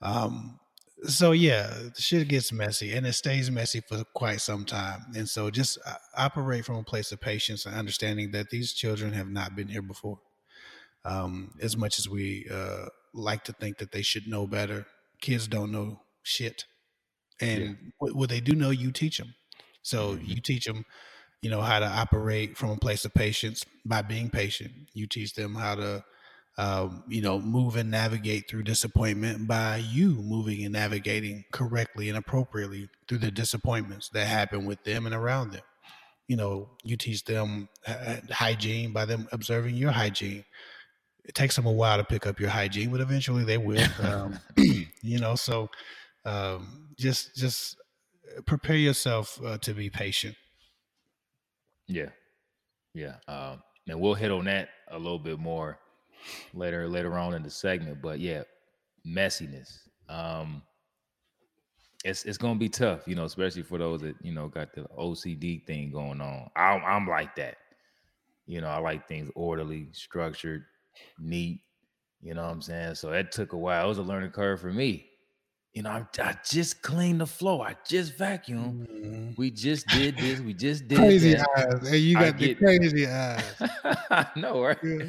Um, 0.00 0.58
so 1.02 1.32
yeah, 1.32 1.66
the 1.94 2.00
shit 2.00 2.28
gets 2.28 2.52
messy, 2.52 2.94
and 2.94 3.06
it 3.06 3.12
stays 3.12 3.50
messy 3.50 3.80
for 3.80 4.04
quite 4.14 4.40
some 4.40 4.64
time. 4.64 5.04
And 5.14 5.28
so 5.28 5.50
just 5.50 5.78
uh, 5.84 5.96
operate 6.16 6.64
from 6.64 6.76
a 6.76 6.84
place 6.84 7.12
of 7.12 7.20
patience 7.20 7.66
and 7.66 7.74
understanding 7.74 8.30
that 8.30 8.48
these 8.50 8.72
children 8.72 9.12
have 9.12 9.28
not 9.28 9.54
been 9.54 9.68
here 9.68 9.82
before. 9.82 10.20
Um, 11.04 11.50
as 11.60 11.76
much 11.76 11.98
as 11.98 12.08
we 12.08 12.46
uh, 12.50 12.86
like 13.12 13.44
to 13.44 13.52
think 13.52 13.78
that 13.78 13.92
they 13.92 14.00
should 14.00 14.26
know 14.26 14.46
better, 14.46 14.86
kids 15.20 15.46
don't 15.46 15.70
know 15.70 16.00
shit. 16.22 16.64
And 17.40 17.60
Yeah. 17.62 17.72
what, 17.98 18.16
what 18.16 18.28
they 18.30 18.40
do 18.40 18.54
know, 18.54 18.70
you 18.70 18.90
teach 18.90 19.18
them. 19.18 19.34
So 19.84 20.14
Mhm. 20.14 20.26
you 20.26 20.42
teach 20.42 20.66
them, 20.66 20.86
you 21.42 21.50
know, 21.50 21.62
how 21.62 21.80
to 21.80 21.86
operate 21.86 22.56
from 22.58 22.70
a 22.70 22.76
place 22.78 23.04
of 23.04 23.14
patience 23.14 23.64
by 23.84 24.02
being 24.02 24.30
patient. 24.30 24.72
You 24.94 25.06
teach 25.06 25.34
them 25.34 25.54
how 25.56 25.76
to, 25.76 26.04
um, 26.58 27.04
you 27.08 27.22
know, 27.22 27.40
move 27.40 27.76
and 27.76 27.90
navigate 27.90 28.48
through 28.50 28.64
disappointment 28.64 29.48
by 29.48 29.78
you 29.78 30.10
moving 30.22 30.64
and 30.64 30.72
navigating 30.74 31.44
correctly 31.52 32.08
and 32.08 32.18
appropriately 32.18 32.88
through 33.08 33.18
the 33.18 33.32
disappointments 33.32 34.10
that 34.10 34.26
happen 34.26 34.66
with 34.66 34.84
them 34.84 35.06
and 35.06 35.14
around 35.14 35.52
them. 35.52 35.62
You 36.28 36.36
know, 36.36 36.70
you 36.84 36.96
teach 36.96 37.24
them 37.24 37.68
uh, 37.86 38.16
hygiene 38.30 38.92
by 38.92 39.06
them 39.06 39.28
observing 39.32 39.76
your 39.76 39.92
hygiene. 39.92 40.44
It 41.24 41.34
takes 41.34 41.56
them 41.56 41.66
a 41.66 41.72
while 41.72 41.98
to 41.98 42.04
pick 42.04 42.26
up 42.26 42.40
your 42.40 42.50
hygiene, 42.50 42.90
but 42.90 43.00
eventually 43.00 43.44
they 43.44 43.58
will. 43.58 43.94
Um, 43.98 44.40
you 45.02 45.18
know, 45.18 45.36
so 45.36 45.70
um, 46.24 46.90
just 46.98 47.34
just 47.36 47.76
prepare 48.46 48.76
yourself 48.76 49.40
uh, 49.44 49.58
to 49.58 49.74
be 49.74 49.90
patient. 49.90 50.36
Yeah, 51.86 52.10
yeah. 52.94 53.16
Um, 53.28 53.62
and 53.88 54.00
we'll 54.00 54.14
hit 54.14 54.30
on 54.30 54.46
that 54.46 54.70
a 54.90 54.98
little 54.98 55.18
bit 55.18 55.38
more 55.38 55.78
later 56.52 56.88
later 56.88 57.18
on 57.18 57.34
in 57.34 57.42
the 57.42 57.50
segment. 57.50 58.00
But 58.02 58.20
yeah, 58.20 58.42
messiness. 59.06 59.78
Um, 60.08 60.62
it's 62.04 62.24
it's 62.24 62.38
gonna 62.38 62.58
be 62.58 62.68
tough, 62.68 63.06
you 63.06 63.14
know, 63.14 63.24
especially 63.24 63.62
for 63.62 63.78
those 63.78 64.02
that 64.02 64.16
you 64.22 64.32
know 64.32 64.48
got 64.48 64.74
the 64.74 64.82
OCD 64.98 65.64
thing 65.66 65.90
going 65.90 66.20
on. 66.20 66.50
I'm 66.54 66.82
I'm 66.84 67.08
like 67.08 67.34
that. 67.36 67.56
You 68.46 68.60
know, 68.60 68.68
I 68.68 68.78
like 68.78 69.08
things 69.08 69.30
orderly, 69.34 69.88
structured, 69.92 70.64
neat. 71.18 71.60
You 72.20 72.34
know 72.34 72.42
what 72.42 72.52
I'm 72.52 72.62
saying? 72.62 72.96
So 72.96 73.10
that 73.10 73.32
took 73.32 73.52
a 73.52 73.58
while. 73.58 73.84
It 73.84 73.88
was 73.88 73.98
a 73.98 74.02
learning 74.02 74.30
curve 74.30 74.60
for 74.60 74.72
me. 74.72 75.06
You 75.74 75.82
know, 75.82 75.90
I, 75.90 76.06
I 76.22 76.36
just 76.48 76.82
cleaned 76.82 77.20
the 77.20 77.26
floor. 77.26 77.66
I 77.66 77.74
just 77.84 78.16
vacuumed. 78.16 79.36
We 79.36 79.50
just 79.50 79.88
did 79.88 80.16
this. 80.16 80.40
We 80.40 80.54
just 80.54 80.86
did 80.86 80.98
Crazy 80.98 81.34
that. 81.34 81.46
eyes. 81.82 81.88
Hey, 81.88 81.96
you 81.98 82.16
I 82.16 82.30
got 82.30 82.38
the 82.38 82.46
get- 82.54 82.58
crazy 82.58 83.06
eyes. 83.08 83.54
I 84.10 84.26
know, 84.36 84.62
right? 84.62 84.78
Yeah. 84.84 85.04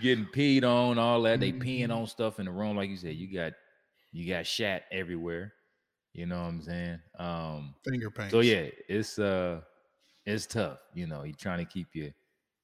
Getting 0.00 0.26
peed 0.26 0.62
on, 0.62 0.98
all 0.98 1.20
that. 1.22 1.40
They 1.40 1.52
peeing 1.52 1.88
Mhm. 1.88 1.96
on 1.96 2.06
stuff 2.06 2.38
in 2.38 2.46
the 2.46 2.52
room, 2.52 2.76
like 2.76 2.88
you 2.90 2.96
said. 2.96 3.16
You 3.16 3.32
got, 3.32 3.52
you 4.12 4.32
got 4.32 4.46
shat 4.46 4.84
everywhere. 4.92 5.52
You 6.14 6.26
know 6.26 6.42
what 6.42 6.48
I'm 6.48 6.62
saying? 6.62 6.98
Um, 7.18 7.74
Finger 7.84 8.10
paint. 8.10 8.30
so 8.30 8.40
yeah, 8.40 8.66
it's 8.88 9.18
uh, 9.18 9.60
it's 10.26 10.46
tough. 10.46 10.78
You 10.94 11.06
know, 11.08 11.24
you're 11.24 11.34
trying 11.36 11.58
to 11.58 11.64
keep 11.64 11.88
your 11.94 12.10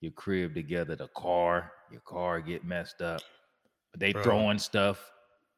your 0.01 0.13
crib 0.13 0.55
together. 0.55 0.95
The 0.97 1.09
car, 1.09 1.73
your 1.91 2.01
car 2.03 2.41
get 2.41 2.65
messed 2.65 3.01
up. 3.03 3.21
They 3.97 4.13
Bro. 4.13 4.23
throwing 4.23 4.59
stuff. 4.59 5.11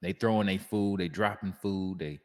They 0.06 0.12
throwing 0.12 0.46
their 0.46 0.60
food. 0.60 1.00
They 1.00 1.08
dropping 1.08 1.52
food. 1.52 1.98
They, 1.98 2.20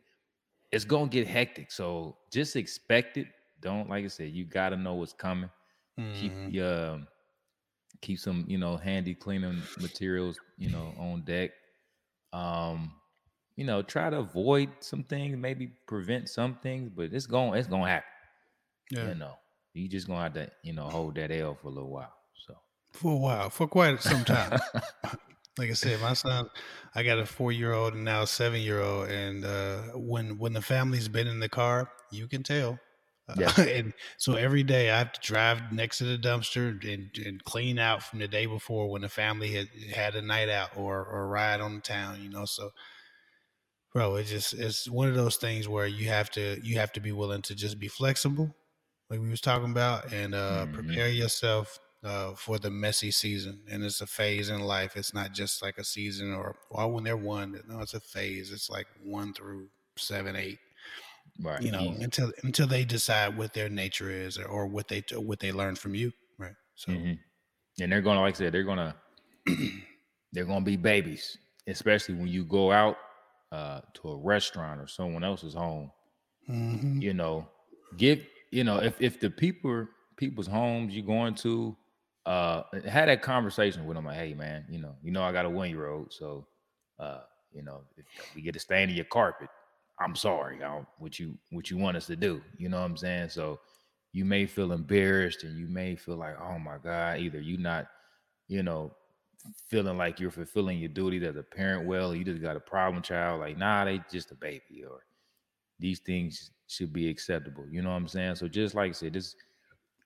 it's 0.71 0.85
gonna 0.85 1.07
get 1.09 1.25
hectic. 1.27 1.71
So 1.71 2.17
just 2.31 2.55
expect 2.55 3.17
it. 3.17 3.27
Don't 3.59 3.89
like 3.89 4.05
I 4.05 4.07
said. 4.07 4.29
You 4.31 4.45
got 4.45 4.69
to 4.69 4.77
know 4.77 4.93
what's 4.93 5.13
coming 5.13 5.49
keep 6.13 6.31
Mhm. 6.33 6.53
your 6.53 6.89
um, 6.91 7.07
keep 8.01 8.19
some 8.19 8.45
you 8.47 8.57
know 8.57 8.77
handy 8.77 9.13
cleaning 9.15 9.61
materials 9.79 10.39
you 10.57 10.69
know 10.69 10.93
on 10.97 11.21
deck 11.23 11.51
um 12.33 12.93
you 13.55 13.65
know 13.65 13.81
try 13.81 14.09
to 14.09 14.19
avoid 14.19 14.69
some 14.79 15.03
things 15.03 15.37
maybe 15.37 15.67
prevent 15.87 16.29
some 16.29 16.55
things 16.63 16.89
but 16.95 17.13
it's 17.13 17.25
going 17.27 17.57
it's 17.59 17.67
to 17.67 17.77
happen 17.77 18.09
Yeah. 18.91 19.09
you 19.09 19.15
know 19.15 19.35
you 19.73 19.87
just 19.87 20.07
to 20.07 20.13
have 20.23 20.33
to 20.33 20.51
you 20.63 20.73
know 20.73 20.85
hold 20.89 21.15
that 21.15 21.31
l 21.31 21.55
for 21.55 21.67
a 21.67 21.71
little 21.71 21.89
while 21.91 22.13
so 22.47 22.55
For 22.93 23.13
a 23.13 23.17
while, 23.17 23.49
for 23.49 23.67
quite 23.67 24.01
some 24.01 24.25
time. 24.25 24.59
like 25.57 25.69
I 25.69 25.73
said, 25.73 25.99
my 25.99 26.13
son, 26.13 26.47
I 26.95 27.03
got 27.03 27.19
a 27.19 27.25
four 27.25 27.51
year 27.51 27.73
old 27.73 27.93
and 27.93 28.05
now 28.05 28.23
a 28.23 28.27
seven 28.27 28.61
year 28.61 28.81
old, 28.81 29.09
and 29.09 29.43
uh, 29.45 29.83
when 29.95 30.37
when 30.37 30.53
the 30.53 30.61
family's 30.61 31.07
been 31.09 31.27
in 31.27 31.39
the 31.39 31.49
car, 31.49 31.91
you 32.11 32.27
can 32.27 32.43
tell. 32.43 32.79
Uh, 33.29 33.35
Yeah. 33.35 33.51
and 33.57 33.93
so 34.17 34.35
every 34.35 34.63
day 34.63 34.89
I 34.91 34.97
have 34.99 35.13
to 35.13 35.21
drive 35.21 35.71
next 35.71 35.99
to 35.99 36.05
the 36.05 36.17
dumpster 36.17 36.69
and, 36.91 37.15
and 37.25 37.43
clean 37.43 37.79
out 37.79 38.03
from 38.03 38.19
the 38.19 38.27
day 38.27 38.45
before 38.45 38.89
when 38.89 39.03
the 39.03 39.09
family 39.09 39.51
had 39.53 39.67
had 39.93 40.15
a 40.15 40.21
night 40.21 40.49
out 40.49 40.75
or 40.77 41.05
or 41.05 41.23
a 41.23 41.27
ride 41.27 41.61
on 41.61 41.75
the 41.75 41.81
town, 41.81 42.21
you 42.21 42.29
know. 42.29 42.45
So, 42.45 42.71
bro, 43.93 44.15
it 44.15 44.23
just 44.25 44.53
it's 44.53 44.89
one 44.89 45.07
of 45.07 45.15
those 45.15 45.37
things 45.37 45.67
where 45.67 45.87
you 45.87 46.07
have 46.07 46.29
to 46.31 46.59
you 46.63 46.77
have 46.79 46.91
to 46.93 46.99
be 46.99 47.11
willing 47.11 47.41
to 47.43 47.55
just 47.55 47.79
be 47.79 47.87
flexible, 47.87 48.55
like 49.09 49.19
we 49.19 49.29
was 49.29 49.41
talking 49.41 49.71
about, 49.71 50.11
and 50.13 50.33
uh, 50.35 50.65
Mhm. 50.65 50.67
prepare 50.67 51.09
yourself 51.09 51.79
uh, 52.03 52.33
for 52.35 52.59
the 52.59 52.69
messy 52.71 53.11
season. 53.11 53.61
And 53.69 53.83
it's 53.83 54.01
a 54.01 54.07
phase 54.07 54.49
in 54.49 54.61
life. 54.61 54.95
It's 54.97 55.13
not 55.13 55.33
just 55.33 55.61
like 55.61 55.77
a 55.77 55.83
season 55.83 56.33
or 56.33 56.55
or 56.69 56.87
when 56.91 57.03
they're 57.03 57.17
one. 57.17 57.61
No, 57.67 57.79
it's 57.81 57.93
a 57.93 57.99
phase. 57.99 58.51
It's 58.51 58.69
like 58.69 58.87
one 59.03 59.33
through 59.33 59.69
seven, 59.97 60.35
eight. 60.35 60.59
right 61.41 61.61
You 61.61 61.71
know, 61.71 61.93
easy. 61.93 62.03
until 62.03 62.31
until 62.43 62.67
they 62.67 62.85
decide 62.85 63.37
what 63.37 63.53
their 63.53 63.69
nature 63.69 64.09
is 64.09 64.37
or, 64.37 64.45
or 64.47 64.67
what 64.67 64.87
they 64.87 65.03
what 65.15 65.39
they 65.39 65.51
learn 65.51 65.75
from 65.75 65.95
you. 65.95 66.11
Right. 66.37 66.55
So 66.75 66.91
Mhm. 66.91 67.19
and 67.79 67.91
they're 67.91 68.01
gonna 68.01 68.21
like 68.21 68.35
i 68.35 68.37
said 68.37 68.53
they're 68.53 68.63
gonna 68.63 68.95
they're 70.31 70.45
gonna 70.45 70.65
be 70.65 70.77
babies 70.77 71.37
especially 71.67 72.15
when 72.15 72.27
you 72.27 72.43
go 72.45 72.71
out 72.71 72.97
uh 73.51 73.81
to 73.93 74.09
a 74.09 74.17
restaurant 74.17 74.81
or 74.81 74.87
someone 74.87 75.23
else's 75.23 75.53
home 75.53 75.91
mhm. 76.49 77.01
you 77.01 77.13
know 77.13 77.47
give 77.97 78.25
you 78.51 78.63
know 78.63 78.77
if 78.77 78.99
if 79.01 79.19
the 79.19 79.29
people 79.29 79.87
people's 80.17 80.47
homes 80.47 80.93
you're 80.95 81.05
going 81.05 81.35
to 81.35 81.75
uh 82.25 82.63
had 82.87 83.09
that 83.09 83.21
conversation 83.21 83.85
with 83.85 83.97
him 83.97 84.05
like 84.05 84.17
hey 84.17 84.33
man 84.33 84.63
you 84.69 84.79
know 84.79 84.95
you 85.03 85.11
know 85.11 85.23
i 85.23 85.31
got 85.31 85.45
a 85.45 85.49
one 85.49 85.69
year 85.69 85.87
old 85.87 86.13
so 86.13 86.45
uh 86.99 87.21
you 87.53 87.63
know, 87.63 87.81
if 87.97 88.05
we 88.35 88.41
get 88.41 88.55
a 88.55 88.59
stain 88.59 88.89
in 88.89 88.95
your 88.95 89.05
carpet, 89.05 89.49
I'm 89.99 90.15
sorry. 90.15 90.59
What 90.97 91.19
you 91.19 91.37
what 91.51 91.69
you 91.69 91.77
want 91.77 91.97
us 91.97 92.07
to 92.07 92.15
do? 92.15 92.41
You 92.57 92.69
know 92.69 92.79
what 92.79 92.85
I'm 92.85 92.97
saying? 92.97 93.29
So 93.29 93.59
you 94.13 94.25
may 94.25 94.45
feel 94.45 94.71
embarrassed 94.71 95.43
and 95.43 95.57
you 95.57 95.67
may 95.67 95.95
feel 95.95 96.17
like, 96.17 96.35
oh 96.41 96.59
my 96.59 96.77
God, 96.83 97.19
either 97.19 97.39
you 97.39 97.57
not, 97.57 97.87
you 98.47 98.63
know, 98.63 98.91
feeling 99.69 99.97
like 99.97 100.19
you're 100.19 100.31
fulfilling 100.31 100.79
your 100.79 100.89
duty 100.89 101.25
as 101.25 101.35
a 101.35 101.43
parent 101.43 101.87
well, 101.87 102.15
you 102.15 102.23
just 102.23 102.41
got 102.41 102.57
a 102.57 102.59
problem 102.59 103.01
child, 103.01 103.39
like, 103.39 103.57
nah, 103.57 103.85
they 103.85 104.01
just 104.11 104.31
a 104.31 104.35
baby, 104.35 104.83
or 104.87 105.01
these 105.79 105.99
things 105.99 106.51
should 106.67 106.93
be 106.93 107.09
acceptable. 107.09 107.65
You 107.69 107.81
know 107.81 107.89
what 107.89 107.95
I'm 107.95 108.07
saying? 108.07 108.35
So 108.35 108.47
just 108.47 108.75
like 108.75 108.89
I 108.89 108.93
said, 108.93 109.13
just 109.13 109.35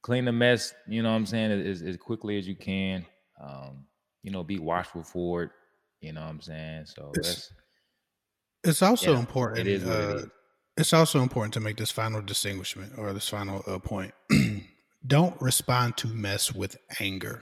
clean 0.06 0.24
the 0.26 0.32
mess, 0.32 0.72
you 0.88 1.02
know 1.02 1.10
what 1.10 1.16
I'm 1.16 1.26
saying, 1.26 1.52
as, 1.52 1.82
as 1.82 1.98
quickly 1.98 2.38
as 2.38 2.48
you 2.48 2.56
can. 2.56 3.04
Um, 3.42 3.88
you 4.22 4.30
know, 4.32 4.44
be 4.44 4.60
watchful 4.60 5.02
for 5.02 5.42
it. 5.44 5.50
You 6.00 6.14
know 6.14 6.22
what 6.22 6.30
I'm 6.30 6.42
saying? 6.42 6.86
So 6.86 7.12
It's- 7.18 7.26
that's 7.34 7.54
It's 8.64 8.82
also 8.84 9.14
Yeah, 9.14 9.20
important. 9.20 9.68
it 9.68 9.68
is 9.68 9.84
uh, 9.84 10.18
is. 10.24 10.28
It's 10.78 10.94
also 10.94 11.22
important 11.22 11.54
to 11.56 11.60
make 11.60 11.78
this 11.78 11.90
final 11.92 12.22
distinguishment 12.22 12.94
or 12.98 13.14
this 13.14 13.28
final 13.30 13.64
uh, 13.66 13.80
point. 13.80 14.14
Don't 15.08 15.40
respond 15.42 15.98
to 15.98 16.08
mess 16.08 16.54
with 16.54 16.78
anger. 17.00 17.42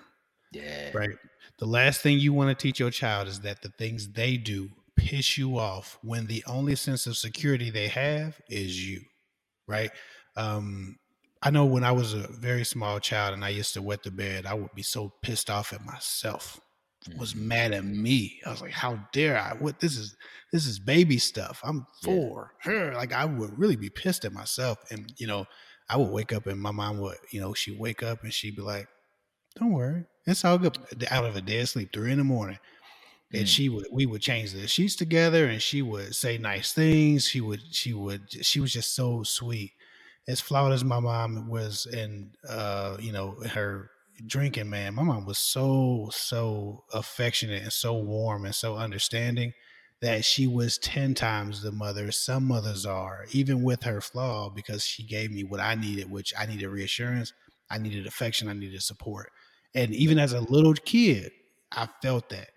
yeah. 0.53 0.91
Right. 0.93 1.17
The 1.59 1.65
last 1.65 2.01
thing 2.01 2.17
you 2.19 2.31
want 2.33 2.49
to 2.57 2.61
teach 2.61 2.79
your 2.79 2.91
child 2.91 3.27
is 3.27 3.39
that 3.41 3.61
the 3.61 3.69
things 3.69 4.07
they 4.13 4.37
do 4.37 4.69
piss 4.95 5.37
you 5.37 5.57
off 5.57 5.97
when 6.01 6.27
the 6.27 6.43
only 6.47 6.75
sense 6.75 7.07
of 7.07 7.17
security 7.17 7.69
they 7.71 7.87
have 7.89 8.39
is 8.49 8.87
you. 8.87 9.01
Right. 9.67 9.91
Um, 10.37 10.97
I 11.45 11.49
know 11.51 11.65
when 11.65 11.83
I 11.83 11.91
was 11.91 12.13
a 12.13 12.27
very 12.31 12.63
small 12.63 12.99
child 12.99 13.33
and 13.33 13.43
I 13.43 13.49
used 13.49 13.73
to 13.73 13.81
wet 13.81 14.03
the 14.03 14.11
bed, 14.11 14.45
I 14.45 14.53
would 14.53 14.73
be 14.73 14.81
so 14.83 15.13
pissed 15.21 15.49
off 15.49 15.73
at 15.73 15.83
myself. 15.85 16.59
Was 17.17 17.33
Mhm. 17.33 17.41
mad 17.41 17.71
at 17.73 17.83
me. 17.83 18.39
I 18.45 18.49
was 18.51 18.61
like, 18.61 18.71
"How 18.71 18.95
dare 19.11 19.37
I? 19.37 19.53
What 19.55 19.81
this 19.81 19.97
is? 19.97 20.15
This 20.53 20.65
is 20.65 20.79
baby 20.79 21.17
stuff. 21.17 21.59
I'm 21.61 21.79
Yeah. 22.01 22.05
four. 22.05 22.53
Her. 22.61 22.93
Like 22.93 23.11
I 23.11 23.25
would 23.25 23.59
really 23.59 23.75
be 23.75 23.89
pissed 23.89 24.23
at 24.23 24.31
myself. 24.31 24.77
And 24.89 25.13
you 25.17 25.27
know, 25.27 25.45
I 25.89 25.97
would 25.97 26.09
wake 26.11 26.31
up 26.31 26.47
and 26.47 26.61
my 26.61 26.71
mom 26.71 26.99
would, 26.99 27.17
you 27.29 27.41
know, 27.41 27.53
she'd 27.53 27.77
wake 27.77 28.01
up 28.03 28.23
and 28.23 28.33
she'd 28.33 28.55
be 28.55 28.61
like, 28.61 28.87
"Don't 29.59 29.73
worry, 29.73 30.05
it's 30.25 30.45
all 30.45 30.57
good." 30.57 30.77
Out 31.11 31.25
of 31.25 31.35
a 31.35 31.41
dead 31.41 31.67
sleep, 31.67 31.91
three 31.91 32.13
in 32.13 32.19
the 32.19 32.23
morning, 32.23 32.59
and 33.33 33.43
Mm. 33.45 33.47
she 33.49 33.67
would, 33.67 33.87
we 33.91 34.05
would 34.05 34.21
change 34.21 34.53
the 34.53 34.65
sheets 34.69 34.95
together, 34.95 35.45
and 35.49 35.61
she 35.61 35.81
would 35.81 36.15
say 36.15 36.37
nice 36.37 36.71
things. 36.71 37.27
She 37.27 37.41
would, 37.41 37.75
she 37.75 37.91
would, 37.93 38.45
she 38.45 38.61
was 38.61 38.71
just 38.71 38.95
so 38.95 39.23
sweet. 39.23 39.73
As 40.27 40.39
flawed 40.39 40.71
as 40.71 40.83
my 40.83 40.99
mom 40.99 41.49
was, 41.49 41.85
and 41.85 42.35
uh, 42.47 42.97
you 42.99 43.11
know, 43.11 43.35
her 43.51 43.89
drinking, 44.25 44.69
man, 44.69 44.95
my 44.95 45.03
mom 45.03 45.25
was 45.25 45.37
so, 45.37 46.09
so 46.13 46.83
affectionate 46.93 47.63
and 47.63 47.73
so 47.73 47.93
warm 47.95 48.45
and 48.45 48.55
so 48.55 48.75
understanding 48.75 49.53
that 50.01 50.25
she 50.25 50.47
was 50.47 50.77
10 50.77 51.13
times 51.13 51.61
the 51.61 51.71
mother 51.71 52.11
some 52.11 52.45
mothers 52.45 52.85
are, 52.85 53.25
even 53.31 53.63
with 53.63 53.83
her 53.83 54.01
flaw, 54.01 54.49
because 54.49 54.85
she 54.85 55.03
gave 55.03 55.31
me 55.31 55.43
what 55.43 55.59
I 55.59 55.75
needed, 55.75 56.11
which 56.11 56.33
I 56.37 56.45
needed 56.45 56.67
reassurance, 56.67 57.33
I 57.69 57.77
needed 57.77 58.05
affection, 58.05 58.49
I 58.49 58.53
needed 58.53 58.83
support. 58.83 59.31
And 59.73 59.93
even 59.93 60.19
as 60.19 60.33
a 60.33 60.41
little 60.41 60.73
kid, 60.73 61.31
I 61.71 61.87
felt 62.01 62.29
that. 62.29 62.49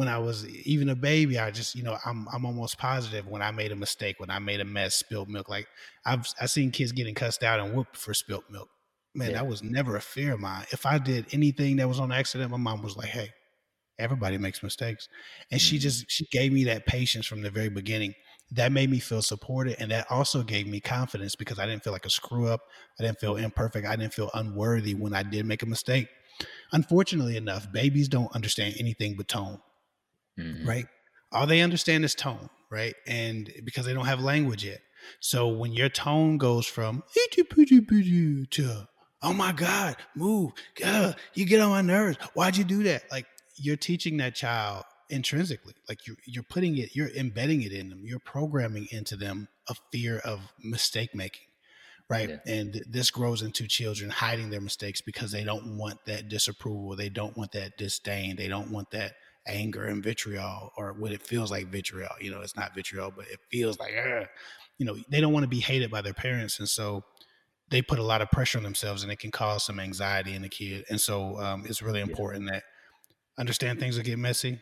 When 0.00 0.08
I 0.08 0.18
was 0.18 0.48
even 0.48 0.88
a 0.88 0.94
baby, 0.94 1.38
I 1.38 1.50
just, 1.50 1.74
you 1.74 1.82
know, 1.82 1.98
I'm 2.06 2.26
I'm 2.32 2.46
almost 2.46 2.78
positive 2.78 3.26
when 3.26 3.42
I 3.42 3.50
made 3.50 3.70
a 3.72 3.76
mistake, 3.76 4.18
when 4.18 4.30
I 4.30 4.38
made 4.38 4.60
a 4.60 4.64
mess, 4.64 4.94
spilled 4.96 5.28
milk. 5.28 5.48
Like 5.48 5.68
I've 6.06 6.26
I 6.40 6.46
seen 6.46 6.70
kids 6.70 6.92
getting 6.92 7.14
cussed 7.14 7.42
out 7.42 7.60
and 7.60 7.74
whooped 7.74 7.96
for 7.96 8.14
spilt 8.14 8.44
milk. 8.50 8.70
Man, 9.14 9.32
Yeah. 9.32 9.34
that 9.34 9.46
was 9.46 9.62
never 9.62 9.96
a 9.96 10.00
fear 10.00 10.34
of 10.34 10.40
mine. 10.40 10.64
If 10.72 10.86
I 10.86 10.98
did 10.98 11.26
anything 11.34 11.76
that 11.76 11.88
was 11.88 12.00
on 12.00 12.12
accident, 12.12 12.50
my 12.50 12.56
mom 12.56 12.82
was 12.82 12.96
like, 12.96 13.08
"Hey, 13.10 13.30
everybody 13.98 14.38
makes 14.38 14.62
mistakes," 14.62 15.08
and 15.50 15.60
she 15.60 15.78
Mhm. 15.78 15.80
just 15.80 16.10
she 16.10 16.26
gave 16.32 16.52
me 16.52 16.64
that 16.64 16.86
patience 16.86 17.26
from 17.26 17.42
the 17.42 17.50
very 17.50 17.70
beginning. 17.70 18.14
That 18.52 18.72
made 18.72 18.90
me 18.90 19.00
feel 19.00 19.22
supported, 19.22 19.76
and 19.80 19.90
that 19.92 20.06
also 20.10 20.42
gave 20.42 20.66
me 20.66 20.80
confidence 20.80 21.36
because 21.36 21.58
I 21.58 21.66
didn't 21.66 21.84
feel 21.84 21.92
like 21.92 22.06
a 22.06 22.10
screw 22.10 22.48
up. 22.48 22.62
I 22.98 23.04
didn't 23.04 23.20
feel 23.20 23.36
imperfect. 23.36 23.86
I 23.86 23.96
didn't 23.96 24.14
feel 24.14 24.30
unworthy 24.34 24.94
when 24.94 25.14
I 25.14 25.22
did 25.22 25.46
make 25.46 25.62
a 25.62 25.66
mistake. 25.66 26.08
Unfortunately 26.72 27.36
enough, 27.36 27.70
babies 27.72 28.08
don't 28.08 28.34
understand 28.34 28.76
anything 28.78 29.16
but 29.16 29.28
tone 29.28 29.60
Mhm. 30.40 30.66
right? 30.66 30.86
All 31.32 31.46
they 31.46 31.60
understand 31.60 32.04
is 32.04 32.14
tone, 32.14 32.48
right? 32.70 32.94
And 33.06 33.52
because 33.64 33.86
they 33.86 33.92
don't 33.94 34.06
have 34.06 34.20
language 34.20 34.64
yet. 34.64 34.80
So 35.20 35.48
when 35.48 35.72
your 35.72 35.88
tone 35.88 36.38
goes 36.38 36.66
from 36.66 37.02
to 38.50 38.88
oh 39.22 39.32
my 39.34 39.52
God, 39.52 39.96
move, 40.14 40.52
God, 40.76 41.16
you 41.34 41.44
get 41.44 41.60
on 41.60 41.70
my 41.70 41.82
nerves. 41.82 42.16
Why'd 42.34 42.56
you 42.56 42.64
do 42.64 42.82
that? 42.84 43.04
Like 43.10 43.26
you're 43.56 43.76
teaching 43.76 44.16
that 44.18 44.34
child 44.34 44.84
intrinsically. 45.08 45.74
Like 45.88 46.06
you're 46.06 46.16
you're 46.26 46.42
putting 46.44 46.78
it, 46.78 46.94
you're 46.94 47.10
embedding 47.10 47.62
it 47.62 47.72
in 47.72 47.90
them, 47.90 48.02
you're 48.04 48.18
programming 48.20 48.88
into 48.90 49.16
them 49.16 49.48
a 49.68 49.74
fear 49.92 50.18
of 50.18 50.40
mistake 50.62 51.14
making. 51.14 51.46
Right. 52.08 52.28
Yeah. 52.30 52.38
And 52.46 52.72
th- 52.72 52.84
this 52.88 53.10
grows 53.12 53.40
into 53.40 53.68
children 53.68 54.10
hiding 54.10 54.50
their 54.50 54.60
mistakes 54.60 55.00
because 55.00 55.30
they 55.30 55.44
don't 55.44 55.78
want 55.78 56.04
that 56.06 56.28
disapproval. 56.28 56.96
They 56.96 57.08
don't 57.08 57.36
want 57.36 57.52
that 57.52 57.78
disdain. 57.78 58.34
They 58.34 58.48
don't 58.48 58.72
want 58.72 58.90
that 58.90 59.12
anger 59.50 59.84
and 59.84 60.02
vitriol 60.02 60.72
or 60.76 60.92
what 60.94 61.12
it 61.12 61.22
feels 61.22 61.50
like 61.50 61.68
vitriol. 61.68 62.12
You 62.20 62.30
know, 62.30 62.40
it's 62.40 62.56
not 62.56 62.74
vitriol, 62.74 63.12
but 63.14 63.26
it 63.28 63.40
feels 63.50 63.78
like, 63.78 63.92
"Ugh." 63.96 64.26
you 64.80 64.86
know, 64.86 64.96
they 65.10 65.20
don't 65.20 65.34
want 65.34 65.44
to 65.44 65.48
be 65.48 65.60
hated 65.60 65.90
by 65.90 66.00
their 66.00 66.14
parents. 66.14 66.58
And 66.58 66.66
so 66.66 67.04
they 67.68 67.82
put 67.82 67.98
a 67.98 68.02
lot 68.02 68.22
of 68.22 68.30
pressure 68.30 68.56
on 68.56 68.64
themselves 68.64 69.02
and 69.02 69.12
it 69.12 69.18
can 69.18 69.30
cause 69.30 69.62
some 69.62 69.78
anxiety 69.78 70.34
in 70.34 70.40
the 70.40 70.48
kid. 70.48 70.86
And 70.88 70.98
so 70.98 71.38
um, 71.38 71.64
it's 71.66 71.82
really 71.82 72.00
important 72.00 72.50
that 72.50 72.62
understand 73.38 73.78
things 73.78 73.98
will 73.98 74.04
get 74.04 74.18
messy 74.18 74.58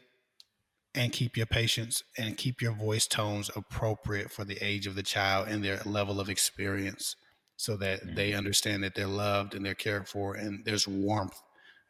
and 0.93 1.13
keep 1.13 1.37
your 1.37 1.47
patience 1.47 2.03
and 2.19 2.37
keep 2.37 2.61
your 2.61 2.73
voice 2.73 3.07
tones 3.07 3.49
appropriate 3.55 4.33
for 4.33 4.45
the 4.45 4.59
age 4.61 4.89
of 4.89 4.97
the 4.97 5.05
child 5.05 5.47
and 5.47 5.63
their 5.63 5.81
level 5.87 6.19
of 6.19 6.29
experience 6.29 7.15
so 7.57 7.77
that 7.77 8.17
they 8.17 8.33
understand 8.33 8.83
that 8.83 8.97
they're 8.97 9.07
loved 9.07 9.55
and 9.55 9.65
they're 9.65 9.75
cared 9.75 10.09
for 10.09 10.35
and 10.35 10.65
there's 10.65 10.89
warmth 10.89 11.41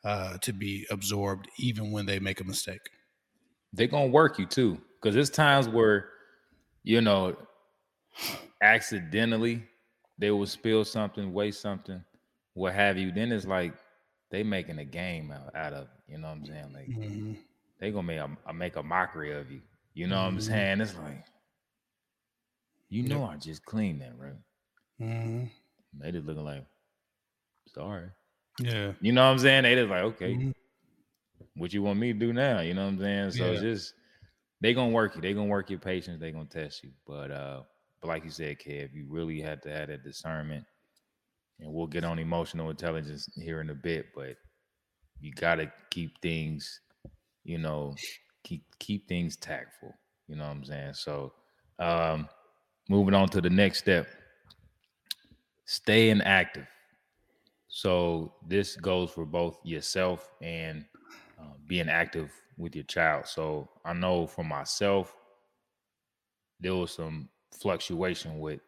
uh, 0.09 0.39
to 0.39 0.53
be 0.53 0.87
absorbed 0.91 1.49
even 1.59 1.93
when 1.93 2.07
they 2.07 2.19
make 2.29 2.41
a 2.41 2.45
mistake. 2.53 2.85
they're 3.75 3.93
gonna 3.97 4.07
work 4.21 4.39
you 4.41 4.47
too 4.47 4.73
because 4.97 5.15
there's 5.15 5.31
times 5.47 5.67
where 5.77 5.99
you 6.85 7.01
know 7.09 7.37
accidentally 8.63 9.57
they 10.19 10.31
will 10.31 10.47
spill 10.47 10.85
something 10.85 11.33
waste 11.33 11.61
something 11.61 12.03
what 12.55 12.73
have 12.75 12.97
you 12.99 13.13
then 13.13 13.31
it's 13.33 13.47
like 13.47 13.75
they 14.31 14.43
making 14.43 14.79
a 14.79 14.85
game 14.85 15.31
out, 15.31 15.55
out 15.55 15.73
of 15.73 15.89
you 16.09 16.19
know 16.19 16.29
what 16.29 16.39
i'm 16.39 16.47
saying 16.47 16.73
like 16.73 16.89
Mhm. 16.89 17.37
they 17.81 17.91
gonna 17.93 18.03
make 18.13 18.21
a, 18.21 18.53
make 18.55 18.77
a 18.77 18.83
mockery 18.83 19.33
of 19.33 19.51
you 19.51 19.61
you 19.95 20.07
know 20.07 20.21
what 20.23 20.29
i'm 20.29 20.39
Mhm. 20.39 20.43
saying 20.43 20.81
it's 20.81 20.97
like 20.97 21.25
you 22.89 23.03
know 23.05 23.25
i 23.25 23.37
just 23.37 23.65
cleaned 23.65 24.01
that 24.01 24.19
right 24.19 24.41
Mhm. 25.01 25.51
they 26.01 26.11
just 26.13 26.27
looking 26.27 26.45
like 26.45 26.65
sorry 27.75 28.09
Yeah. 28.59 28.93
you 29.01 29.13
know 29.13 29.25
what 29.25 29.33
i'm 29.33 29.39
saying 29.39 29.63
they 29.65 29.75
just 29.75 29.91
like 29.91 30.03
okay 30.03 30.35
Mhm. 30.35 30.53
what 31.55 31.73
you 31.73 31.83
want 31.83 31.99
me 31.99 32.13
to 32.13 32.19
do 32.19 32.33
now? 32.33 32.61
You 32.61 32.75
know 32.75 32.85
what 32.85 32.93
I'm 32.95 32.99
saying? 33.01 33.31
So 33.33 33.55
Yeah. 33.55 33.61
just 33.61 33.95
they 34.61 34.75
gonna 34.75 34.91
work 34.93 35.17
you. 35.17 35.23
They 35.23 35.35
gonna 35.35 35.47
work 35.49 35.71
your 35.71 35.79
patience. 35.79 36.21
They 36.21 36.33
gonna 36.33 36.47
test 36.47 36.83
you. 36.85 36.91
But 37.07 37.31
uh, 37.31 37.63
but 38.01 38.09
like 38.09 38.25
you 38.25 38.31
said, 38.31 38.59
Kev, 38.59 38.93
you 38.95 39.07
really 39.09 39.41
have 39.41 39.61
to 39.63 39.71
have 39.71 39.89
that 39.89 40.05
discernment. 40.05 40.65
And 41.61 41.73
we'll 41.73 41.87
get 41.87 42.05
on 42.05 42.19
emotional 42.19 42.71
intelligence 42.71 43.29
here 43.37 43.61
in 43.61 43.71
a 43.71 43.75
bit, 43.75 44.07
but 44.15 44.37
you 45.21 45.33
gotta 45.33 45.73
keep 45.91 46.21
things, 46.21 46.81
you 47.45 47.59
know, 47.59 47.95
keep 48.45 48.65
keep 48.79 49.09
things 49.09 49.37
tactful. 49.37 49.95
You 50.29 50.37
know 50.37 50.45
what 50.47 50.57
I'm 50.57 50.65
saying? 50.65 50.95
So 50.95 51.33
um 51.79 52.29
moving 52.89 53.15
on 53.15 53.29
to 53.31 53.41
the 53.41 53.51
next 53.51 53.79
step. 53.79 54.09
Staying 55.67 56.23
active. 56.23 56.67
So 57.69 58.33
this 58.47 58.77
goes 58.77 59.11
for 59.11 59.27
both 59.27 59.61
yourself 59.64 60.33
and 60.43 60.85
uh, 61.39 61.55
being 61.66 61.89
active 61.89 62.33
with 62.57 62.75
your 62.75 62.85
child. 62.85 63.27
So 63.27 63.69
I 63.85 63.93
know 63.93 64.27
for 64.27 64.45
myself, 64.45 65.14
there 66.61 66.75
was 66.75 66.93
some 66.93 67.29
fluctuation 67.53 68.41
with 68.41 68.61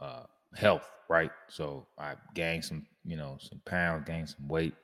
uh, 0.00 0.24
health, 0.54 0.88
right? 1.08 1.30
So 1.48 1.86
I 1.98 2.14
gained 2.34 2.64
some, 2.64 2.86
you 3.04 3.16
know, 3.16 3.36
some 3.40 3.60
pounds, 3.66 4.04
gained 4.06 4.30
some 4.30 4.48
weight. 4.48 4.74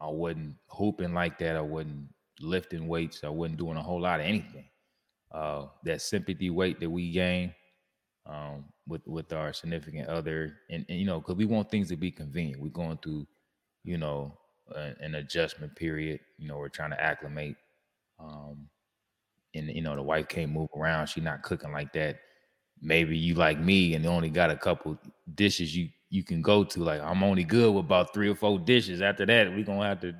I 0.00 0.08
wasn't 0.08 0.56
hooping 0.68 1.14
like 1.14 1.38
that. 1.38 1.56
I 1.56 1.60
wasn't 1.60 2.08
lifting 2.40 2.88
weights. 2.88 3.22
I 3.22 3.28
wasn't 3.28 3.58
doing 3.58 3.76
a 3.76 3.82
whole 3.82 4.00
lot 4.00 4.20
of 4.20 4.26
anything. 4.26 4.68
Uh, 5.30 5.66
that 5.84 6.00
sympathy 6.00 6.50
weight 6.50 6.80
that 6.80 6.90
we 6.90 7.10
gain 7.12 7.54
um, 8.26 8.64
with 8.86 9.06
with 9.06 9.32
our 9.32 9.52
significant 9.52 10.08
other, 10.08 10.58
and, 10.70 10.84
and 10.88 10.98
you 10.98 11.06
know, 11.06 11.20
because 11.20 11.36
we 11.36 11.46
want 11.46 11.70
things 11.70 11.88
to 11.88 11.96
be 11.96 12.10
convenient. 12.10 12.60
We're 12.62 12.68
going 12.70 12.98
through, 12.98 13.26
you 13.84 13.98
know, 13.98 14.38
a- 14.74 14.94
an 15.00 15.14
adjustment 15.16 15.74
period. 15.76 16.20
You 16.38 16.48
know, 16.48 16.58
we're 16.58 16.68
trying 16.68 16.90
to 16.90 17.02
acclimate. 17.02 17.56
Um, 18.18 18.68
and 19.54 19.68
you 19.68 19.82
know, 19.82 19.94
the 19.96 20.02
wife 20.02 20.28
can't 20.28 20.52
move 20.52 20.68
around. 20.76 21.08
She's 21.08 21.24
not 21.24 21.42
cooking 21.42 21.72
like 21.72 21.92
that. 21.94 22.20
Maybe 22.80 23.16
you 23.16 23.34
like 23.34 23.58
me, 23.58 23.94
and 23.94 24.04
only 24.06 24.30
got 24.30 24.50
a 24.50 24.56
couple 24.56 24.98
dishes 25.34 25.76
you 25.76 25.88
you 26.10 26.22
can 26.24 26.42
go 26.42 26.64
to. 26.64 26.80
Like 26.84 27.00
I'm 27.00 27.22
only 27.22 27.44
good 27.44 27.72
with 27.74 27.84
about 27.86 28.12
three 28.14 28.28
or 28.28 28.34
four 28.34 28.58
dishes. 28.58 29.00
After 29.02 29.26
that, 29.26 29.50
we're 29.50 29.64
gonna 29.64 29.86
have 29.86 30.00
to 30.00 30.14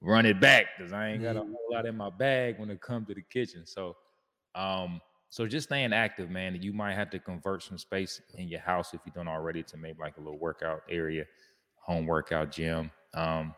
run 0.00 0.26
it 0.26 0.40
back 0.40 0.66
because 0.76 0.92
I 0.92 1.10
ain't 1.10 1.22
got 1.22 1.36
a 1.36 1.40
Mhm. 1.40 1.46
whole 1.46 1.68
lot 1.70 1.86
in 1.86 1.96
my 1.96 2.10
bag 2.10 2.58
when 2.58 2.70
it 2.70 2.80
comes 2.80 3.08
to 3.08 3.14
the 3.14 3.22
kitchen. 3.22 3.66
So 3.66 3.96
Um, 4.54 5.00
so 5.32 5.46
just 5.46 5.68
staying 5.68 5.94
active, 5.94 6.28
man. 6.28 6.58
You 6.60 6.74
might 6.74 6.92
have 6.92 7.08
to 7.08 7.18
convert 7.18 7.62
some 7.62 7.78
space 7.78 8.20
in 8.34 8.48
your 8.48 8.60
house 8.60 8.92
if 8.92 9.00
you 9.06 9.12
don't 9.14 9.28
already 9.28 9.62
to 9.62 9.78
maybe 9.78 9.96
like 9.98 10.18
a 10.18 10.20
little 10.20 10.38
workout 10.38 10.82
area, 10.90 11.24
home 11.76 12.04
workout 12.04 12.52
gym. 12.52 12.90
Um, 13.14 13.54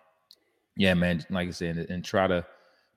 yeah, 0.77 0.95
man. 0.95 1.27
Like 1.31 1.49
I 1.49 1.51
said, 1.51 1.79
and, 1.79 2.05
try 2.05 2.29
to 2.29 2.47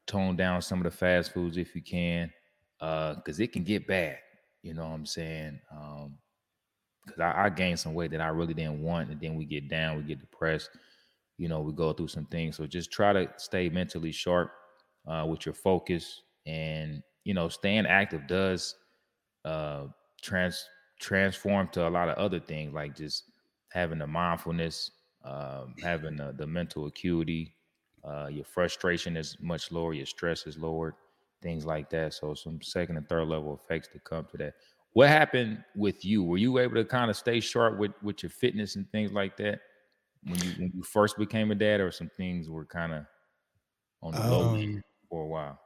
tone 0.05 0.36
down 0.36 0.61
some 0.61 0.78
of 0.78 0.84
the 0.84 0.95
fast 0.95 1.34
foods 1.34 1.57
if 1.57 1.73
you 1.75 1.82
can, 1.82 2.32
uh, 2.80 3.15
because 3.15 3.39
it 3.39 3.51
can 3.51 3.63
get 3.63 3.88
bad. 3.88 4.19
You 4.61 4.75
know 4.75 4.84
what 4.84 4.93
I'm 4.93 5.07
saying? 5.07 5.59
Um, 5.71 6.19
because 7.03 7.19
I, 7.19 7.45
I 7.45 7.49
gained 7.49 7.80
some 7.80 7.95
weight 7.95 8.11
that 8.11 8.21
I 8.21 8.28
really 8.28 8.53
didn't 8.53 8.84
want, 8.84 9.09
and 9.09 9.19
then 9.19 9.34
we 9.34 9.45
get 9.45 9.69
down, 9.69 9.97
we 9.97 10.03
get 10.03 10.19
depressed. 10.19 10.69
You 11.39 11.47
know, 11.47 11.61
we 11.61 11.73
go 11.73 11.93
through 11.93 12.09
some 12.09 12.25
things. 12.25 12.57
So 12.57 12.67
just 12.67 12.91
try 12.91 13.11
to 13.11 13.28
stay 13.38 13.69
mentally 13.69 14.11
sharp 14.11 14.51
uh, 15.07 15.25
with 15.28 15.47
your 15.47 15.55
focus, 15.55 16.21
and 16.45 17.01
you 17.28 17.34
know, 17.34 17.49
staying 17.49 17.86
active 17.88 18.28
does 18.28 18.75
uh, 19.45 19.88
trans 20.21 20.67
transform 20.99 21.69
to 21.69 21.88
a 21.88 21.89
lot 21.89 22.09
of 22.09 22.17
other 22.17 22.39
things, 22.39 22.73
like 22.73 22.95
just 22.95 23.32
having 23.69 23.99
the 23.99 24.07
mindfulness, 24.07 24.91
um, 25.23 25.75
having 25.82 26.17
the, 26.17 26.34
the 26.34 26.47
mental 26.47 26.88
acuity, 26.88 27.55
uh, 28.03 28.28
your 28.28 28.45
frustration 28.45 29.17
is 29.17 29.38
much 29.39 29.71
lower, 29.71 29.93
your 29.93 30.05
stress 30.05 30.47
is 30.47 30.57
lowered, 30.57 30.95
things 31.41 31.65
like 31.65 31.89
that. 31.89 32.13
So 32.13 32.34
some 32.34 32.61
second 32.61 32.97
and 32.97 33.07
third 33.07 33.28
level 33.28 33.53
effects 33.55 33.89
to 33.89 33.99
come 33.99 34.25
to 34.32 34.38
that. 34.38 34.55
What 34.93 35.09
happened 35.09 35.63
with 35.75 36.03
you? 36.05 36.23
Were 36.23 36.38
you 36.38 36.57
able 36.59 36.75
to 36.75 36.86
kind 36.86 37.11
of 37.11 37.17
stay 37.17 37.39
sharp 37.39 37.78
with 37.78 37.91
with 38.01 38.23
your 38.23 38.32
fitness 38.32 38.75
and 38.75 38.89
things 38.91 39.11
like 39.11 39.38
that 39.38 39.61
when 40.23 40.41
you 40.41 40.53
when 40.53 40.71
you 40.73 40.84
first 40.84 41.17
became 41.17 41.51
a 41.51 41.55
dad, 41.55 41.82
or 41.82 41.91
some 41.91 42.09
things 42.09 42.49
were 42.49 42.65
kind 42.65 42.93
of 42.93 43.05
on 44.01 44.15
the 44.15 44.23
low 44.23 44.53
end 44.55 44.69
Um, 44.71 44.84
for 45.09 45.23
a 45.23 45.28
while? 45.28 45.59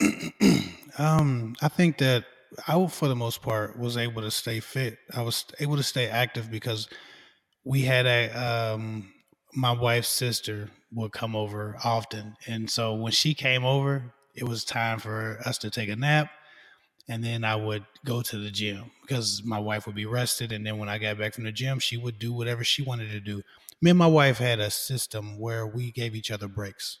um, 0.98 1.54
I 1.60 1.68
think 1.68 1.98
that 1.98 2.24
I, 2.66 2.86
for 2.86 3.08
the 3.08 3.16
most 3.16 3.42
part, 3.42 3.78
was 3.78 3.96
able 3.96 4.22
to 4.22 4.30
stay 4.30 4.60
fit. 4.60 4.98
I 5.14 5.22
was 5.22 5.44
able 5.60 5.76
to 5.76 5.82
stay 5.82 6.08
active 6.08 6.50
because 6.50 6.88
we 7.64 7.82
had 7.82 8.06
a 8.06 8.30
um, 8.30 9.12
my 9.54 9.72
wife's 9.72 10.08
sister 10.08 10.70
would 10.92 11.12
come 11.12 11.36
over 11.36 11.76
often, 11.84 12.36
and 12.46 12.70
so 12.70 12.94
when 12.94 13.12
she 13.12 13.34
came 13.34 13.64
over, 13.64 14.14
it 14.34 14.44
was 14.44 14.64
time 14.64 14.98
for 14.98 15.40
us 15.44 15.58
to 15.58 15.70
take 15.70 15.88
a 15.88 15.96
nap, 15.96 16.30
and 17.08 17.24
then 17.24 17.44
I 17.44 17.56
would 17.56 17.84
go 18.04 18.22
to 18.22 18.38
the 18.38 18.50
gym 18.50 18.90
because 19.02 19.42
my 19.44 19.58
wife 19.58 19.86
would 19.86 19.96
be 19.96 20.06
rested, 20.06 20.52
and 20.52 20.64
then 20.66 20.78
when 20.78 20.88
I 20.88 20.98
got 20.98 21.18
back 21.18 21.34
from 21.34 21.44
the 21.44 21.52
gym, 21.52 21.80
she 21.80 21.96
would 21.96 22.18
do 22.18 22.32
whatever 22.32 22.64
she 22.64 22.82
wanted 22.82 23.10
to 23.10 23.20
do. 23.20 23.42
Me 23.82 23.90
and 23.90 23.98
my 23.98 24.06
wife 24.06 24.38
had 24.38 24.60
a 24.60 24.70
system 24.70 25.38
where 25.38 25.66
we 25.66 25.90
gave 25.92 26.14
each 26.14 26.30
other 26.30 26.48
breaks, 26.48 27.00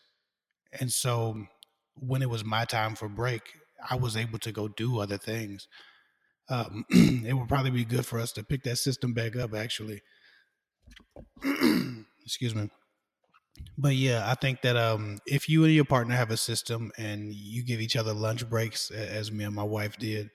and 0.78 0.92
so 0.92 1.46
when 2.00 2.22
it 2.22 2.30
was 2.30 2.44
my 2.44 2.64
time 2.64 2.94
for 2.94 3.08
break, 3.08 3.42
I 3.88 3.96
was 3.96 4.16
able 4.16 4.38
to 4.40 4.52
go 4.52 4.68
do 4.68 5.00
other 5.00 5.18
things. 5.18 5.68
Um, 6.48 6.84
it 6.90 7.34
would 7.34 7.48
probably 7.48 7.70
be 7.70 7.84
good 7.84 8.06
for 8.06 8.18
us 8.18 8.32
to 8.32 8.44
pick 8.44 8.62
that 8.64 8.76
system 8.76 9.12
back 9.12 9.36
up, 9.36 9.54
actually. 9.54 10.02
Excuse 12.24 12.54
me. 12.54 12.70
But 13.76 13.94
yeah, 13.94 14.28
I 14.28 14.34
think 14.34 14.62
that 14.62 14.76
um, 14.76 15.18
if 15.26 15.48
you 15.48 15.64
and 15.64 15.72
your 15.72 15.84
partner 15.84 16.14
have 16.14 16.30
a 16.30 16.36
system 16.36 16.90
and 16.98 17.32
you 17.32 17.64
give 17.64 17.80
each 17.80 17.96
other 17.96 18.12
lunch 18.12 18.48
breaks, 18.48 18.90
as 18.90 19.30
me 19.30 19.44
and 19.44 19.54
my 19.54 19.62
wife 19.62 19.96
did, 19.98 20.30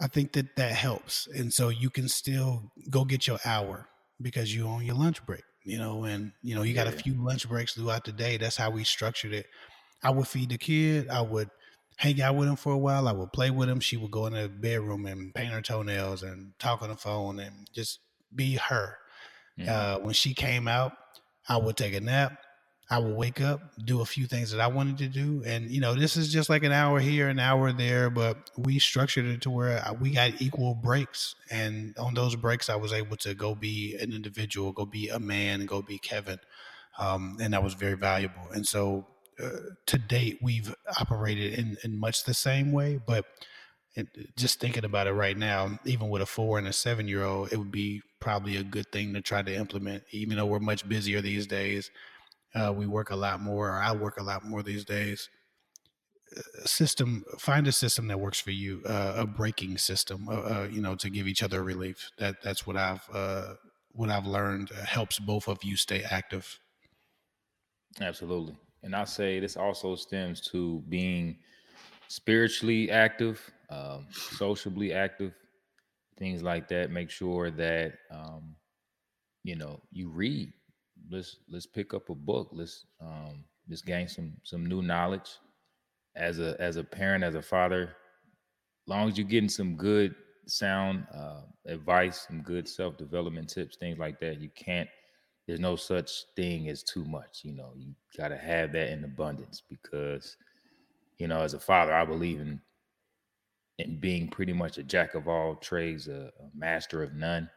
I 0.00 0.08
think 0.08 0.32
that 0.32 0.56
that 0.56 0.72
helps. 0.72 1.26
And 1.34 1.52
so 1.52 1.68
you 1.68 1.90
can 1.90 2.08
still 2.08 2.72
go 2.90 3.04
get 3.04 3.26
your 3.26 3.38
hour 3.44 3.88
because 4.20 4.54
you 4.54 4.66
on 4.66 4.84
your 4.84 4.94
lunch 4.94 5.24
break, 5.24 5.44
you 5.64 5.78
know, 5.78 6.04
and 6.04 6.32
you 6.42 6.54
know, 6.54 6.62
you 6.62 6.74
got 6.74 6.86
a 6.86 6.92
few 6.92 7.14
lunch 7.14 7.48
breaks 7.48 7.74
throughout 7.74 8.04
the 8.04 8.12
day. 8.12 8.36
That's 8.36 8.56
how 8.56 8.70
we 8.70 8.84
structured 8.84 9.32
it. 9.32 9.46
I 10.02 10.10
would 10.10 10.28
feed 10.28 10.50
the 10.50 10.58
kid, 10.58 11.08
I 11.08 11.20
would 11.20 11.50
hang 11.96 12.20
out 12.20 12.36
with 12.36 12.48
him 12.48 12.56
for 12.56 12.72
a 12.72 12.78
while, 12.78 13.08
I 13.08 13.12
would 13.12 13.32
play 13.32 13.50
with 13.50 13.68
him. 13.68 13.80
She 13.80 13.96
would 13.96 14.10
go 14.10 14.26
in 14.26 14.34
the 14.34 14.48
bedroom 14.48 15.06
and 15.06 15.34
paint 15.34 15.52
her 15.52 15.62
toenails 15.62 16.22
and 16.22 16.52
talk 16.58 16.82
on 16.82 16.90
the 16.90 16.96
phone 16.96 17.38
and 17.38 17.68
just 17.72 18.00
be 18.34 18.56
her. 18.56 18.98
Mhm. 19.58 19.68
Uh, 19.68 19.98
when 20.00 20.14
she 20.14 20.34
came 20.34 20.68
out, 20.68 20.92
I 21.48 21.56
would 21.56 21.76
take 21.76 21.94
a 21.94 22.00
nap. 22.00 22.38
I 22.88 22.98
would 22.98 23.16
wake 23.16 23.40
up, 23.40 23.60
do 23.84 24.00
a 24.00 24.04
few 24.04 24.26
things 24.28 24.52
that 24.52 24.60
I 24.60 24.68
wanted 24.68 24.98
to 24.98 25.08
do, 25.08 25.42
and 25.44 25.68
you 25.68 25.80
know, 25.80 25.94
this 25.96 26.16
is 26.16 26.32
just 26.32 26.48
like 26.48 26.62
an 26.62 26.70
hour 26.70 27.00
here, 27.00 27.28
an 27.28 27.40
hour 27.40 27.72
there, 27.72 28.10
but 28.10 28.48
we 28.56 28.78
structured 28.78 29.24
it 29.24 29.40
to 29.40 29.50
where 29.50 29.82
we 30.00 30.10
got 30.10 30.40
equal 30.40 30.76
breaks, 30.76 31.34
and 31.50 31.96
on 31.98 32.14
those 32.14 32.36
breaks, 32.36 32.70
I 32.70 32.76
was 32.76 32.92
able 32.92 33.16
to 33.16 33.34
go 33.34 33.56
be 33.56 33.96
an 33.96 34.12
individual, 34.12 34.70
go 34.70 34.86
be 34.86 35.08
a 35.08 35.18
man, 35.18 35.66
go 35.66 35.82
be 35.82 35.98
Kevin, 35.98 36.38
um, 36.96 37.38
and 37.40 37.54
that 37.54 37.64
was 37.64 37.74
very 37.74 37.96
valuable. 37.96 38.46
And 38.54 38.64
so, 38.64 39.08
to 39.86 39.98
date, 39.98 40.38
we've 40.42 40.74
operated 40.98 41.58
in, 41.58 41.76
in 41.84 41.98
much 41.98 42.24
the 42.24 42.34
same 42.34 42.72
way, 42.72 42.98
but 43.04 43.24
it, 43.94 44.36
just 44.36 44.60
thinking 44.60 44.84
about 44.84 45.06
it 45.06 45.12
right 45.12 45.36
now, 45.36 45.78
even 45.84 46.10
with 46.10 46.22
a 46.22 46.26
four 46.26 46.58
and 46.58 46.68
a 46.68 46.72
seven 46.72 47.08
year 47.08 47.24
old, 47.24 47.52
it 47.52 47.56
would 47.56 47.72
be 47.72 48.02
probably 48.20 48.56
a 48.56 48.62
good 48.62 48.90
thing 48.92 49.14
to 49.14 49.20
try 49.20 49.42
to 49.42 49.54
implement. 49.54 50.04
Even 50.10 50.36
though 50.36 50.46
we're 50.46 50.58
much 50.58 50.88
busier 50.88 51.20
these 51.20 51.46
days, 51.46 51.90
uh, 52.54 52.72
we 52.74 52.86
work 52.86 53.10
a 53.10 53.16
lot 53.16 53.40
more, 53.40 53.70
or 53.70 53.80
I 53.80 53.92
work 53.92 54.18
a 54.18 54.22
lot 54.22 54.44
more 54.44 54.62
these 54.62 54.84
days. 54.84 55.28
System, 56.64 57.24
find 57.38 57.66
a 57.66 57.72
system 57.72 58.08
that 58.08 58.18
works 58.18 58.40
for 58.40 58.50
you, 58.50 58.82
uh, 58.84 59.14
a 59.16 59.26
breaking 59.26 59.78
system, 59.78 60.28
uh, 60.28 60.32
uh, 60.32 60.68
you 60.70 60.80
know, 60.80 60.94
to 60.96 61.08
give 61.08 61.26
each 61.26 61.42
other 61.42 61.62
relief. 61.62 62.10
That 62.18 62.42
that's 62.42 62.66
what 62.66 62.76
I've 62.76 63.08
uh, 63.12 63.54
what 63.92 64.10
I've 64.10 64.26
learned 64.26 64.70
helps 64.70 65.18
both 65.18 65.48
of 65.48 65.62
you 65.62 65.76
stay 65.76 66.02
active. 66.02 66.58
Absolutely. 68.00 68.56
And 68.82 68.94
I 68.94 69.04
say 69.04 69.40
this 69.40 69.56
also 69.56 69.96
stems 69.96 70.40
to 70.52 70.82
being 70.88 71.38
spiritually 72.08 72.90
active, 72.90 73.40
um, 73.70 74.06
sociably 74.10 74.92
active, 74.92 75.34
things 76.18 76.42
like 76.42 76.68
that. 76.68 76.90
Make 76.90 77.10
sure 77.10 77.50
that 77.50 77.94
um, 78.10 78.54
you 79.44 79.56
know 79.56 79.80
you 79.90 80.08
read. 80.08 80.52
Let's 81.10 81.36
let's 81.48 81.66
pick 81.66 81.94
up 81.94 82.08
a 82.10 82.14
book. 82.14 82.50
Let's 82.52 82.86
um, 83.00 83.44
let's 83.68 83.82
gain 83.82 84.08
some 84.08 84.34
some 84.42 84.66
new 84.66 84.82
knowledge. 84.82 85.30
As 86.14 86.38
a 86.38 86.56
as 86.60 86.76
a 86.76 86.84
parent, 86.84 87.24
as 87.24 87.34
a 87.34 87.42
father, 87.42 87.94
long 88.86 89.08
as 89.08 89.18
you're 89.18 89.26
getting 89.26 89.48
some 89.48 89.76
good 89.76 90.14
sound 90.46 91.06
uh, 91.14 91.42
advice, 91.66 92.26
some 92.26 92.40
good 92.42 92.68
self 92.68 92.96
development 92.96 93.48
tips, 93.48 93.76
things 93.76 93.98
like 93.98 94.18
that, 94.20 94.40
you 94.40 94.50
can't. 94.54 94.88
There's 95.46 95.60
no 95.60 95.76
such 95.76 96.24
thing 96.34 96.68
as 96.68 96.82
too 96.82 97.04
much. 97.04 97.44
You 97.44 97.52
know, 97.52 97.74
you 97.76 97.94
got 98.16 98.28
to 98.28 98.36
have 98.38 98.72
that 98.72 98.90
in 98.90 99.04
abundance 99.04 99.62
because, 99.68 100.36
you 101.18 101.28
know, 101.28 101.42
as 101.42 101.54
a 101.54 101.60
father, 101.60 101.94
I 101.94 102.04
believe 102.04 102.40
in 102.40 102.62
in 103.78 103.98
being 104.00 104.28
pretty 104.28 104.52
much 104.52 104.78
a 104.78 104.82
jack 104.82 105.14
of 105.14 105.28
all 105.28 105.54
trades, 105.54 106.08
a, 106.08 106.32
a 106.40 106.50
master 106.54 107.02
of 107.02 107.12
none. 107.14 107.50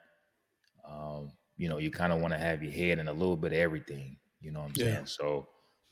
Um, 0.85 1.33
you 1.57 1.69
know, 1.69 1.77
you 1.77 1.91
kind 1.91 2.13
of 2.13 2.21
want 2.21 2.33
to 2.33 2.39
have 2.39 2.63
your 2.63 2.71
head 2.73 2.99
in 2.99 3.07
a 3.07 3.13
little 3.13 3.37
bit 3.37 3.53
of 3.53 3.59
everything. 3.59 4.19
You 4.41 4.51
know 4.51 4.61
what 4.61 4.67
I'm 4.67 4.75
Yeah. 4.75 5.03
saying? 5.03 5.05
So, 5.07 5.49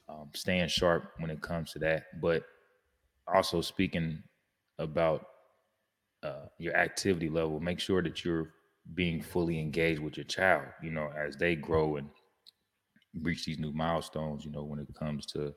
um, 0.10 0.32
staying 0.36 0.70
sharp 0.70 1.14
when 1.20 1.30
it 1.32 1.42
comes 1.42 1.72
to 1.74 1.80
that, 1.80 2.22
but 2.22 2.46
also 3.28 3.62
speaking 3.62 4.24
about 4.80 5.28
uh, 6.24 6.48
your 6.58 6.76
activity 6.76 7.30
level, 7.30 7.60
make 7.60 7.80
sure 7.80 8.02
that 8.02 8.24
you're 8.26 8.54
being 8.94 9.22
fully 9.22 9.60
engaged 9.60 10.02
with 10.02 10.18
your 10.18 10.26
child. 10.26 10.66
You 10.84 10.92
know, 10.92 11.12
as 11.18 11.38
they 11.38 11.56
grow 11.56 11.98
and 11.98 12.10
reach 13.22 13.46
these 13.46 13.60
new 13.60 13.72
milestones. 13.72 14.46
You 14.46 14.52
know, 14.52 14.64
when 14.64 14.80
it 14.80 14.88
comes 14.96 15.26
to 15.28 15.54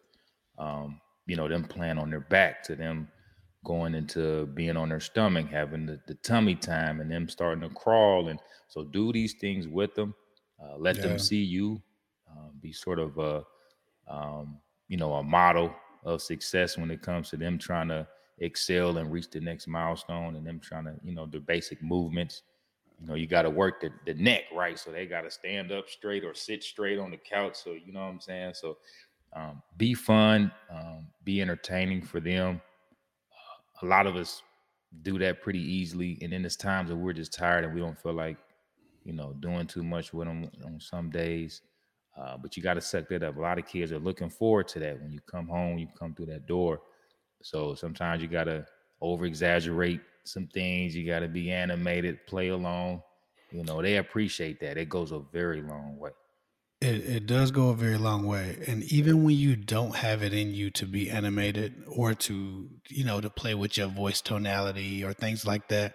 um, 0.59 1.01
you 1.26 1.37
know 1.37 1.49
them 1.49 1.64
playing 1.64 1.99
on 1.99 2.11
their 2.11 2.20
back, 2.20 2.62
to 2.64 2.76
them 2.76 3.09
going 3.64 3.95
into 3.95 4.47
being 4.47 4.76
on 4.76 4.89
their 4.89 5.01
stomach, 5.01 5.47
having 5.49 5.87
the, 5.87 6.01
the 6.07 6.14
tummy 6.16 6.55
time, 6.55 7.01
and 7.01 7.11
them 7.11 7.28
starting 7.28 7.68
to 7.68 7.74
crawl. 7.74 8.28
And 8.28 8.41
so, 8.68 8.85
do 8.85 9.12
these 9.12 9.35
things 9.41 9.68
with 9.68 9.95
them. 9.95 10.14
Uh, 10.62 10.76
let 10.76 11.01
Yeah. 11.01 11.03
them 11.03 11.18
see 11.18 11.43
you. 11.43 11.83
Uh, 12.31 12.51
be 12.61 12.72
sort 12.72 12.99
of 12.99 13.18
a 13.18 13.45
um, 14.09 14.61
you 14.89 14.97
know 14.97 15.14
a 15.14 15.22
model 15.22 15.74
of 16.05 16.22
success 16.22 16.78
when 16.78 16.91
it 16.91 17.03
comes 17.03 17.31
to 17.31 17.37
them 17.37 17.59
trying 17.59 17.89
to 17.89 18.07
excel 18.39 18.97
and 18.99 19.12
reach 19.12 19.31
the 19.31 19.41
next 19.41 19.66
milestone 19.68 20.37
and 20.37 20.47
them 20.47 20.59
trying 20.61 20.85
to 20.85 20.95
you 21.05 21.12
know 21.12 21.26
the 21.26 21.41
basic 21.41 21.83
movements 21.83 22.43
you 23.01 23.07
know 23.07 23.14
you 23.14 23.26
got 23.26 23.42
to 23.42 23.51
work 23.51 23.80
the, 23.80 23.90
the 24.07 24.14
neck 24.14 24.42
right? 24.55 24.78
So 24.78 24.90
they 24.90 25.07
got 25.07 25.22
to 25.22 25.30
stand 25.30 25.72
up 25.72 25.88
straight 25.88 26.24
or 26.24 26.34
sit 26.34 26.62
straight 26.62 26.98
on 26.98 27.11
the 27.11 27.16
couch 27.16 27.57
so 27.57 27.72
you 27.72 27.92
know 27.92 28.01
what 28.01 28.07
i'm 28.07 28.20
saying? 28.20 28.55
So 28.55 28.78
um, 29.34 29.62
be 29.76 29.94
fun 29.94 30.53
um, 30.70 31.07
be 31.24 31.40
entertaining 31.40 32.03
for 32.03 32.20
them. 32.20 32.61
A 33.82 33.86
lot 33.86 34.07
of 34.07 34.16
us 34.16 34.42
do 35.03 35.18
that 35.18 35.40
pretty 35.40 35.61
easily 35.61 36.18
and 36.20 36.32
then 36.32 36.42
there's 36.42 36.57
times 36.57 36.90
that 36.90 36.96
we're 36.96 37.12
just 37.12 37.32
tired 37.32 37.64
and 37.64 37.74
we 37.74 37.80
don't 37.80 37.98
feel 37.98 38.12
like 38.12 38.36
you 39.05 39.12
know 39.12 39.32
doing 39.40 39.66
too 39.66 39.82
much 39.82 40.12
with 40.12 40.28
them 40.28 40.51
on 40.64 40.78
some 40.80 41.11
days. 41.11 41.62
Uh, 42.20 42.36
but 42.36 42.57
you 42.57 42.62
got 42.62 42.74
to 42.74 42.80
suck 42.80 43.09
that 43.09 43.22
up. 43.22 43.36
A 43.36 43.40
lot 43.40 43.59
of 43.59 43.66
kids 43.66 43.92
are 43.92 43.98
looking 43.98 44.28
forward 44.28 44.68
to 44.68 44.78
that 44.80 45.01
when 45.01 45.12
you 45.12 45.20
come 45.26 45.48
home 45.48 45.78
you 45.78 45.88
come 45.98 46.14
through 46.14 46.26
that 46.26 46.46
door. 46.46 46.80
So 47.42 47.74
sometimes 47.74 48.20
you 48.20 48.28
got 48.28 48.44
to 48.44 48.66
over 49.01 49.24
exaggerate 49.24 50.01
some 50.25 50.47
things 50.49 50.95
you 50.95 51.07
got 51.07 51.21
to 51.21 51.29
be 51.29 51.51
animated 51.51 52.18
play 52.27 52.49
along 52.49 53.03
you 53.51 53.64
know 53.64 53.83
they 53.83 53.97
appreciate 53.97 54.61
that 54.61 54.77
it 54.77 54.89
goes 54.89 55.12
a 55.12 55.21
very 55.33 55.61
long 55.62 55.97
way 55.99 56.11
It, 56.81 56.97
it 57.16 57.27
does 57.27 57.51
go 57.51 57.68
a 57.68 57.75
very 57.75 57.99
long 57.99 58.25
way. 58.25 58.57
And 58.66 58.83
even 58.85 59.23
when 59.23 59.37
you 59.37 59.55
don't 59.55 59.97
have 59.97 60.23
it 60.23 60.33
in 60.33 60.55
you 60.55 60.71
to 60.71 60.87
be 60.87 61.11
animated 61.11 61.75
or 61.87 62.14
to, 62.14 62.71
you 62.89 63.05
know, 63.05 63.21
to 63.21 63.29
play 63.29 63.55
with 63.55 63.77
your 63.77 63.89
voice 63.89 64.23
tonality 64.23 65.05
or 65.05 65.12
things 65.12 65.45
like 65.45 65.68
that, 65.68 65.93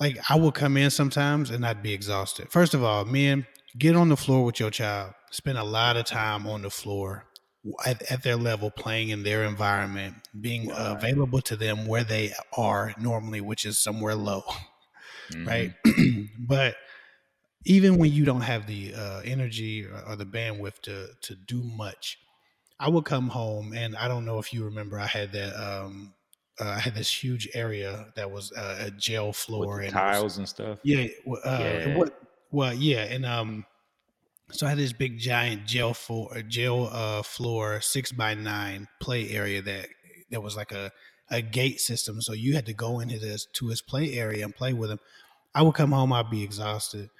like 0.00 0.18
I 0.28 0.36
will 0.36 0.52
come 0.52 0.76
in 0.76 0.90
sometimes 0.90 1.50
and 1.50 1.64
I'd 1.64 1.82
be 1.82 1.92
exhausted. 1.94 2.50
First 2.50 2.74
of 2.74 2.82
all, 2.82 3.04
men, 3.04 3.46
get 3.78 3.94
on 3.94 4.08
the 4.08 4.16
floor 4.16 4.44
with 4.44 4.58
your 4.58 4.70
child. 4.70 5.14
Spend 5.30 5.56
a 5.56 5.64
lot 5.64 5.96
of 5.96 6.04
time 6.04 6.46
on 6.48 6.62
the 6.62 6.70
floor 6.70 7.26
at, 7.84 8.10
at 8.10 8.22
their 8.22 8.36
level, 8.36 8.70
playing 8.70 9.10
in 9.10 9.22
their 9.22 9.44
environment, 9.44 10.14
being 10.40 10.68
right. 10.68 10.96
available 10.96 11.40
to 11.42 11.56
them 11.56 11.86
where 11.86 12.04
they 12.04 12.32
are 12.56 12.94
normally, 12.98 13.40
which 13.40 13.64
is 13.64 13.78
somewhere 13.78 14.14
low, 14.14 14.42
mm-hmm. 15.32 15.46
right? 15.46 15.72
but 16.38 16.76
even 17.64 17.98
when 17.98 18.12
you 18.12 18.24
don't 18.24 18.42
have 18.42 18.66
the 18.66 18.94
uh, 18.94 19.20
energy 19.24 19.84
or, 19.84 20.02
or, 20.08 20.16
the 20.16 20.24
bandwidth 20.24 20.80
to 20.82 21.08
to 21.22 21.34
do 21.34 21.62
much, 21.62 22.18
I 22.78 22.88
would 22.88 23.04
come 23.04 23.28
home 23.28 23.72
and 23.74 23.96
I 23.96 24.08
don't 24.08 24.24
know 24.24 24.38
if 24.38 24.52
you 24.52 24.64
remember, 24.64 24.98
I 24.98 25.06
had 25.06 25.32
that. 25.32 25.54
Um, 25.56 26.14
uh, 26.58 26.68
I 26.68 26.78
had 26.78 26.94
this 26.94 27.10
huge 27.10 27.48
area 27.52 28.06
that 28.14 28.30
was 28.30 28.50
uh, 28.52 28.86
a 28.86 28.90
gel 28.90 29.30
floor 29.34 29.80
and 29.80 29.92
tiles 29.92 30.24
was, 30.24 30.38
and 30.38 30.48
stuff. 30.48 30.78
Yeah, 30.82 31.06
uh, 31.26 31.58
yeah. 31.60 31.96
What, 31.98 32.18
well, 32.50 32.72
yeah, 32.72 33.02
and 33.02 33.26
um, 33.26 33.66
so 34.50 34.66
I 34.66 34.70
had 34.70 34.78
this 34.78 34.92
big 34.92 35.18
giant 35.18 35.66
gel 35.66 35.94
floor, 35.94 36.42
gel 36.48 36.88
uh, 36.92 37.22
floor, 37.22 37.80
six 37.80 38.12
by 38.12 38.34
nine 38.34 38.88
play 39.00 39.30
area 39.30 39.62
that 39.62 39.88
that 40.30 40.42
was 40.42 40.56
like 40.56 40.72
a 40.72 40.92
a 41.30 41.42
gate 41.42 41.80
system. 41.80 42.20
So 42.20 42.32
you 42.32 42.54
had 42.54 42.66
to 42.66 42.72
go 42.72 43.00
into 43.00 43.18
this 43.18 43.46
to 43.54 43.68
his 43.68 43.82
play 43.82 44.14
area 44.14 44.44
and 44.44 44.54
play 44.54 44.72
with 44.72 44.90
him. 44.90 45.00
I 45.54 45.62
would 45.62 45.74
come 45.74 45.92
home, 45.92 46.12
I'd 46.12 46.30
be 46.30 46.44
exhausted. 46.44 47.10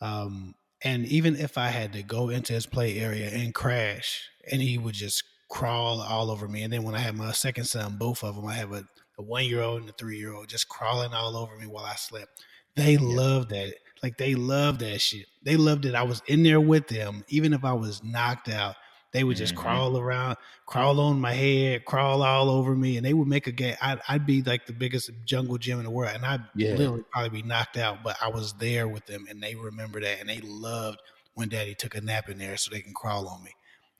Um, 0.00 0.54
and 0.82 1.06
even 1.06 1.36
if 1.36 1.56
I 1.56 1.68
had 1.68 1.92
to 1.94 2.02
go 2.02 2.28
into 2.28 2.52
his 2.52 2.66
play 2.66 2.98
area 2.98 3.30
and 3.30 3.54
crash, 3.54 4.28
and 4.50 4.60
he 4.60 4.76
would 4.76 4.94
just 4.94 5.24
crawl 5.48 6.00
all 6.02 6.30
over 6.30 6.46
me. 6.46 6.62
And 6.62 6.72
then 6.72 6.82
when 6.82 6.94
I 6.94 6.98
had 6.98 7.14
my 7.14 7.32
second 7.32 7.64
son, 7.64 7.96
both 7.98 8.22
of 8.22 8.36
them, 8.36 8.46
I 8.46 8.54
have 8.54 8.72
a, 8.72 8.84
a 9.18 9.22
one 9.22 9.44
year 9.44 9.62
old 9.62 9.80
and 9.80 9.88
a 9.88 9.94
three 9.94 10.18
year 10.18 10.34
old, 10.34 10.48
just 10.48 10.68
crawling 10.68 11.14
all 11.14 11.36
over 11.36 11.56
me 11.56 11.66
while 11.66 11.84
I 11.84 11.94
slept. 11.94 12.44
They 12.76 12.94
yeah. 12.94 13.00
loved 13.00 13.50
that. 13.50 13.74
Like 14.04 14.18
they 14.18 14.34
loved 14.34 14.80
that 14.80 15.00
shit. 15.00 15.24
They 15.44 15.56
loved 15.56 15.86
it. 15.86 15.94
I 15.94 16.02
was 16.02 16.22
in 16.26 16.42
there 16.42 16.60
with 16.60 16.88
them, 16.88 17.24
even 17.28 17.54
if 17.54 17.64
I 17.64 17.72
was 17.72 18.04
knocked 18.04 18.50
out. 18.50 18.76
They 19.12 19.24
would 19.24 19.38
just 19.38 19.54
mm-hmm. 19.54 19.62
crawl 19.62 19.96
around, 19.96 20.36
crawl 20.66 21.00
on 21.00 21.18
my 21.18 21.32
head, 21.32 21.86
crawl 21.86 22.22
all 22.22 22.50
over 22.50 22.76
me, 22.76 22.98
and 22.98 23.06
they 23.06 23.14
would 23.14 23.28
make 23.28 23.46
a 23.46 23.52
game. 23.52 23.76
I'd, 23.80 24.00
I'd 24.06 24.26
be 24.26 24.42
like 24.42 24.66
the 24.66 24.74
biggest 24.74 25.10
jungle 25.24 25.56
gym 25.56 25.78
in 25.78 25.84
the 25.84 25.90
world, 25.90 26.12
and 26.14 26.26
I'd 26.26 26.42
yeah. 26.54 26.74
literally 26.74 27.04
probably 27.10 27.40
be 27.40 27.48
knocked 27.48 27.78
out, 27.78 28.02
but 28.04 28.18
I 28.20 28.28
was 28.28 28.52
there 28.54 28.88
with 28.88 29.06
them, 29.06 29.24
and 29.30 29.42
they 29.42 29.54
remember 29.54 30.02
that, 30.02 30.20
and 30.20 30.28
they 30.28 30.42
loved 30.42 30.98
when 31.32 31.48
Daddy 31.48 31.74
took 31.74 31.94
a 31.94 32.02
nap 32.02 32.28
in 32.28 32.36
there 32.36 32.58
so 32.58 32.70
they 32.70 32.82
can 32.82 32.92
crawl 32.92 33.26
on 33.26 33.42
me. 33.42 33.52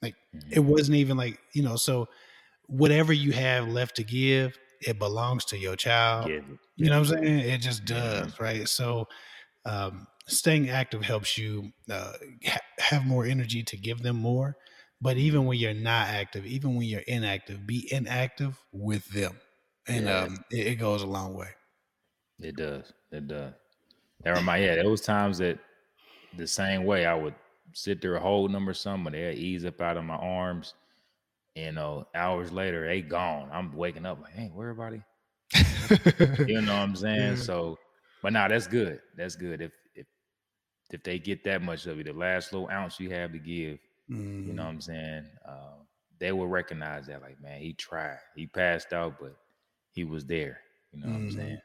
Like 0.02 0.16
mm-hmm. 0.36 0.52
it 0.52 0.60
wasn't 0.60 0.96
even 0.96 1.16
like 1.16 1.38
you 1.54 1.62
know. 1.62 1.76
So 1.76 2.08
whatever 2.66 3.14
you 3.14 3.32
have 3.32 3.68
left 3.68 3.96
to 3.96 4.04
give, 4.04 4.58
it 4.82 4.98
belongs 4.98 5.46
to 5.46 5.56
your 5.56 5.76
child. 5.76 6.28
Yeah. 6.28 6.40
You 6.76 6.90
know 6.90 7.00
what 7.00 7.10
I'm 7.12 7.24
saying? 7.24 7.38
It 7.38 7.62
just 7.62 7.86
does, 7.86 8.32
mm-hmm. 8.32 8.42
right? 8.42 8.68
So 8.68 9.08
um, 9.64 10.06
staying 10.26 10.70
active 10.70 11.02
helps 11.02 11.38
you 11.38 11.72
uh, 11.90 12.12
ha- 12.46 12.58
have 12.78 13.06
more 13.06 13.24
energy 13.24 13.62
to 13.62 13.76
give 13.76 14.02
them 14.02 14.16
more 14.16 14.56
but 15.04 15.18
even 15.18 15.44
when 15.44 15.58
you're 15.58 15.74
not 15.74 16.08
active, 16.08 16.46
even 16.46 16.76
when 16.76 16.86
you're 16.86 17.02
inactive, 17.02 17.66
be 17.66 17.92
inactive 17.92 18.58
with 18.72 19.06
them, 19.10 19.38
and 19.86 20.06
yeah. 20.06 20.20
um, 20.20 20.38
it, 20.50 20.66
it, 20.66 20.74
goes 20.76 21.02
a 21.02 21.06
long 21.06 21.34
way. 21.34 21.48
It 22.40 22.56
does. 22.56 22.90
It 23.12 23.28
does. 23.28 23.52
That 24.22 24.34
remind 24.34 24.64
yeah, 24.64 24.76
there 24.76 24.88
was 24.88 25.02
times 25.02 25.36
that 25.38 25.58
the 26.38 26.46
same 26.46 26.84
way 26.84 27.04
I 27.04 27.14
would 27.14 27.34
sit 27.74 28.00
there 28.00 28.18
hold 28.18 28.50
number 28.50 28.72
some, 28.72 29.04
but 29.04 29.12
they 29.12 29.32
ease 29.34 29.66
up 29.66 29.78
out 29.82 29.98
of 29.98 30.04
my 30.04 30.16
arms. 30.16 30.72
You 31.54 31.72
know, 31.72 32.08
hours 32.14 32.50
later, 32.50 32.86
they 32.86 33.02
gone. 33.02 33.50
I'm 33.52 33.76
waking 33.76 34.06
up 34.06 34.22
like, 34.22 34.32
hey, 34.32 34.50
where 34.54 34.70
everybody? 34.70 35.02
you 36.50 36.62
know 36.62 36.72
what 36.72 36.80
I'm 36.80 36.96
saying? 36.96 37.32
Yeah. 37.32 37.36
So, 37.36 37.78
but 38.24 38.32
now 38.32 38.42
nah, 38.42 38.48
that's 38.48 38.66
good. 38.66 38.98
That's 39.16 39.36
good. 39.36 39.60
If 39.60 39.72
if 39.94 40.06
if 40.90 41.02
they 41.04 41.20
get 41.20 41.44
that 41.44 41.62
much 41.62 41.86
of 41.86 41.98
you, 41.98 42.04
the 42.04 42.12
last 42.12 42.52
little 42.52 42.70
ounce 42.70 42.98
you 42.98 43.10
have 43.10 43.30
to 43.32 43.38
give, 43.38 43.78
Mm-hmm. 44.10 44.48
You 44.48 44.54
know 44.54 44.64
what 44.64 44.70
I'm 44.70 44.80
saying? 44.80 45.26
Uh, 45.46 45.76
they 46.18 46.32
will 46.32 46.46
recognize 46.46 47.06
that, 47.06 47.22
like, 47.22 47.40
man, 47.40 47.60
he 47.60 47.72
tried. 47.72 48.18
He 48.36 48.46
passed 48.46 48.92
out, 48.92 49.16
but 49.20 49.36
he 49.92 50.04
was 50.04 50.24
there. 50.24 50.60
You 50.92 51.00
know 51.00 51.06
mm-hmm. 51.06 51.12
what 51.12 51.20
I'm 51.20 51.28
mm-hmm. 51.28 51.38
saying? 51.38 51.58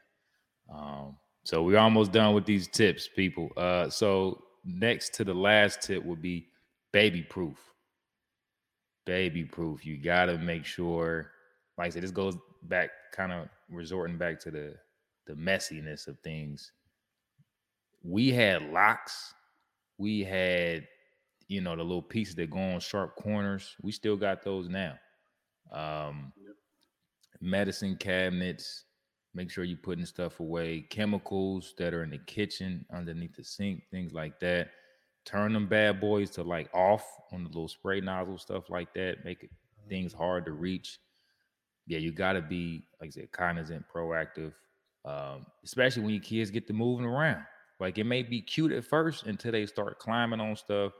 Um, 0.72 1.16
so 1.44 1.62
we're 1.62 1.78
almost 1.78 2.12
done 2.12 2.34
with 2.34 2.44
these 2.44 2.68
tips, 2.68 3.08
people. 3.14 3.50
Uh, 3.56 3.88
so 3.88 4.42
next 4.64 5.14
to 5.14 5.24
the 5.24 5.34
last 5.34 5.82
tip 5.82 6.04
would 6.04 6.22
be 6.22 6.46
baby 6.92 7.22
proof. 7.22 7.58
Baby 9.06 9.44
proof. 9.44 9.84
You 9.84 9.96
gotta 9.96 10.38
make 10.38 10.64
sure, 10.64 11.30
like 11.78 11.86
I 11.86 11.90
said, 11.90 12.02
this 12.02 12.10
goes 12.10 12.36
back, 12.64 12.90
kind 13.12 13.32
of 13.32 13.48
resorting 13.70 14.18
back 14.18 14.38
to 14.40 14.50
the 14.50 14.74
the 15.30 15.40
messiness 15.40 16.08
of 16.08 16.18
things. 16.20 16.72
We 18.02 18.30
had 18.30 18.70
locks. 18.70 19.34
We 19.98 20.24
had 20.24 20.86
you 21.50 21.60
know, 21.60 21.74
the 21.74 21.82
little 21.82 22.00
pieces 22.00 22.36
that 22.36 22.48
go 22.48 22.60
on 22.60 22.78
sharp 22.78 23.16
corners. 23.16 23.74
We 23.82 23.90
still 23.90 24.16
got 24.16 24.44
those 24.44 24.68
now. 24.68 24.94
Um, 25.72 26.32
yep. 26.40 26.54
Medicine 27.40 27.96
cabinets. 27.96 28.84
Make 29.34 29.50
sure 29.50 29.64
you're 29.64 29.76
putting 29.76 30.06
stuff 30.06 30.38
away. 30.38 30.86
Chemicals 30.90 31.74
that 31.76 31.92
are 31.92 32.04
in 32.04 32.10
the 32.10 32.18
kitchen, 32.18 32.86
underneath 32.94 33.34
the 33.34 33.42
sink, 33.42 33.82
things 33.90 34.12
like 34.12 34.38
that. 34.38 34.70
Turn 35.24 35.52
them 35.52 35.66
bad 35.66 36.00
boys 36.00 36.30
to 36.30 36.44
like 36.44 36.70
off 36.72 37.04
on 37.32 37.42
the 37.42 37.48
little 37.48 37.68
spray 37.68 38.00
nozzle 38.00 38.38
stuff 38.38 38.70
like 38.70 38.94
that. 38.94 39.24
Make 39.24 39.42
it, 39.42 39.50
things 39.88 40.12
mm-hmm. 40.12 40.22
hard 40.22 40.44
to 40.46 40.52
reach. 40.52 41.00
Yeah, 41.88 41.98
you 41.98 42.12
got 42.12 42.34
to 42.34 42.42
be, 42.42 42.84
like 43.00 43.08
I 43.08 43.10
said, 43.10 43.32
cognizant, 43.32 43.84
proactive, 43.92 44.52
um, 45.04 45.46
especially 45.64 46.02
when 46.02 46.14
your 46.14 46.22
kids 46.22 46.50
get 46.50 46.66
to 46.66 46.72
moving 46.72 47.06
around. 47.06 47.44
Like 47.78 47.98
it 47.98 48.04
may 48.04 48.22
be 48.22 48.42
cute 48.42 48.72
at 48.72 48.84
first 48.84 49.26
until 49.26 49.52
they 49.52 49.66
start 49.66 49.98
climbing 49.98 50.40
on 50.40 50.56
stuff 50.56 50.92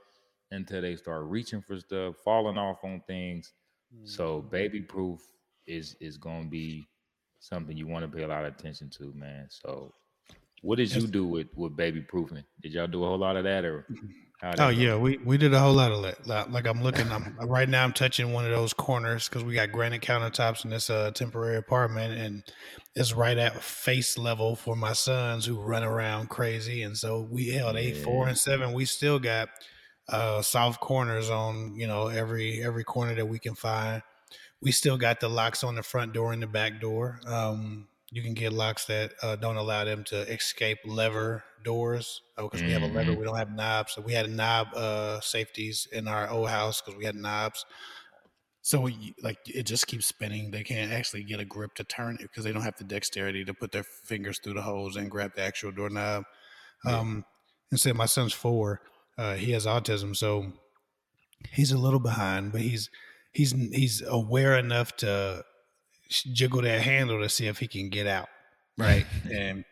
until 0.50 0.82
they 0.82 0.96
start 0.96 1.24
reaching 1.24 1.62
for 1.62 1.78
stuff, 1.78 2.16
falling 2.24 2.58
off 2.58 2.78
on 2.82 3.02
things. 3.06 3.52
Mm-hmm. 3.94 4.06
So 4.06 4.42
baby 4.42 4.80
proof 4.80 5.20
is 5.66 5.96
is 6.00 6.16
gonna 6.16 6.48
be 6.48 6.88
something 7.38 7.76
you 7.76 7.86
want 7.86 8.10
to 8.10 8.16
pay 8.16 8.24
a 8.24 8.28
lot 8.28 8.44
of 8.44 8.54
attention 8.54 8.90
to, 8.98 9.12
man. 9.14 9.46
So 9.48 9.92
what 10.62 10.76
did 10.76 10.94
you 10.94 11.06
do 11.06 11.26
with 11.26 11.48
with 11.54 11.76
baby 11.76 12.00
proofing? 12.00 12.44
Did 12.60 12.72
y'all 12.72 12.86
do 12.86 13.04
a 13.04 13.06
whole 13.06 13.18
lot 13.18 13.36
of 13.36 13.44
that 13.44 13.64
or 13.64 13.86
oh 14.42 14.68
yeah, 14.68 14.96
we 14.96 15.18
we 15.18 15.36
did 15.36 15.52
a 15.52 15.58
whole 15.58 15.74
lot 15.74 15.92
of 15.92 16.02
that. 16.26 16.50
Like 16.50 16.66
I'm 16.66 16.82
looking, 16.82 17.10
I'm 17.10 17.36
right 17.42 17.68
now. 17.68 17.84
I'm 17.84 17.92
touching 17.92 18.32
one 18.32 18.44
of 18.44 18.50
those 18.50 18.72
corners 18.72 19.28
because 19.28 19.44
we 19.44 19.54
got 19.54 19.72
granite 19.72 20.02
countertops 20.02 20.64
in 20.64 20.70
this 20.70 20.88
uh, 20.88 21.10
temporary 21.12 21.56
apartment, 21.56 22.18
and 22.18 22.42
it's 22.94 23.12
right 23.12 23.36
at 23.36 23.62
face 23.62 24.16
level 24.16 24.56
for 24.56 24.74
my 24.76 24.92
sons 24.92 25.44
who 25.44 25.60
run 25.60 25.82
around 25.82 26.30
crazy. 26.30 26.82
And 26.82 26.96
so 26.96 27.28
we 27.30 27.48
held 27.48 27.76
eight, 27.76 27.96
yeah. 27.96 28.04
four, 28.04 28.28
and 28.28 28.38
seven. 28.38 28.72
We 28.72 28.86
still 28.86 29.18
got 29.18 29.50
uh, 30.08 30.42
soft 30.42 30.80
corners 30.80 31.28
on 31.30 31.76
you 31.76 31.86
know 31.86 32.08
every 32.08 32.62
every 32.62 32.84
corner 32.84 33.14
that 33.14 33.26
we 33.26 33.38
can 33.38 33.54
find. 33.54 34.02
We 34.62 34.72
still 34.72 34.96
got 34.96 35.20
the 35.20 35.28
locks 35.28 35.64
on 35.64 35.74
the 35.74 35.82
front 35.82 36.12
door 36.12 36.32
and 36.32 36.42
the 36.42 36.46
back 36.46 36.80
door. 36.80 37.20
Um, 37.26 37.88
you 38.10 38.22
can 38.22 38.34
get 38.34 38.52
locks 38.52 38.86
that 38.86 39.12
uh, 39.22 39.36
don't 39.36 39.56
allow 39.56 39.84
them 39.84 40.04
to 40.04 40.20
escape 40.32 40.78
lever 40.84 41.44
doors 41.64 42.22
because 42.36 42.62
oh, 42.62 42.64
we 42.64 42.72
have 42.72 42.82
a 42.82 42.86
lever. 42.86 43.12
Mm-hmm. 43.12 43.20
We 43.20 43.26
don't 43.26 43.36
have 43.36 43.54
knobs. 43.54 43.92
So 43.94 44.02
we 44.02 44.12
had 44.12 44.30
knob 44.30 44.68
uh, 44.74 45.20
safeties 45.20 45.86
in 45.92 46.08
our 46.08 46.28
old 46.28 46.48
house 46.48 46.80
because 46.80 46.98
we 46.98 47.04
had 47.04 47.14
knobs. 47.14 47.64
So 48.62 48.80
we, 48.80 49.14
like 49.22 49.38
it 49.46 49.64
just 49.64 49.86
keeps 49.86 50.06
spinning. 50.06 50.50
They 50.50 50.64
can't 50.64 50.92
actually 50.92 51.24
get 51.24 51.40
a 51.40 51.44
grip 51.44 51.74
to 51.76 51.84
turn 51.84 52.16
it 52.16 52.22
because 52.22 52.44
they 52.44 52.52
don't 52.52 52.62
have 52.62 52.76
the 52.76 52.84
dexterity 52.84 53.44
to 53.44 53.54
put 53.54 53.72
their 53.72 53.84
fingers 53.84 54.38
through 54.38 54.54
the 54.54 54.62
holes 54.62 54.96
and 54.96 55.10
grab 55.10 55.34
the 55.34 55.42
actual 55.42 55.72
doorknob. 55.72 56.24
Um, 56.86 57.24
instead, 57.70 57.94
my 57.94 58.06
son's 58.06 58.32
four 58.32 58.80
uh, 59.20 59.34
he 59.34 59.52
has 59.52 59.66
autism, 59.66 60.16
so 60.16 60.50
he's 61.52 61.72
a 61.72 61.78
little 61.78 62.00
behind, 62.00 62.52
but 62.52 62.62
he's 62.62 62.88
he's 63.32 63.52
he's 63.52 64.02
aware 64.02 64.56
enough 64.56 64.96
to 64.96 65.44
jiggle 66.10 66.62
that 66.62 66.82
handle 66.82 67.20
to 67.20 67.28
see 67.28 67.46
if 67.46 67.58
he 67.58 67.66
can 67.66 67.88
get 67.88 68.06
out, 68.06 68.28
right? 68.76 69.06
and 69.32 69.64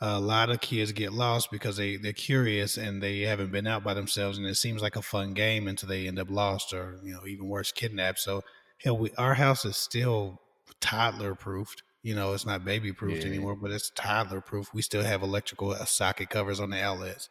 a 0.00 0.18
lot 0.18 0.50
of 0.50 0.60
kids 0.60 0.92
get 0.92 1.12
lost 1.12 1.50
because 1.50 1.76
they 1.76 1.96
they're 1.96 2.12
curious 2.12 2.78
and 2.78 3.02
they 3.02 3.20
haven't 3.20 3.52
been 3.52 3.66
out 3.66 3.84
by 3.84 3.94
themselves, 3.94 4.38
and 4.38 4.46
it 4.46 4.56
seems 4.56 4.82
like 4.82 4.96
a 4.96 5.02
fun 5.02 5.34
game 5.34 5.68
until 5.68 5.88
they 5.88 6.06
end 6.06 6.18
up 6.18 6.30
lost 6.30 6.72
or 6.72 6.98
you 7.02 7.12
know 7.12 7.26
even 7.26 7.48
worse 7.48 7.72
kidnapped. 7.72 8.18
So 8.18 8.42
hell, 8.78 8.96
we, 8.96 9.10
our 9.18 9.34
house 9.34 9.64
is 9.64 9.76
still 9.76 10.40
toddler 10.80 11.34
proofed. 11.34 11.82
You 12.02 12.14
know, 12.14 12.32
it's 12.32 12.46
not 12.46 12.64
baby 12.64 12.92
proofed 12.92 13.24
yeah. 13.24 13.28
anymore, 13.28 13.56
but 13.56 13.70
it's 13.70 13.90
toddler 13.94 14.40
proof. 14.40 14.72
We 14.72 14.80
still 14.80 15.02
have 15.02 15.22
electrical 15.22 15.72
uh, 15.72 15.84
socket 15.84 16.30
covers 16.30 16.58
on 16.58 16.70
the 16.70 16.82
outlets. 16.82 17.28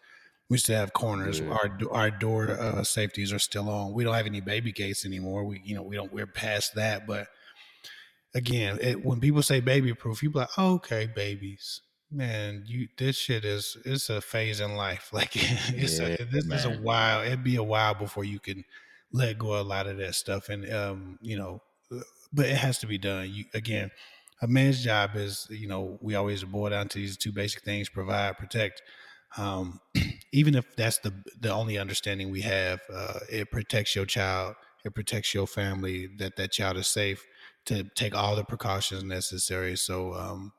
We 0.48 0.60
still 0.60 0.78
have 0.78 0.94
corners. 0.94 1.40
Yeah. 1.40 1.50
Our 1.50 1.78
our 1.92 2.12
door 2.12 2.52
uh, 2.52 2.84
safeties 2.84 3.34
are 3.34 3.40
still 3.40 3.68
on. 3.70 3.94
We 3.94 4.04
don't 4.04 4.14
have 4.14 4.28
any 4.28 4.42
baby 4.42 4.72
gates 4.72 5.06
anymore. 5.06 5.44
We 5.44 5.62
you 5.64 5.76
know 5.76 5.82
we 5.82 5.96
don't 5.96 6.14
we're 6.14 6.28
past 6.28 6.76
that. 6.76 7.08
But 7.08 7.28
again, 8.34 8.78
it, 8.82 9.04
when 9.06 9.20
people 9.20 9.42
say 9.44 9.60
baby 9.60 9.94
proof, 9.94 10.24
you 10.24 10.30
be 10.32 10.40
like, 10.40 10.50
oh, 10.58 10.76
okay, 10.76 11.08
babies. 11.08 11.82
Man, 12.12 12.64
you 12.66 12.88
this 12.98 13.18
shit 13.18 13.46
is 13.46 13.78
it's 13.86 14.10
a 14.10 14.20
phase 14.22 14.60
in 14.60 14.76
life. 14.76 15.10
Like 15.14 15.32
it's 15.36 16.00
Yeah, 16.00 16.00
a 16.00 16.18
this 16.32 16.46
is 16.52 16.66
a 16.66 16.72
while. 16.72 17.22
It'd 17.24 17.44
be 17.44 17.56
a 17.56 17.64
while 17.64 17.94
before 17.94 18.24
you 18.24 18.40
can 18.40 18.64
let 19.12 19.38
go 19.38 19.54
of 19.54 19.66
a 19.66 19.70
lot 19.70 19.86
of 19.88 19.98
that 19.98 20.16
stuff. 20.16 20.50
And 20.50 20.72
um, 20.74 21.20
you 21.22 21.38
know, 21.38 21.62
uh, 21.92 22.00
but 22.34 22.48
it 22.48 22.58
has 22.58 22.80
to 22.80 22.88
be 22.88 22.98
done. 22.98 23.30
You 23.32 23.46
again, 23.54 23.92
a 24.42 24.48
man's 24.48 24.84
job 24.84 25.12
is, 25.16 25.46
you 25.52 25.68
know, 25.68 26.00
we 26.02 26.16
always 26.16 26.44
boil 26.44 26.70
down 26.72 26.88
to 26.90 26.98
these 26.98 27.16
two 27.18 27.32
basic 27.32 27.64
things: 27.64 27.90
provide, 27.90 28.38
protect. 28.40 28.82
Um, 29.38 29.80
even 30.32 30.56
if 30.56 30.76
that's 30.76 31.00
the 31.00 31.14
the 31.40 31.50
only 31.52 31.78
understanding 31.78 32.32
we 32.32 32.42
have, 32.42 32.82
uh, 32.92 33.20
it 33.30 33.52
protects 33.52 33.96
your 33.96 34.06
child. 34.06 34.56
It 34.84 34.96
protects 34.96 35.34
your 35.34 35.46
family. 35.48 36.08
That 36.18 36.38
that 36.38 36.52
child 36.52 36.78
is 36.78 36.88
safe 36.88 37.24
to 37.66 37.84
take 37.96 38.16
all 38.16 38.36
the 38.36 38.44
precautions 38.44 39.04
necessary. 39.04 39.76
So, 39.76 40.14
um, 40.14 40.54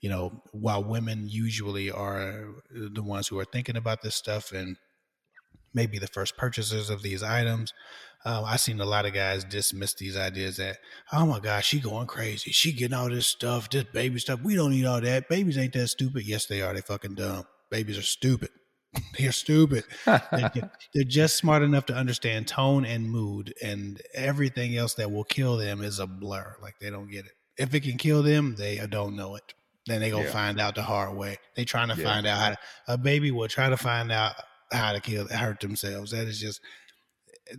you 0.00 0.08
know, 0.08 0.42
while 0.52 0.84
women 0.84 1.28
usually 1.28 1.90
are 1.90 2.54
the 2.70 3.02
ones 3.02 3.28
who 3.28 3.38
are 3.38 3.44
thinking 3.44 3.76
about 3.76 4.02
this 4.02 4.14
stuff 4.14 4.52
and 4.52 4.76
maybe 5.72 5.98
the 5.98 6.06
first 6.06 6.36
purchasers 6.36 6.90
of 6.90 7.02
these 7.02 7.22
items, 7.22 7.72
um, 8.26 8.44
I've 8.46 8.60
seen 8.60 8.80
a 8.80 8.86
lot 8.86 9.04
of 9.04 9.12
guys 9.12 9.44
dismiss 9.44 9.94
these 9.94 10.16
ideas 10.16 10.56
that, 10.56 10.78
oh 11.12 11.26
my 11.26 11.40
gosh, 11.40 11.66
she 11.66 11.80
going 11.80 12.06
crazy. 12.06 12.52
She 12.52 12.72
getting 12.72 12.94
all 12.96 13.10
this 13.10 13.26
stuff, 13.26 13.68
this 13.68 13.84
baby 13.84 14.18
stuff. 14.18 14.40
We 14.42 14.54
don't 14.54 14.70
need 14.70 14.86
all 14.86 15.00
that. 15.00 15.28
Babies 15.28 15.58
ain't 15.58 15.74
that 15.74 15.88
stupid. 15.88 16.24
Yes, 16.26 16.46
they 16.46 16.62
are. 16.62 16.72
They 16.72 16.80
fucking 16.80 17.16
dumb. 17.16 17.44
Babies 17.70 17.98
are 17.98 18.02
stupid. 18.02 18.48
They're 19.18 19.32
stupid. 19.32 19.84
They're, 20.06 20.70
they're 20.94 21.04
just 21.04 21.36
smart 21.36 21.62
enough 21.62 21.86
to 21.86 21.94
understand 21.94 22.48
tone 22.48 22.84
and 22.84 23.10
mood, 23.10 23.54
and 23.62 24.00
everything 24.14 24.76
else 24.76 24.94
that 24.94 25.10
will 25.10 25.24
kill 25.24 25.56
them 25.56 25.82
is 25.82 25.98
a 25.98 26.06
blur. 26.06 26.56
Like 26.60 26.74
they 26.80 26.90
don't 26.90 27.10
get 27.10 27.24
it. 27.26 27.32
If 27.56 27.74
it 27.74 27.80
can 27.80 27.96
kill 27.98 28.22
them, 28.22 28.56
they 28.56 28.78
uh, 28.80 28.86
don't 28.86 29.16
know 29.16 29.36
it. 29.36 29.54
Then 29.86 30.00
they 30.00 30.10
gonna 30.10 30.24
Yeah. 30.24 30.30
find 30.32 30.60
out 30.60 30.74
the 30.74 30.82
hard 30.82 31.16
way. 31.16 31.38
They 31.56 31.64
trying 31.64 31.88
to 31.88 31.96
Yeah. 31.96 32.04
find 32.04 32.26
out 32.26 32.38
how 32.40 32.50
to, 32.50 32.58
a 32.88 32.98
baby 32.98 33.30
will 33.30 33.48
try 33.48 33.68
to 33.68 33.76
find 33.76 34.10
out 34.10 34.34
how 34.72 34.92
to 34.92 35.00
kill 35.00 35.28
hurt 35.28 35.60
themselves. 35.60 36.10
That 36.10 36.26
is 36.26 36.40
just 36.40 36.60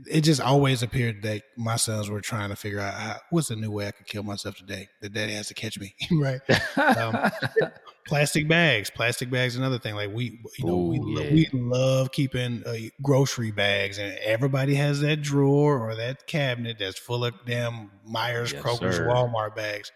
it 0.10 0.22
just 0.22 0.42
always 0.42 0.82
appeared 0.82 1.22
that 1.24 1.44
my 1.58 1.76
sons 1.76 2.10
were 2.10 2.22
trying 2.22 2.50
to 2.50 2.56
figure 2.56 2.80
out 2.80 2.94
how, 2.94 3.18
what's 3.30 3.50
a 3.52 3.56
new 3.56 3.72
way 3.72 3.88
I 3.88 3.92
could 3.92 4.08
kill 4.08 4.24
myself 4.24 4.56
today. 4.56 4.88
The 5.02 5.10
daddy 5.10 5.34
has 5.34 5.48
to 5.50 5.54
catch 5.54 5.80
me, 5.80 5.96
right? 6.12 6.42
Um, 6.78 7.32
Plastic 8.08 8.48
bags, 8.48 8.92
plastic 8.92 9.32
bags, 9.32 9.56
another 9.56 9.80
thing. 9.80 9.96
Like 9.96 10.12
we, 10.14 10.40
you 10.60 10.66
know, 10.66 10.78
we 10.78 11.00
Ooh, 11.00 11.16
lo- 11.16 11.22
yeah. 11.24 11.34
we 11.34 11.50
love 11.54 12.12
keeping 12.12 12.62
uh, 12.64 12.76
grocery 13.02 13.50
bags, 13.50 13.98
and 13.98 14.16
everybody 14.20 14.76
has 14.76 15.00
that 15.02 15.24
drawer 15.24 15.80
or 15.80 15.96
that 15.96 16.28
cabinet 16.28 16.78
that's 16.78 17.00
full 17.00 17.26
of 17.26 17.34
damn 17.48 17.90
Meijer's, 18.08 18.54
Yes, 18.54 18.62
Kroger's, 18.62 18.98
sir. 18.98 19.08
Walmart 19.08 19.56
bags. 19.56 19.92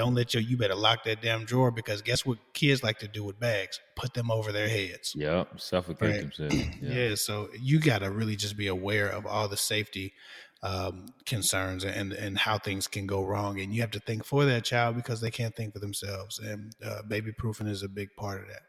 Don't 0.00 0.14
let 0.14 0.32
your 0.32 0.42
you 0.42 0.56
better 0.56 0.74
lock 0.74 1.04
that 1.04 1.20
damn 1.20 1.44
drawer 1.44 1.70
because 1.70 2.00
guess 2.00 2.24
what 2.24 2.38
kids 2.54 2.82
like 2.82 2.98
to 3.00 3.08
do 3.08 3.22
with 3.22 3.38
bags? 3.38 3.78
Put 3.96 4.14
them 4.14 4.30
over 4.30 4.50
their 4.52 4.68
heads. 4.68 5.12
yep, 5.14 5.60
suffocate 5.60 6.10
Right. 6.10 6.20
themselves. 6.20 6.54
Yeah. 6.82 6.94
Yeah. 7.08 7.14
so 7.16 7.48
you 7.60 7.78
got 7.80 7.98
to 7.98 8.10
really 8.10 8.34
just 8.36 8.56
be 8.56 8.68
aware 8.68 9.08
of 9.08 9.26
all 9.26 9.46
the 9.48 9.56
safety 9.58 10.14
um, 10.62 11.06
concerns 11.26 11.84
and 11.84 12.12
and 12.12 12.38
how 12.38 12.56
things 12.58 12.86
can 12.86 13.06
go 13.06 13.24
wrong, 13.24 13.60
and 13.60 13.74
you 13.74 13.80
have 13.82 13.90
to 13.92 14.00
think 14.00 14.24
for 14.24 14.44
that 14.46 14.64
child 14.64 14.96
because 14.96 15.20
they 15.20 15.30
can't 15.30 15.54
think 15.54 15.72
for 15.74 15.80
themselves. 15.80 16.38
And 16.38 16.72
uh, 16.84 17.02
baby 17.02 17.32
proofing 17.32 17.66
is 17.66 17.82
a 17.82 17.88
big 17.88 18.08
part 18.16 18.40
of 18.42 18.48
that. 18.48 18.62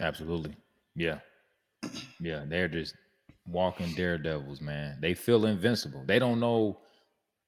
Absolutely. 0.00 0.54
Yeah. 0.94 1.18
Yeah. 2.20 2.44
They're 2.46 2.68
just 2.68 2.94
walking 3.46 3.92
daredevils, 3.94 4.60
man. 4.60 4.98
They 5.00 5.14
feel 5.14 5.46
invincible. 5.46 6.02
They 6.06 6.18
don't 6.18 6.40
know, 6.40 6.78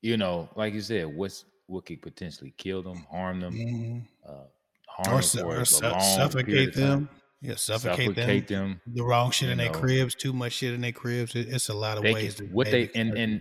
you 0.03 0.17
know, 0.17 0.49
like 0.57 0.75
you 0.75 0.81
said, 0.81 1.07
what's 1.15 1.45
what 1.67 1.87
could 1.87 2.03
potentially 2.03 2.53
kill 2.57 2.83
them, 2.83 2.99
harm 3.11 3.41
them, 3.41 3.55
Mhm. 3.55 4.07
uh, 4.29 4.45
harm 4.89 5.19
Or, 5.19 5.23
them 5.23 5.47
or 5.47 5.65
su- 5.65 5.79
suffocate 6.01 6.75
them. 6.75 7.09
Yeah, 7.41 7.57
suffocate, 7.57 8.09
Suffocate 8.09 8.49
them. 8.49 8.81
them. 8.85 8.95
The 8.95 9.03
wrong 9.05 9.31
shit 9.31 9.51
in 9.51 9.59
their 9.59 9.71
cribs, 9.73 10.15
too 10.15 10.33
much 10.33 10.53
shit 10.55 10.73
in 10.75 10.81
their 10.81 10.93
cribs. 10.93 11.35
It, 11.35 11.49
it's 11.49 11.69
a 11.69 11.75
lot 11.75 11.97
of 11.99 12.03
They 12.03 12.15
ways. 12.15 12.37
can- 12.37 12.51
what 12.53 12.71
they- 12.71 12.91
and- 12.95 13.17
and- 13.17 13.41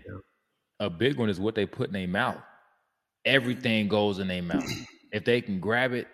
A 0.79 0.89
big 0.89 1.17
one 1.17 1.29
is 1.29 1.39
what 1.39 1.55
they 1.55 1.65
put 1.65 1.87
in 1.87 1.93
their 1.93 2.07
mouth. 2.07 2.41
Everything 3.25 3.87
goes 3.87 4.19
in 4.19 4.27
their 4.27 4.43
mouth. 4.43 4.63
if 5.11 5.23
they 5.23 5.39
can 5.41 5.59
grab 5.59 5.93
it 5.93 6.07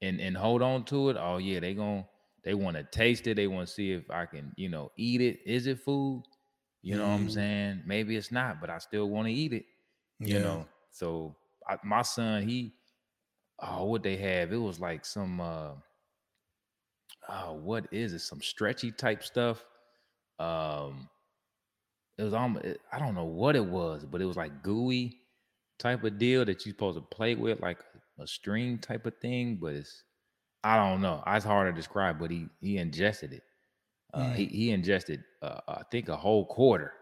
and 0.00 0.20
and 0.20 0.36
hold 0.36 0.62
on 0.62 0.84
to 0.84 1.10
it, 1.10 1.16
oh 1.18 1.38
yeah, 1.38 1.58
they 1.60 1.74
gon' 1.74 2.04
they 2.44 2.54
want 2.54 2.76
to 2.76 2.84
taste 2.84 3.26
it. 3.26 3.34
They 3.34 3.48
want 3.48 3.66
to 3.68 3.74
see 3.74 3.92
if 3.92 4.08
I 4.10 4.24
can, 4.26 4.52
you 4.56 4.68
know, 4.68 4.92
eat 4.96 5.20
it. 5.20 5.40
Is 5.44 5.66
it 5.66 5.80
food? 5.80 6.22
You 6.82 6.96
know 6.96 7.08
what 7.08 7.14
I'm 7.14 7.26
Mhm. 7.26 7.32
saying? 7.32 7.82
Maybe 7.84 8.16
it's 8.16 8.30
not, 8.30 8.60
but 8.60 8.70
I 8.70 8.78
still 8.78 9.10
want 9.10 9.26
to 9.26 9.32
eat 9.34 9.52
it. 9.52 9.66
yeah. 10.20 10.38
You 10.38 10.40
know. 10.44 10.68
So 10.90 11.36
I, 11.68 11.76
my 11.84 12.02
son, 12.02 12.46
he, 12.48 12.74
oh, 13.60 13.84
what 13.84 14.02
they 14.02 14.16
have? 14.16 14.52
It 14.52 14.56
was 14.56 14.80
like 14.80 15.04
some, 15.04 15.40
uh, 15.40 15.72
oh, 17.28 17.52
what 17.54 17.86
is 17.92 18.12
it? 18.12 18.20
Some 18.20 18.40
stretchy 18.40 18.90
type 18.92 19.22
stuff. 19.22 19.64
Um, 20.38 21.08
it 22.16 22.24
was 22.24 22.34
almost, 22.34 22.64
I 22.92 22.98
don't 22.98 23.14
know 23.14 23.24
what 23.24 23.56
it 23.56 23.64
was, 23.64 24.04
but 24.04 24.20
it 24.20 24.26
was 24.26 24.36
like 24.36 24.62
gooey 24.62 25.20
type 25.78 26.04
of 26.04 26.18
deal 26.18 26.44
that 26.44 26.64
you're 26.66 26.72
supposed 26.72 26.98
to 26.98 27.02
play 27.02 27.34
with, 27.34 27.60
like 27.60 27.78
a 28.18 28.26
string 28.26 28.78
type 28.78 29.06
of 29.06 29.16
thing. 29.20 29.58
But 29.60 29.74
it's, 29.74 30.04
I 30.64 30.76
don't 30.76 31.00
know. 31.00 31.22
It's 31.26 31.44
hard 31.44 31.72
to 31.72 31.78
describe, 31.78 32.18
but 32.18 32.30
he 32.30 32.46
he 32.60 32.78
ingested 32.78 33.32
it. 33.32 33.42
Uh, 34.12 34.30
Mm. 34.30 34.34
he 34.34 34.44
he 34.46 34.70
ingested, 34.72 35.22
uh, 35.42 35.60
I 35.68 35.82
think, 35.90 36.08
a 36.08 36.16
whole 36.16 36.46
quarter. 36.46 36.92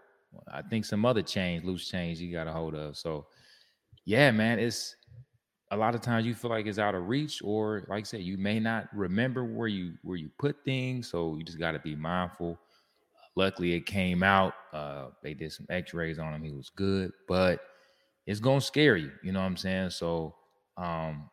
I 0.52 0.60
think 0.62 0.84
some 0.84 1.06
other 1.06 1.22
change, 1.22 1.64
loose 1.64 1.88
change, 1.88 2.18
he 2.18 2.30
got 2.30 2.48
a 2.48 2.52
hold 2.52 2.74
of. 2.74 2.98
So, 2.98 3.26
yeah, 4.06 4.30
man, 4.30 4.60
it's 4.60 4.96
a 5.72 5.76
lot 5.76 5.96
of 5.96 6.00
times 6.00 6.24
you 6.24 6.34
feel 6.34 6.50
like 6.50 6.66
it's 6.66 6.78
out 6.78 6.94
of 6.94 7.08
reach, 7.08 7.42
or 7.42 7.84
like 7.88 8.00
I 8.00 8.02
said, 8.04 8.20
you 8.22 8.38
may 8.38 8.60
not 8.60 8.88
remember 8.94 9.44
where 9.44 9.68
you 9.68 9.94
where 10.02 10.16
you 10.16 10.30
put 10.38 10.56
things. 10.64 11.10
So 11.10 11.36
you 11.36 11.42
just 11.42 11.58
got 11.58 11.72
to 11.72 11.80
be 11.80 11.96
mindful. 11.96 12.58
Luckily, 13.34 13.74
it 13.74 13.84
came 13.84 14.22
out. 14.22 14.54
Uh, 14.72 15.08
they 15.22 15.34
did 15.34 15.52
some 15.52 15.66
X-rays 15.68 16.18
on 16.18 16.32
him. 16.32 16.42
He 16.42 16.52
was 16.52 16.70
good, 16.70 17.12
but 17.28 17.60
it's 18.26 18.40
gonna 18.40 18.60
scare 18.60 18.96
you. 18.96 19.10
You 19.22 19.32
know 19.32 19.40
what 19.40 19.46
I'm 19.46 19.56
saying? 19.56 19.90
So, 19.90 20.36
um, 20.76 21.28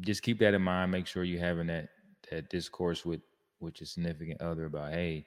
just 0.00 0.22
keep 0.22 0.38
that 0.40 0.54
in 0.54 0.62
mind. 0.62 0.92
Make 0.92 1.06
sure 1.06 1.24
you're 1.24 1.40
having 1.40 1.66
that 1.68 1.88
that 2.30 2.50
discourse 2.50 3.04
with 3.04 3.22
with 3.60 3.80
your 3.80 3.86
significant 3.86 4.40
other 4.42 4.66
about, 4.66 4.92
hey, 4.92 5.26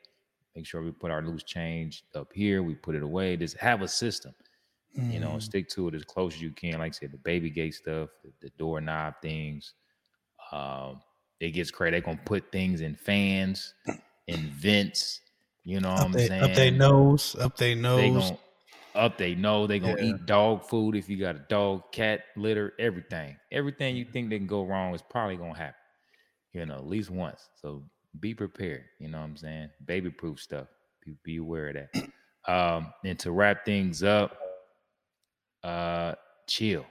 make 0.55 0.65
sure 0.67 0.81
we 0.83 0.91
put 0.91 1.11
our 1.11 1.23
loose 1.23 1.43
change 1.43 2.03
up 2.15 2.31
here. 2.33 2.61
We 2.61 2.75
put 2.75 2.95
it 2.95 3.03
away. 3.03 3.35
Just 3.35 3.57
have 3.57 3.81
a 3.81 3.87
system 3.87 4.33
you 4.95 5.19
know, 5.19 5.33
Mhm. 5.33 5.41
stick 5.43 5.69
to 5.69 5.87
it 5.87 5.95
as 5.95 6.03
close 6.03 6.35
as 6.35 6.41
you 6.41 6.51
can. 6.51 6.79
Like 6.79 6.93
I 6.93 6.97
said, 6.97 7.11
the 7.11 7.17
baby 7.17 7.49
gate 7.49 7.75
stuff, 7.75 8.09
the, 8.23 8.31
the 8.41 8.49
doorknob 8.57 9.15
things. 9.21 9.73
Um, 10.51 11.01
it 11.39 11.51
gets 11.51 11.71
crazy. 11.71 11.91
They're 11.91 12.01
gonna 12.01 12.19
put 12.25 12.51
things 12.51 12.81
in 12.81 12.95
fans, 12.95 13.73
in 14.27 14.49
vents. 14.49 15.21
You 15.63 15.79
know 15.79 15.89
what 15.89 16.01
up 16.01 16.07
I'm 16.07 16.13
they, 16.13 16.27
saying? 16.27 16.43
up 16.43 16.55
their 16.55 16.71
nose, 16.71 17.35
up 17.35 17.57
They 17.57 17.75
nose. 17.75 18.13
gonna 18.13 18.37
up 18.95 19.17
they 19.17 19.33
know 19.33 19.65
they 19.65 19.79
gonna 19.79 19.97
Yeah. 19.97 20.03
eat 20.03 20.25
dog 20.25 20.63
food 20.65 20.95
if 20.95 21.09
you 21.09 21.17
got 21.17 21.35
a 21.35 21.39
dog, 21.49 21.91
cat, 21.91 22.25
litter, 22.35 22.73
everything. 22.79 23.37
Everything 23.51 23.95
you 23.95 24.05
think 24.05 24.29
they 24.29 24.37
can 24.37 24.47
go 24.47 24.63
wrong 24.65 24.93
is 24.93 25.01
probably 25.01 25.35
gonna 25.37 25.57
happen. 25.57 25.75
You 26.53 26.65
know, 26.65 26.75
at 26.75 26.85
least 26.85 27.09
once. 27.09 27.49
So 27.55 27.83
be 28.19 28.35
prepared. 28.35 28.85
You 28.99 29.09
know 29.09 29.17
what 29.19 29.25
I'm 29.25 29.37
saying? 29.37 29.69
Baby 29.85 30.11
proof 30.11 30.39
stuff. 30.39 30.67
Be, 31.03 31.15
be 31.23 31.37
aware 31.37 31.69
of 31.69 31.75
that. 31.75 32.09
Um, 32.45 32.93
and 33.03 33.17
to 33.19 33.31
wrap 33.31 33.65
things 33.65 34.03
up, 34.03 34.37
uh, 35.63 36.15
chill. 36.47 36.85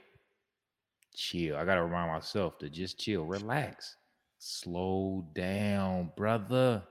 Chill. 1.15 1.55
I 1.57 1.65
gotta 1.65 1.83
remind 1.83 2.11
myself 2.11 2.57
to 2.59 2.69
just 2.69 2.99
chill, 2.99 3.25
relax, 3.25 3.95
slow 4.39 5.27
down, 5.35 6.11
brother. 6.17 6.83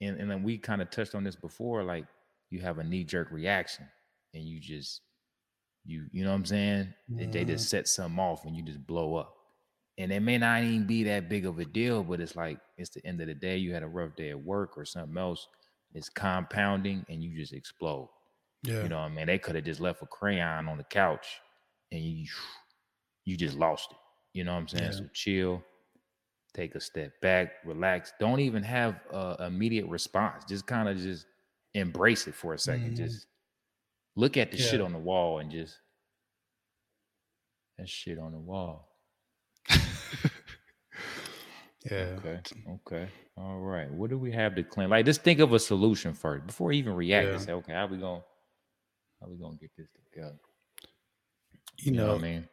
And 0.00 0.18
and 0.18 0.30
then 0.30 0.42
we 0.42 0.56
kind 0.58 0.80
of 0.80 0.90
touched 0.90 1.14
on 1.14 1.24
this 1.24 1.36
before, 1.36 1.82
like 1.82 2.06
you 2.50 2.60
have 2.60 2.78
a 2.78 2.84
knee-jerk 2.84 3.30
reaction 3.30 3.86
and 4.32 4.44
you 4.44 4.60
just 4.60 5.02
you 5.84 6.06
you 6.12 6.24
know 6.24 6.30
what 6.30 6.36
I'm 6.36 6.44
saying? 6.46 6.94
They- 7.08 7.26
They 7.26 7.44
just 7.44 7.68
set 7.68 7.88
something 7.88 8.18
off 8.18 8.44
and 8.46 8.56
you 8.56 8.62
just 8.62 8.86
blow 8.86 9.16
up. 9.16 9.34
And 9.98 10.12
it 10.12 10.20
may 10.20 10.38
not 10.38 10.62
even 10.62 10.86
be 10.86 11.02
that 11.04 11.28
big 11.28 11.44
of 11.44 11.58
a 11.58 11.64
deal, 11.64 12.02
but 12.04 12.20
it's 12.20 12.36
like 12.36 12.60
it's 12.78 12.90
the 12.90 13.04
end 13.06 13.20
of 13.20 13.26
the 13.26 13.34
day. 13.34 13.58
You 13.58 13.74
had 13.74 13.82
a 13.82 13.88
rough 13.88 14.14
day 14.16 14.30
at 14.30 14.40
work 14.42 14.78
or 14.78 14.84
something 14.86 15.18
else. 15.18 15.46
It's 15.92 16.08
compounding 16.08 17.04
and 17.10 17.22
you 17.22 17.36
just 17.36 17.52
explode. 17.52 18.08
Yeah. 18.64 18.82
You 18.82 18.88
know 18.88 18.96
what 18.98 19.04
I 19.04 19.08
mean? 19.14 19.26
They 19.26 19.38
could 19.38 19.54
have 19.54 19.64
just 19.64 19.80
left 19.80 20.02
a 20.02 20.06
crayon 20.06 20.68
on 20.68 20.76
the 20.78 20.84
couch 20.84 21.26
and 21.92 22.02
you 22.02 22.26
you 23.24 23.36
just 23.36 23.56
lost 23.56 23.90
it. 23.92 23.96
You 24.32 24.44
know 24.44 24.52
what 24.54 24.60
I'm 24.60 24.68
saying? 24.68 24.84
Yeah. 24.84 24.90
So 24.98 25.04
chill, 25.12 25.62
take 26.54 26.74
a 26.74 26.80
step 26.80 27.12
back, 27.20 27.52
relax. 27.64 28.12
Don't 28.18 28.40
even 28.40 28.62
have 28.62 28.96
a 29.12 29.44
immediate 29.46 29.86
response. 29.86 30.44
Just 30.44 30.66
kind 30.66 30.88
of 30.88 30.96
just 30.98 31.26
embrace 31.74 32.26
it 32.26 32.34
for 32.34 32.54
a 32.54 32.58
2nd 32.58 32.92
Mhm. 32.92 32.96
Just 32.96 33.26
look 34.16 34.36
at 34.36 34.50
the 34.50 34.56
shit 34.58 34.80
on 34.80 34.92
the 34.92 34.98
wall 34.98 35.38
and 35.38 35.50
just 35.50 35.78
that 37.78 37.88
shit 37.88 38.18
on 38.18 38.32
the 38.32 38.38
wall. 38.38 38.88
yeah. 41.90 42.16
Okay. 42.18 42.40
Okay. 42.86 43.08
All 43.36 43.58
right. 43.60 43.90
What 43.90 44.10
do 44.10 44.18
we 44.18 44.32
have 44.32 44.54
to 44.56 44.62
claim? 44.62 44.90
Like, 44.90 45.04
just 45.06 45.22
think 45.22 45.38
of 45.40 45.52
a 45.52 45.58
solution 45.58 46.12
first 46.12 46.46
before 46.46 46.72
you 46.72 46.80
even 46.80 46.94
react 46.94 47.26
Yeah. 47.26 47.32
and 47.34 47.42
say, 47.42 47.52
okay, 47.52 47.72
how 47.72 47.86
we 47.86 47.98
going 47.98 48.22
how 49.20 49.28
we 49.28 49.36
gonna 49.38 49.56
get 49.56 49.70
this 49.76 49.88
together? 50.12 50.38
You 51.78 51.90
You 51.90 52.00
know 52.00 52.02
know, 52.02 52.14
what 52.14 52.18
I 52.18 52.22
mean? 52.22 52.48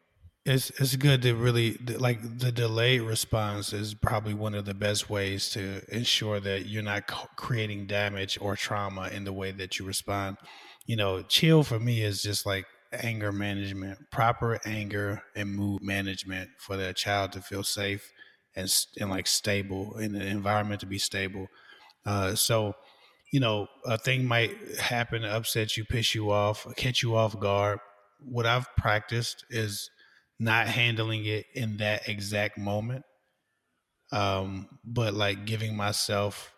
it's 0.46 0.72
it's 0.72 0.96
good 0.98 1.22
to 1.24 1.36
really 1.36 1.74
like 1.78 2.22
the 2.40 2.52
delayed 2.52 3.02
response 3.02 3.74
is 3.74 3.94
probably 3.96 4.34
one 4.34 4.56
of 4.56 4.66
the 4.66 4.74
best 4.76 5.10
ways 5.10 5.50
to 5.52 5.84
ensure 5.96 6.40
that 6.42 6.68
you're 6.68 6.84
not 6.84 7.08
creating 7.38 7.88
damage 7.88 8.38
or 8.42 8.56
trauma 8.56 9.10
in 9.10 9.26
the 9.26 9.34
way 9.34 9.52
that 9.52 9.80
you 9.80 9.86
respond. 9.86 10.38
You 10.86 10.98
know, 10.98 11.24
chill 11.24 11.64
for 11.64 11.80
me 11.80 12.04
is 12.04 12.22
just 12.22 12.46
like 12.46 12.66
anger 12.94 13.32
management, 13.32 14.00
proper 14.12 14.60
anger 14.66 15.24
and 15.36 15.56
mood 15.56 15.84
management 15.84 16.52
for 16.60 16.78
the 16.78 16.94
child 16.94 17.34
to 17.34 17.42
feel 17.42 17.64
safe 17.64 18.12
and 18.56 18.70
and 19.00 19.10
like 19.10 19.28
stable 19.28 19.98
in 20.00 20.14
the 20.14 20.26
environment 20.26 20.82
to 20.82 20.88
be 20.88 21.00
stable. 21.00 21.48
Uh, 22.06 22.36
so, 22.36 22.74
you 23.36 23.42
know, 23.42 23.68
a 23.84 23.98
thing 23.98 24.24
might 24.24 24.56
happen, 24.80 25.26
upset 25.26 25.76
you, 25.76 25.84
piss 25.84 26.16
you 26.16 26.32
off, 26.32 26.66
catch 26.78 27.04
you 27.04 27.18
off 27.18 27.38
guard. 27.38 27.80
What 28.22 28.46
I've 28.46 28.74
practiced 28.78 29.44
is 29.50 29.92
not 30.40 30.68
handling 30.68 31.26
it 31.26 31.46
in 31.54 31.76
that 31.78 32.08
exact 32.08 32.58
moment 32.58 33.04
um 34.14 34.68
but 34.86 35.14
like 35.14 35.46
giving 35.46 35.76
myself 35.76 36.54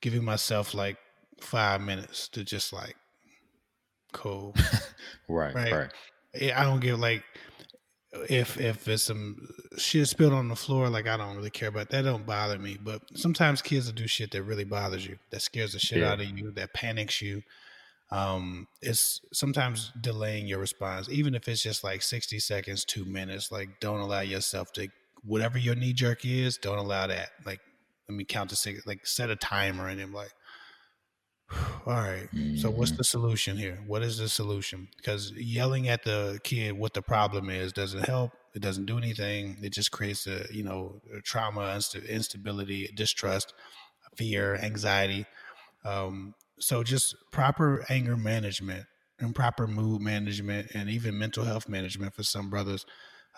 giving 0.00 0.24
myself 0.24 0.74
like 0.74 0.96
five 1.40 1.80
minutes 1.80 2.28
to 2.28 2.42
just 2.42 2.72
like 2.72 2.96
cool 4.12 4.54
right 5.28 5.54
right, 5.54 5.72
right. 5.72 6.52
i 6.56 6.64
don't 6.64 6.80
give 6.80 6.98
like 6.98 7.22
if 8.28 8.58
if 8.58 8.88
it's 8.88 9.02
some 9.02 9.36
shit 9.76 10.08
spilled 10.08 10.32
on 10.32 10.48
the 10.48 10.56
floor 10.56 10.88
like 10.88 11.06
i 11.06 11.16
don't 11.16 11.36
really 11.36 11.50
care 11.50 11.68
about 11.68 11.90
that 11.90 12.02
don't 12.02 12.24
bother 12.24 12.58
me 12.58 12.78
but 12.82 13.02
sometimes 13.14 13.60
kids 13.60 13.86
will 13.86 13.92
do 13.92 14.06
shit 14.06 14.30
that 14.30 14.42
really 14.42 14.64
bothers 14.64 15.06
you 15.06 15.18
that 15.30 15.42
scares 15.42 15.74
the 15.74 15.78
shit 15.78 15.98
yeah. 15.98 16.12
out 16.12 16.20
of 16.20 16.26
you 16.26 16.50
that 16.52 16.72
panics 16.72 17.20
you 17.20 17.42
um, 18.10 18.66
it's 18.80 19.20
sometimes 19.32 19.92
delaying 20.00 20.46
your 20.46 20.58
response, 20.58 21.08
even 21.10 21.34
if 21.34 21.46
it's 21.48 21.62
just 21.62 21.84
like 21.84 22.02
60 22.02 22.38
seconds, 22.38 22.84
two 22.84 23.04
minutes. 23.04 23.52
Like, 23.52 23.80
don't 23.80 24.00
allow 24.00 24.20
yourself 24.20 24.72
to, 24.74 24.88
whatever 25.22 25.58
your 25.58 25.74
knee 25.74 25.92
jerk 25.92 26.24
is, 26.24 26.56
don't 26.56 26.78
allow 26.78 27.06
that. 27.06 27.30
Like, 27.44 27.60
let 28.08 28.16
me 28.16 28.24
count 28.24 28.50
to 28.50 28.56
six, 28.56 28.86
like, 28.86 29.06
set 29.06 29.28
a 29.28 29.36
timer 29.36 29.88
and 29.88 30.00
I'm 30.00 30.14
like, 30.14 30.32
all 31.86 31.94
right, 31.94 32.28
so 32.56 32.70
what's 32.70 32.90
mm-hmm. 32.90 32.98
the 32.98 33.04
solution 33.04 33.56
here? 33.56 33.78
What 33.86 34.02
is 34.02 34.18
the 34.18 34.28
solution? 34.28 34.88
Because 34.96 35.32
yelling 35.32 35.88
at 35.88 36.04
the 36.04 36.40
kid 36.44 36.72
what 36.72 36.92
the 36.92 37.00
problem 37.00 37.48
is 37.48 37.72
doesn't 37.72 38.04
help. 38.04 38.32
It 38.54 38.60
doesn't 38.60 38.86
do 38.86 38.98
anything. 38.98 39.56
It 39.62 39.72
just 39.72 39.90
creates 39.90 40.26
a, 40.26 40.44
you 40.50 40.62
know, 40.62 41.00
trauma, 41.22 41.74
inst- 41.74 41.94
instability, 41.94 42.88
distrust, 42.94 43.54
fear, 44.16 44.56
anxiety. 44.56 45.26
Um, 45.84 46.34
so 46.58 46.82
just 46.82 47.14
proper 47.30 47.84
anger 47.88 48.16
management 48.16 48.84
and 49.18 49.34
proper 49.34 49.66
mood 49.66 50.02
management 50.02 50.72
and 50.74 50.90
even 50.90 51.18
mental 51.18 51.44
health 51.44 51.68
management 51.68 52.14
for 52.14 52.22
some 52.22 52.50
brothers 52.50 52.84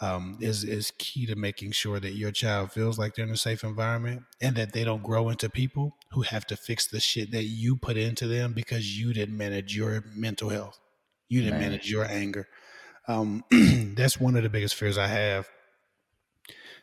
um, 0.01 0.38
is 0.40 0.64
is 0.64 0.92
key 0.98 1.26
to 1.26 1.36
making 1.36 1.72
sure 1.72 2.01
that 2.01 2.14
your 2.14 2.30
child 2.30 2.72
feels 2.72 2.98
like 2.98 3.14
they're 3.14 3.26
in 3.26 3.30
a 3.30 3.36
safe 3.36 3.62
environment 3.62 4.22
and 4.40 4.57
that 4.57 4.72
they 4.72 4.82
don't 4.82 5.03
grow 5.03 5.28
into 5.28 5.51
people 5.51 5.96
who 6.12 6.22
have 6.22 6.46
to 6.46 6.57
fix 6.57 6.86
the 6.86 7.01
shit 7.01 7.30
that 7.32 7.44
you 7.44 7.76
put 7.76 7.96
into 7.96 8.26
them 8.26 8.53
because 8.53 8.98
you 8.98 9.12
didn't 9.12 9.36
manage 9.36 9.76
your 9.76 10.03
mental 10.14 10.48
health, 10.48 10.78
you 11.28 11.42
didn't 11.42 11.61
Man. 11.61 11.70
manage 11.70 11.90
your 11.90 12.05
anger. 12.05 12.48
Um, 13.09 13.44
that's 13.96 14.18
one 14.18 14.36
of 14.36 14.42
the 14.42 14.48
biggest 14.48 14.74
fears 14.74 14.96
I 14.96 15.07
have. 15.09 15.48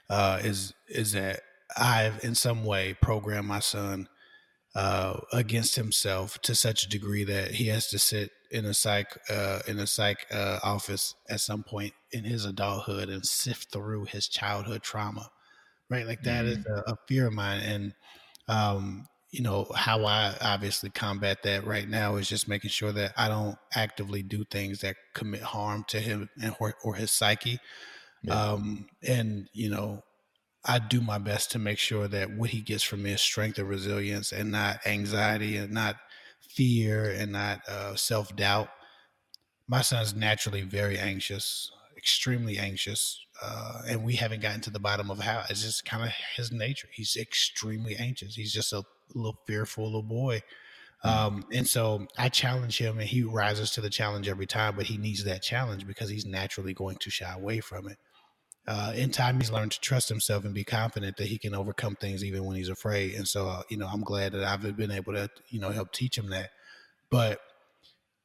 Uh, 0.09 0.39
is 0.43 0.74
is 0.88 1.13
that 1.13 1.41
I've 1.76 2.24
in 2.24 2.36
some 2.36 2.63
way 2.63 2.95
programmed 3.01 3.47
my 3.47 3.59
son 3.59 4.07
uh, 4.78 5.20
against 5.34 5.76
himself 5.76 6.40
to 6.44 6.54
such 6.54 6.84
a 6.84 6.90
degree 6.90 7.24
that 7.24 7.50
he 7.50 7.66
has 7.68 7.88
to 7.88 7.98
sit 7.98 8.30
in 8.52 8.64
a 8.64 8.76
psych 8.76 9.18
uh, 9.28 9.60
in 9.68 9.80
a 9.80 9.88
psych 9.88 10.28
uh, 10.32 10.60
office 10.62 11.16
at 11.28 11.42
some 11.42 11.64
point 11.64 11.94
in 12.12 12.24
his 12.24 12.46
adulthood 12.46 13.10
and 13.10 13.26
sift 13.26 13.72
through 13.72 14.06
his 14.06 14.28
childhood 14.28 14.84
trauma, 14.84 15.32
right? 15.90 16.06
Like 16.06 16.22
that 16.24 16.46
mm-hmm. 16.46 16.60
is 16.60 16.66
a, 16.68 16.92
a, 16.92 16.98
fear 17.08 17.26
of 17.26 17.34
mine, 17.34 17.60
and 17.62 17.94
um, 18.48 19.08
you 19.32 19.42
know 19.42 19.66
how 19.76 20.06
I 20.06 20.36
obviously 20.42 20.92
combat 20.92 21.42
that 21.42 21.66
right 21.66 21.90
now 21.90 22.18
is 22.18 22.30
just 22.30 22.48
making 22.48 22.70
sure 22.70 22.92
that 22.92 23.14
I 23.18 23.30
don't 23.30 23.58
actively 23.74 24.22
do 24.22 24.44
things 24.44 24.82
that 24.82 24.96
commit 25.16 25.42
harm 25.42 25.86
to 25.88 26.00
him 26.00 26.30
and 26.40 26.56
or, 26.60 26.76
or 26.84 26.94
his 26.94 27.10
psyche. 27.10 27.58
Yeah. 28.22 28.52
Um, 28.52 28.86
and 29.02 29.50
you 29.54 29.72
know 29.72 30.04
I 30.68 30.80
do 30.80 30.99
my 30.99 31.18
best 31.18 31.51
to 31.51 31.59
make 31.59 31.80
sure 31.80 32.07
that 32.09 32.32
what 32.32 32.49
he 32.49 32.61
gets 32.61 32.84
from 32.84 33.03
me 33.03 33.11
is 33.11 33.22
strength 33.22 33.57
and 33.57 33.70
resilience 33.70 34.34
and 34.34 34.51
not 34.51 34.86
anxiety 34.86 35.55
and 35.55 35.72
not 35.72 35.95
fear 36.41 37.09
and 37.09 37.32
not 37.32 37.61
uh, 37.70 37.95
self 37.95 38.36
doubt. 38.36 38.70
My 39.68 39.82
son's 39.82 40.13
naturally 40.13 40.63
very 40.63 40.97
anxious, 40.97 41.72
extremely 41.95 42.57
anxious. 42.57 43.26
Uh, 43.41 43.82
and 43.88 44.03
we 44.03 44.15
haven't 44.15 44.41
gotten 44.41 44.61
to 44.61 44.70
the 44.70 44.80
bottom 44.80 45.09
of 45.09 45.20
how 45.20 45.43
it's 45.49 45.61
just 45.61 45.86
kind 45.86 46.03
of 46.03 46.11
his 46.36 46.51
nature. 46.51 46.89
He's 46.91 47.15
extremely 47.15 47.95
anxious. 47.95 48.36
He's 48.36 48.53
just 48.53 48.74
a 48.74 48.84
little 49.13 49.39
fearful 49.45 49.86
little 49.86 50.03
boy. 50.03 50.41
Mm. 51.05 51.09
Um, 51.09 51.45
and 51.53 51.68
so 51.68 52.07
I 52.18 52.30
challenge 52.30 52.78
him 52.78 52.99
and 52.99 53.07
he 53.07 53.24
rises 53.24 53.72
to 53.72 53.82
the 53.82 53.89
challenge 53.89 54.28
every 54.28 54.47
time, 54.47 54.76
but 54.76 54.88
he 54.88 54.97
needs 54.97 55.24
that 55.24 55.43
challenge 55.43 55.88
because 55.88 56.09
he's 56.09 56.26
naturally 56.26 56.74
going 56.74 56.97
to 56.97 57.09
shy 57.09 57.32
away 57.32 57.61
from 57.61 57.88
it 57.88 57.97
uh, 58.68 58.91
in 58.95 59.09
time 59.09 59.39
he's 59.39 59.51
learned 59.51 59.72
to 59.72 59.80
trust 59.80 60.09
himself 60.09 60.43
and 60.43 60.53
be 60.53 60.63
confident 60.63 61.15
that 61.18 61.28
he 61.28 61.38
can 61.38 61.55
overcome 61.55 61.95
things 61.95 62.24
even 62.24 62.43
when 62.43 62.57
he's 62.57 62.70
afraid. 62.70 63.13
And 63.13 63.28
so 63.28 63.47
uh, 63.47 63.61
you 63.70 63.78
know 63.78 63.88
i'm 63.88 64.01
glad 64.01 64.34
that 64.34 64.43
i've 64.43 64.76
been 64.76 64.91
able 64.91 65.13
to 65.13 65.30
you 65.49 65.59
know 65.59 65.70
help 65.70 65.91
teach 65.93 66.18
him 66.18 66.30
that. 66.30 66.49
But 67.09 67.39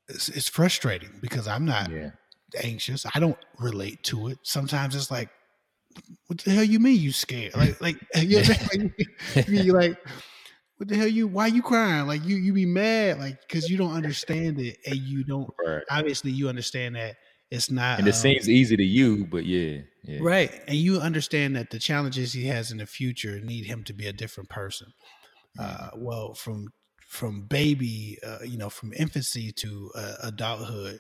it's, 0.08 0.28
it's 0.28 0.48
frustrating 0.48 1.10
because 1.20 1.46
i'm 1.46 1.64
not 1.64 1.90
yeah. 1.90 2.10
anxious. 2.62 3.06
I 3.14 3.20
don't 3.20 3.38
relate 3.58 4.02
to 4.04 4.28
it. 4.28 4.38
Sometimes 4.42 4.96
it's 4.96 5.10
like 5.10 5.28
what 6.26 6.38
the 6.40 6.50
hell 6.50 6.64
you 6.64 6.80
mean 6.80 6.98
you 6.98 7.12
scared? 7.12 7.56
Like 7.56 7.80
like 7.80 7.96
you 8.16 8.42
you 9.46 9.72
like 9.72 9.96
what 10.78 10.88
the 10.88 10.96
hell 10.96 11.06
you 11.06 11.28
why 11.28 11.46
you 11.46 11.62
crying? 11.62 12.08
Like 12.08 12.24
you 12.24 12.36
you 12.36 12.52
be 12.52 12.66
mad 12.66 13.20
like 13.20 13.38
because 13.46 13.70
you 13.70 13.76
don't 13.76 13.92
understand 13.92 14.58
it 14.60 14.78
and 14.84 14.96
you 14.96 15.22
don't 15.22 15.48
right. 15.64 15.84
obviously 15.88 16.32
you 16.32 16.48
understand 16.48 16.96
that 16.96 17.14
it's 17.52 17.70
not 17.70 17.98
and 17.98 18.08
it 18.08 18.14
um, 18.14 18.16
seems 18.16 18.48
easy 18.48 18.76
to 18.76 18.84
you 18.84 19.24
but 19.26 19.44
yeah 19.44 19.78
yeah. 20.04 20.18
Right. 20.20 20.50
And 20.66 20.76
you 20.76 20.98
understand 20.98 21.54
that 21.56 21.70
the 21.70 21.78
challenges 21.78 22.32
he 22.32 22.46
has 22.46 22.72
in 22.72 22.78
the 22.78 22.86
future 22.86 23.40
need 23.40 23.66
him 23.66 23.84
to 23.84 23.92
be 23.92 24.08
a 24.08 24.12
different 24.12 24.50
person. 24.50 24.88
Uh, 25.58 25.90
well, 25.96 26.34
from 26.34 26.68
from 27.06 27.42
baby, 27.42 28.18
uh, 28.26 28.38
you 28.44 28.56
know, 28.56 28.70
from 28.70 28.92
infancy 28.94 29.52
to 29.52 29.90
uh, 29.94 30.14
adulthood, 30.22 30.98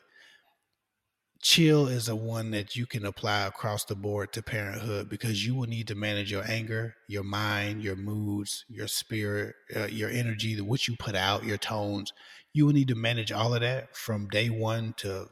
chill 1.40 1.86
is 1.88 2.08
a 2.08 2.14
one 2.14 2.50
that 2.50 2.76
you 2.76 2.84
can 2.84 3.06
apply 3.06 3.46
across 3.46 3.84
the 3.86 3.96
board 3.96 4.30
to 4.34 4.42
parenthood 4.42 5.08
because 5.08 5.44
you 5.44 5.54
will 5.54 5.66
need 5.66 5.88
to 5.88 5.94
manage 5.94 6.30
your 6.30 6.44
anger, 6.48 6.94
your 7.08 7.24
mind, 7.24 7.82
your 7.82 7.96
moods, 7.96 8.66
your 8.68 8.86
spirit, 8.86 9.54
uh, 9.74 9.86
your 9.86 10.10
energy, 10.10 10.54
the 10.54 10.64
what 10.64 10.86
you 10.86 10.94
put 10.98 11.16
out, 11.16 11.44
your 11.44 11.56
tones. 11.56 12.12
You 12.52 12.66
will 12.66 12.74
need 12.74 12.88
to 12.88 12.94
manage 12.94 13.32
all 13.32 13.54
of 13.54 13.62
that 13.62 13.96
from 13.96 14.28
day 14.28 14.50
one 14.50 14.94
to 14.98 15.28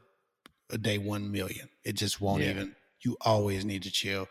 day 0.79 0.99
one 0.99 1.31
million. 1.31 1.69
It 1.85 1.95
just 1.95 2.21
won't 2.21 2.43
yeah. 2.43 2.51
even 2.51 2.77
you 3.03 3.17
always 3.21 3.65
need 3.65 3.83
to 3.83 3.91
chill. 3.91 4.29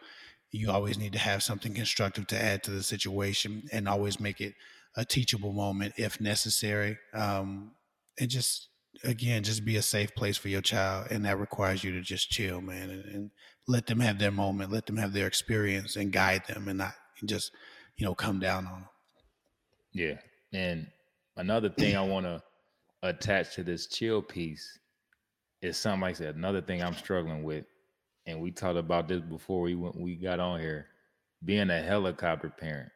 You 0.52 0.72
always 0.72 0.98
need 0.98 1.14
to 1.14 1.20
have 1.20 1.44
something 1.44 1.74
constructive 1.74 2.28
to 2.28 2.42
add 2.42 2.64
to 2.64 2.72
the 2.72 2.84
situation 2.84 3.64
and 3.72 3.88
always 3.88 4.20
make 4.20 4.42
it 4.42 4.56
a 4.96 5.06
teachable 5.06 5.54
moment 5.54 5.94
if 5.98 6.20
necessary. 6.20 6.98
Um, 7.14 7.72
and 8.20 8.30
just, 8.30 8.70
again, 9.04 9.44
just 9.44 9.64
be 9.64 9.76
a 9.76 9.82
safe 9.82 10.14
place 10.16 10.38
for 10.38 10.50
your 10.50 10.62
child. 10.62 11.08
And 11.12 11.26
that 11.26 11.40
requires 11.40 11.84
you 11.84 11.92
to 11.94 12.02
just 12.02 12.30
chill, 12.30 12.62
man, 12.62 12.90
and, 12.90 13.06
and 13.06 13.32
let 13.68 13.86
them 13.86 14.00
have 14.00 14.18
their 14.18 14.32
moment, 14.32 14.72
let 14.72 14.88
them 14.88 14.98
have 14.98 15.14
their 15.14 15.28
experience 15.28 15.96
and 15.96 16.12
guide 16.12 16.44
them 16.48 16.68
and 16.68 16.80
not 16.80 16.94
just, 17.26 17.52
you 17.98 18.06
know, 18.06 18.16
come 18.16 18.40
down 18.40 18.66
on 18.66 18.74
them. 18.74 18.90
Yeah. 19.94 20.18
And 20.52 20.88
another 21.38 21.70
thing 21.70 21.96
I 21.96 22.02
want 22.02 22.26
to 22.26 22.42
attach 23.04 23.56
to 23.56 23.64
this 23.64 23.88
chill 23.88 24.22
piece 24.22 24.80
is 25.62 25.78
something 25.78 26.02
like 26.02 26.16
I 26.16 26.18
said, 26.18 26.36
another 26.36 26.62
thing 26.62 26.82
I'm 26.82 26.96
struggling 26.96 27.44
with 27.44 27.66
and 28.30 28.40
we 28.40 28.52
talked 28.52 28.78
about 28.78 29.08
this 29.08 29.22
before 29.22 29.62
we 29.62 29.76
went 29.76 30.00
we 30.00 30.16
got 30.16 30.40
on 30.40 30.60
here 30.60 30.88
being 31.46 31.70
a 31.70 31.82
helicopter 31.82 32.50
parent. 32.50 32.92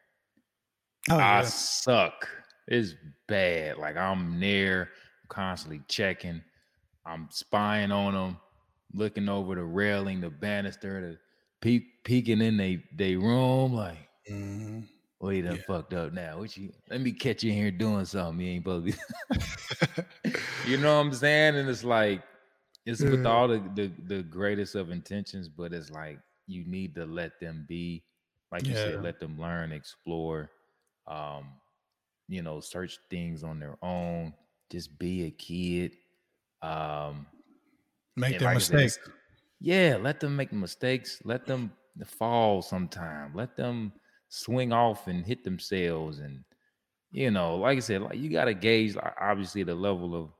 Oh, 1.10 1.16
i 1.16 1.42
suck. 1.42 2.28
It's 2.68 2.94
bad. 3.26 3.78
Like 3.78 3.96
i'm 3.96 4.38
near 4.38 4.90
constantly 5.28 5.82
checking. 5.88 6.42
I'm 7.04 7.28
spying 7.30 7.90
on 7.90 8.14
them 8.14 8.36
looking 8.94 9.28
over 9.28 9.54
the 9.56 9.64
railing 9.64 10.20
the 10.20 10.30
banister 10.30 11.00
the 11.00 11.18
peek, 11.60 12.04
peeking 12.04 12.40
in 12.40 12.56
they 12.56 12.82
they 12.94 13.16
room 13.16 13.74
like 13.74 14.08
mm-hmm. 14.30 14.80
well 15.18 15.32
you 15.32 15.42
done 15.42 15.56
yeah. 15.56 15.62
fucked 15.66 15.94
up 15.94 16.12
now? 16.12 16.38
What 16.38 16.56
you 16.56 16.72
let 16.90 17.00
me 17.00 17.12
catch 17.12 17.42
you 17.42 17.50
in 17.50 17.58
here 17.58 17.70
doing 17.70 18.04
something. 18.04 18.44
You 18.44 18.52
ain't 18.52 18.64
supposed 18.64 18.96
to 18.96 20.04
you 20.66 20.76
know 20.76 20.96
what 20.96 21.06
i'm 21.06 21.12
saying? 21.12 21.56
And 21.56 21.68
it's 21.68 21.84
like 21.84 22.22
it's 22.86 23.00
with 23.00 23.22
mm. 23.22 23.28
all 23.28 23.48
the, 23.48 23.62
the 23.74 23.90
the 24.06 24.22
greatest 24.22 24.74
of 24.74 24.90
intentions, 24.90 25.48
but 25.48 25.72
it's 25.72 25.90
like 25.90 26.18
you 26.46 26.64
need 26.66 26.94
to 26.96 27.06
let 27.06 27.40
them 27.40 27.64
be, 27.66 28.04
like 28.52 28.66
you 28.66 28.74
said, 28.74 29.02
let 29.02 29.18
them 29.18 29.40
learn, 29.40 29.72
explore, 29.72 30.50
um, 31.06 31.48
you 32.28 32.42
know, 32.42 32.60
search 32.60 32.98
things 33.08 33.42
on 33.42 33.58
their 33.58 33.76
own. 33.82 34.34
Just 34.70 34.98
be 34.98 35.24
a 35.24 35.30
kid. 35.30 35.92
Um, 36.62 37.26
make 38.16 38.38
their 38.38 38.48
like 38.48 38.56
mistakes. 38.56 38.98
yeah, 39.60 39.96
let 40.00 40.20
them 40.20 40.36
make 40.36 40.52
mistakes. 40.52 41.20
Let 41.24 41.46
them 41.46 41.72
fall 42.04 42.60
sometime. 42.60 43.32
Let 43.34 43.56
them 43.56 43.92
swing 44.28 44.72
off 44.72 45.06
and 45.06 45.24
hit 45.24 45.42
themselves. 45.42 46.18
And 46.18 46.44
you 47.12 47.30
know, 47.30 47.56
like 47.56 47.78
I 47.78 47.80
said, 47.80 48.02
like 48.02 48.18
you 48.18 48.28
gotta 48.28 48.52
gauge 48.54 48.94
obviously 49.20 49.62
the 49.62 49.74
level 49.74 50.14
of 50.14 50.30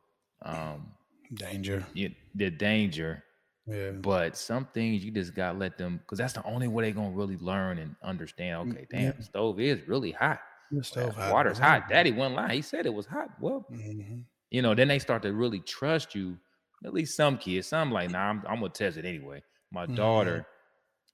um 0.42 0.93
danger. 1.34 1.86
You, 1.94 2.14
the 2.34 2.50
danger. 2.50 3.24
Yeah. 3.66 3.92
But 4.02 4.36
some 4.36 4.66
things 4.66 5.04
you 5.04 5.10
just 5.12 5.34
gotta 5.34 5.58
let 5.58 5.78
them 5.78 5.98
because 5.98 6.18
that's 6.18 6.32
the 6.34 6.44
only 6.44 6.68
way 6.68 6.84
they're 6.84 6.92
gonna 6.94 7.14
really 7.14 7.36
learn 7.38 7.78
and 7.78 7.96
understand. 8.02 8.60
Mm, 8.64 8.70
Okay, 8.70 8.86
damn, 8.90 9.04
yeah. 9.04 9.12
the 9.16 9.22
stove 9.22 9.60
is 9.60 9.86
really 9.88 10.12
hot. 10.12 10.40
The 10.70 10.82
stove 10.84 11.14
hot. 11.14 11.30
Water's 11.30 11.58
hot. 11.58 11.88
Daddy 11.88 12.12
wouldn't 12.12 12.34
lie. 12.36 12.54
He 12.54 12.62
said 12.62 12.86
it 12.86 12.94
was 12.94 13.06
hot. 13.06 13.30
Well, 13.40 13.66
hmm 13.68 14.22
you 14.50 14.62
know, 14.62 14.74
then 14.74 14.88
they 14.88 14.98
start 14.98 15.22
to 15.22 15.32
really 15.32 15.60
trust 15.60 16.14
you. 16.14 16.38
At 16.84 16.94
least 16.94 17.16
some 17.16 17.38
kids, 17.38 17.68
some 17.68 17.90
like, 17.92 18.10
nah, 18.10 18.30
I'm, 18.30 18.42
I'm 18.46 18.56
gonna 18.60 18.70
test 18.70 18.96
it 18.98 19.04
anyway. 19.06 19.42
My 19.72 19.86
Mhm. 19.86 19.96
daughter, 19.96 20.46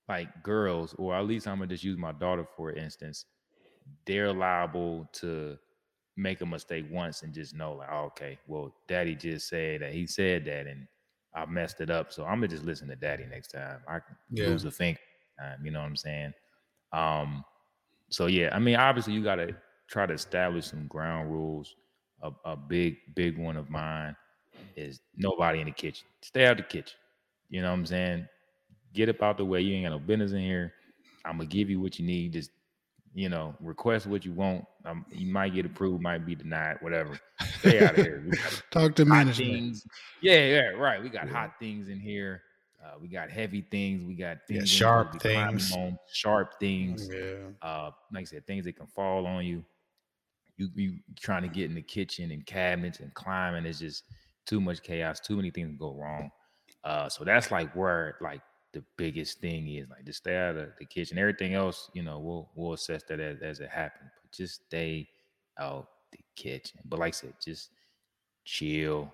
like 0.08 0.42
girls, 0.42 0.94
or 0.98 1.14
at 1.14 1.26
least 1.26 1.46
I'm 1.48 1.58
gonna 1.58 1.68
just 1.68 1.84
use 1.84 1.96
my 1.98 2.12
daughter 2.12 2.46
for 2.56 2.72
instance, 2.72 3.26
they're 4.06 4.32
liable 4.32 5.08
to 5.14 5.58
make 6.16 6.40
a 6.40 6.46
mistake 6.46 6.86
once 6.90 7.22
and 7.22 7.32
just 7.32 7.54
know, 7.54 7.74
like, 7.74 7.88
oh, 7.90 8.04
okay, 8.06 8.38
well, 8.46 8.74
daddy 8.88 9.14
just 9.14 9.48
said 9.48 9.82
that 9.82 9.92
he 9.92 10.06
said 10.06 10.44
that 10.46 10.66
and 10.66 10.86
I 11.34 11.46
messed 11.46 11.80
it 11.80 11.90
up. 11.90 12.12
So 12.12 12.24
I'm 12.24 12.36
gonna 12.36 12.48
just 12.48 12.64
listen 12.64 12.88
to 12.88 12.96
daddy 12.96 13.26
next 13.26 13.48
time. 13.48 13.80
I 13.88 14.00
can 14.00 14.16
Yeah. 14.30 14.46
lose 14.46 14.64
a 14.64 14.70
finger, 14.70 15.00
time, 15.38 15.64
you 15.64 15.70
know 15.70 15.80
what 15.80 15.86
I'm 15.86 15.96
saying? 15.96 16.32
Um, 16.92 17.44
so 18.10 18.26
yeah, 18.26 18.50
I 18.54 18.58
mean, 18.58 18.76
obviously 18.76 19.14
you 19.14 19.22
gotta 19.22 19.56
try 19.88 20.06
to 20.06 20.14
establish 20.14 20.66
some 20.66 20.86
ground 20.88 21.30
rules. 21.30 21.74
A, 22.22 22.32
a 22.44 22.56
big, 22.56 22.98
big 23.14 23.38
one 23.38 23.56
of 23.56 23.70
mine 23.70 24.14
is 24.76 25.00
nobody 25.16 25.60
in 25.60 25.66
the 25.66 25.72
kitchen. 25.72 26.06
Stay 26.22 26.46
out 26.46 26.56
the 26.58 26.62
kitchen. 26.62 26.98
You 27.48 27.62
know 27.62 27.68
what 27.68 27.78
I'm 27.78 27.86
saying? 27.86 28.28
Get 28.92 29.08
up 29.08 29.22
out 29.22 29.38
the 29.38 29.44
way. 29.44 29.60
You 29.60 29.74
ain't 29.74 29.86
got 29.86 29.90
no 29.92 29.98
business 30.00 30.32
in 30.32 30.40
here. 30.40 30.74
I'm 31.24 31.36
gonna 31.38 31.46
give 31.46 31.70
you 31.70 31.80
what 31.80 31.98
you 31.98 32.04
need. 32.06 32.32
Just 32.32 32.50
you 33.14 33.28
know, 33.28 33.54
request 33.60 34.06
what 34.06 34.24
you 34.24 34.32
want. 34.32 34.64
Um, 34.84 35.04
you 35.10 35.26
might 35.32 35.54
get 35.54 35.66
approved, 35.66 36.02
might 36.02 36.24
be 36.24 36.34
denied, 36.34 36.76
whatever. 36.80 37.18
Stay 37.58 37.84
out 37.84 37.98
of 37.98 38.04
here. 38.04 38.24
Talk 38.70 38.94
to 38.96 39.04
management. 39.04 39.50
things. 39.50 39.84
Yeah, 40.22 40.46
yeah, 40.46 40.60
right. 40.70 41.02
We 41.02 41.08
got 41.08 41.26
Yeah. 41.26 41.32
hot 41.32 41.58
things 41.58 41.88
in 41.88 41.98
here. 41.98 42.42
Uh, 42.82 42.92
we 43.00 43.08
got 43.08 43.30
heavy 43.30 43.62
things. 43.70 44.04
We 44.04 44.14
got 44.14 44.38
things 44.48 44.70
Yeah, 44.70 44.78
sharp 44.78 45.12
here 45.12 45.20
we 45.24 45.30
climbing 45.30 45.58
things. 45.58 45.72
on, 45.76 45.98
sharp 46.12 46.58
things 46.60 47.08
Yeah. 47.12 47.48
uh 47.62 47.90
like 48.12 48.22
I 48.22 48.24
said, 48.24 48.46
things 48.46 48.64
that 48.64 48.76
can 48.76 48.86
fall 48.86 49.26
on 49.26 49.44
you. 49.44 49.64
You 50.56 50.68
you 50.74 50.98
trying 51.18 51.42
to 51.42 51.48
get 51.48 51.64
in 51.68 51.74
the 51.74 51.82
kitchen 51.82 52.30
and 52.30 52.44
cabinets 52.46 53.00
and 53.00 53.12
climbing 53.14 53.66
is 53.66 53.80
just 53.80 54.04
too 54.46 54.60
much 54.60 54.82
chaos, 54.82 55.20
too 55.20 55.36
many 55.36 55.50
things 55.50 55.76
go 55.78 55.92
wrong. 55.94 56.30
Uh 56.84 57.08
so 57.08 57.24
that's 57.24 57.50
like 57.50 57.74
where 57.76 58.16
like 58.22 58.40
the 58.72 58.84
biggest 58.96 59.40
thing 59.40 59.68
is 59.68 59.88
like 59.90 60.04
just 60.04 60.18
stay 60.18 60.36
out 60.36 60.56
of 60.56 60.70
the 60.78 60.84
kitchen. 60.84 61.18
Everything 61.18 61.54
else, 61.54 61.90
you 61.94 62.02
know, 62.02 62.18
we'll 62.18 62.50
we'll 62.54 62.74
assess 62.74 63.02
that 63.04 63.20
as, 63.20 63.40
as 63.40 63.60
it 63.60 63.70
happens, 63.70 64.10
but 64.22 64.32
just 64.32 64.64
stay 64.66 65.08
out 65.58 65.88
the 66.12 66.18
kitchen. 66.36 66.80
But 66.84 67.00
like 67.00 67.14
I 67.14 67.16
said, 67.16 67.34
just 67.42 67.70
chill. 68.44 69.12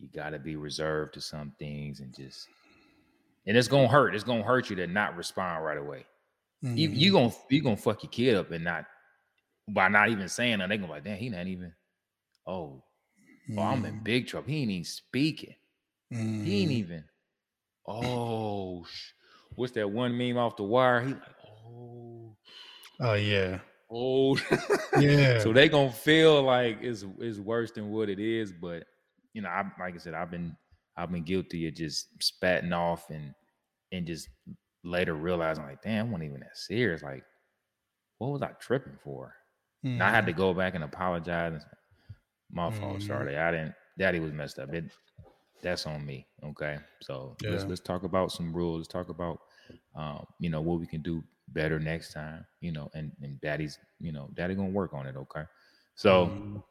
You 0.00 0.08
gotta 0.12 0.38
be 0.38 0.56
reserved 0.56 1.14
to 1.14 1.20
some 1.20 1.54
things 1.58 2.00
and 2.00 2.14
just 2.14 2.48
and 3.46 3.56
it's 3.56 3.68
gonna 3.68 3.88
hurt. 3.88 4.14
It's 4.14 4.24
gonna 4.24 4.42
hurt 4.42 4.70
you 4.70 4.76
to 4.76 4.86
not 4.86 5.16
respond 5.16 5.64
right 5.64 5.78
away 5.78 6.06
you 6.74 6.88
Mhm. 6.88 6.96
you 6.96 7.12
gonna 7.12 7.32
you 7.50 7.62
gonna 7.62 7.76
fuck 7.76 8.02
your 8.02 8.10
kid 8.10 8.36
up 8.36 8.50
and 8.50 8.64
not 8.64 8.86
by 9.68 9.88
not 9.88 10.10
even 10.10 10.28
saying 10.28 10.58
that 10.58 10.68
they 10.68 10.76
gonna 10.76 10.88
be 10.88 10.92
like, 10.94 11.04
damn, 11.04 11.18
he 11.18 11.28
not 11.30 11.46
even. 11.46 11.74
Oh, 12.46 12.82
oh, 13.56 13.62
I'm 13.62 13.84
in 13.84 13.94
Mhm. 13.94 14.04
big 14.04 14.26
trouble. 14.26 14.48
He 14.48 14.62
ain't 14.62 14.70
even 14.70 14.84
speaking. 14.84 15.54
He 16.42 16.62
ain't 16.62 16.70
Mhm. 16.70 16.72
even. 16.72 17.04
Oh, 17.86 18.84
what's 19.56 19.72
that 19.72 19.90
one 19.90 20.16
meme 20.16 20.38
off 20.38 20.56
the 20.56 20.62
wire? 20.62 21.00
He 21.02 21.12
like, 21.12 21.22
oh, 21.66 22.36
Oh 23.00 23.14
yeah. 23.14 23.58
oh. 23.90 24.36
Yeah. 24.96 25.40
so 25.40 25.52
they 25.52 25.68
gonna 25.68 25.90
feel 25.90 26.40
like 26.42 26.78
it's 26.80 27.04
it's 27.18 27.38
worse 27.38 27.72
than 27.72 27.90
what 27.90 28.08
it 28.08 28.20
is. 28.20 28.52
But 28.52 28.84
you 29.32 29.42
know, 29.42 29.48
I 29.48 29.64
like 29.80 29.94
I 29.94 29.98
said, 29.98 30.14
I've 30.14 30.30
been 30.30 30.56
I've 30.96 31.10
been 31.10 31.24
guilty 31.24 31.66
of 31.66 31.74
just 31.74 32.08
spatting 32.22 32.72
off 32.72 33.10
and 33.10 33.34
and 33.90 34.06
just 34.06 34.28
later 34.84 35.14
realizing 35.14 35.64
like, 35.64 35.82
damn, 35.82 36.06
I 36.06 36.10
wasn't 36.10 36.28
even 36.30 36.40
that 36.40 36.56
serious. 36.56 37.02
Like, 37.02 37.24
what 38.18 38.28
was 38.30 38.42
I 38.42 38.52
tripping 38.60 38.98
for? 39.02 39.34
And 39.82 40.02
I 40.02 40.10
had 40.10 40.26
to 40.26 40.32
Mhm. 40.32 40.36
go 40.36 40.54
back 40.54 40.74
and 40.76 40.84
apologize. 40.84 41.62
My 42.52 42.70
fault, 42.70 43.00
Mhm. 43.00 43.06
Charlie. 43.06 43.36
I 43.36 43.50
didn't. 43.50 43.74
Daddy 43.98 44.20
was 44.20 44.32
messed 44.32 44.58
up. 44.60 44.72
It, 44.72 44.84
that's 45.64 45.86
on 45.86 46.06
me. 46.06 46.28
Okay. 46.44 46.78
So 47.02 47.38
let's 47.48 47.66
let's 47.68 47.82
talk 47.82 48.04
about 48.04 48.32
some 48.32 48.54
rules. 48.54 48.78
Let's 48.80 48.88
talk 48.88 49.10
about, 49.10 49.40
um, 49.96 50.26
you 50.40 50.50
know, 50.50 50.62
what 50.62 50.80
we 50.80 50.86
can 50.86 51.02
do 51.02 51.24
better 51.48 51.80
next 51.80 52.12
time. 52.14 52.46
You 52.60 52.72
know, 52.72 52.90
and 52.94 53.12
and 53.22 53.40
Daddy's, 53.40 53.78
you 54.00 54.12
know, 54.12 54.30
Daddy 54.34 54.54
gonna 54.54 54.70
work 54.70 54.94
on 54.94 55.06
it. 55.06 55.16
Okay. 55.16 55.44
So, 55.96 56.28
Mhm. 56.28 56.62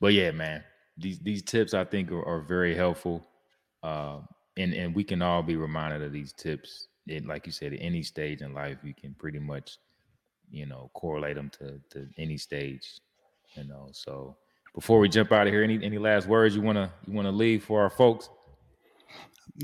but 0.00 0.14
yeah, 0.14 0.32
man, 0.32 0.64
these 0.96 1.20
these 1.20 1.42
tips 1.42 1.74
I 1.74 1.84
think 1.84 2.12
are, 2.12 2.24
are 2.24 2.42
very 2.42 2.74
helpful. 2.74 3.26
Uh, 3.82 4.20
and 4.56 4.74
and 4.74 4.94
we 4.94 5.04
can 5.04 5.22
all 5.22 5.42
be 5.42 5.56
reminded 5.56 6.02
of 6.02 6.12
these 6.12 6.32
tips. 6.32 6.88
And 7.08 7.26
like 7.26 7.46
you 7.46 7.52
said, 7.52 7.74
at 7.74 7.80
any 7.82 8.02
stage 8.02 8.42
in 8.42 8.54
life, 8.54 8.78
you 8.84 8.94
can 8.94 9.14
pretty 9.14 9.40
much, 9.40 9.78
you 10.50 10.66
know, 10.66 10.90
correlate 10.94 11.36
them 11.36 11.50
to 11.58 11.80
to 11.90 12.08
any 12.18 12.38
stage. 12.38 13.00
You 13.56 13.64
know, 13.64 13.90
so 13.92 14.36
before 14.78 15.00
we 15.00 15.08
jump 15.08 15.32
out 15.32 15.48
of 15.48 15.52
here, 15.52 15.64
any 15.64 15.82
any 15.82 15.98
last 15.98 16.28
words 16.28 16.54
you 16.54 16.62
wanna 16.62 16.92
you 17.04 17.12
wanna 17.12 17.32
leave 17.32 17.64
for 17.64 17.82
our 17.82 17.90
folks? 17.90 18.30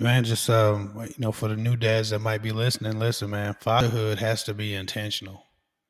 Man, 0.00 0.24
just 0.24 0.50
um, 0.50 0.92
you 1.06 1.14
know, 1.18 1.30
for 1.30 1.46
the 1.46 1.56
new 1.56 1.76
dads 1.76 2.10
that 2.10 2.18
might 2.18 2.42
be 2.42 2.50
listening, 2.50 2.98
listen, 2.98 3.30
man, 3.30 3.54
fatherhood 3.60 4.18
has 4.18 4.42
to 4.42 4.54
be 4.54 4.74
intentional. 4.74 5.44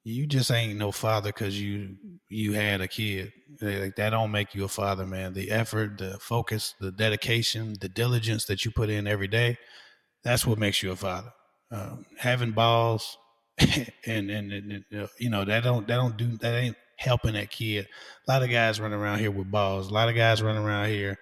You 0.05 0.27
just 0.27 0.51
ain't 0.51 0.77
no 0.77 0.93
father 0.93 1.31
because 1.31 1.59
you 1.59 1.97
you 2.29 2.53
had 2.53 2.83
a 2.83 2.89
kid. 2.89 3.33
Like 3.63 3.97
that 3.97 4.11
don't 4.11 4.31
make 4.31 4.55
you 4.55 4.65
a 4.65 4.69
father, 4.69 5.07
man. 5.07 5.33
The 5.33 5.51
effort, 5.51 5.97
the 5.97 6.19
focus, 6.21 6.75
the 6.79 6.93
dedication, 6.93 7.77
the 7.81 7.89
diligence 7.89 8.45
that 8.45 8.67
you 8.67 8.73
put 8.73 8.91
in 8.91 9.07
every 9.07 9.29
day, 9.29 9.57
that's 10.23 10.47
what 10.47 10.59
makes 10.59 10.83
you 10.83 10.91
a 10.91 10.97
father. 10.97 11.33
Um, 11.71 12.05
having 12.19 12.53
balls 12.53 13.17
and, 13.59 14.31
and 14.31 14.53
and 14.53 14.85
you 15.19 15.31
know 15.31 15.47
that 15.47 15.65
don't 15.65 15.87
that 15.89 15.97
don't 15.97 16.19
do 16.19 16.37
that 16.39 16.55
ain't 16.55 16.77
helping 16.97 17.35
that 17.35 17.51
kid. 17.51 17.89
A 18.29 18.31
lot 18.33 18.43
of 18.43 18.51
guys 18.51 18.81
running 18.81 18.99
around 18.99 19.19
here 19.19 19.31
with 19.31 19.51
balls. 19.51 19.91
A 19.91 19.95
lot 19.95 20.09
of 20.09 20.15
guys 20.15 20.43
running 20.43 20.63
around 20.65 20.89
here 20.89 21.19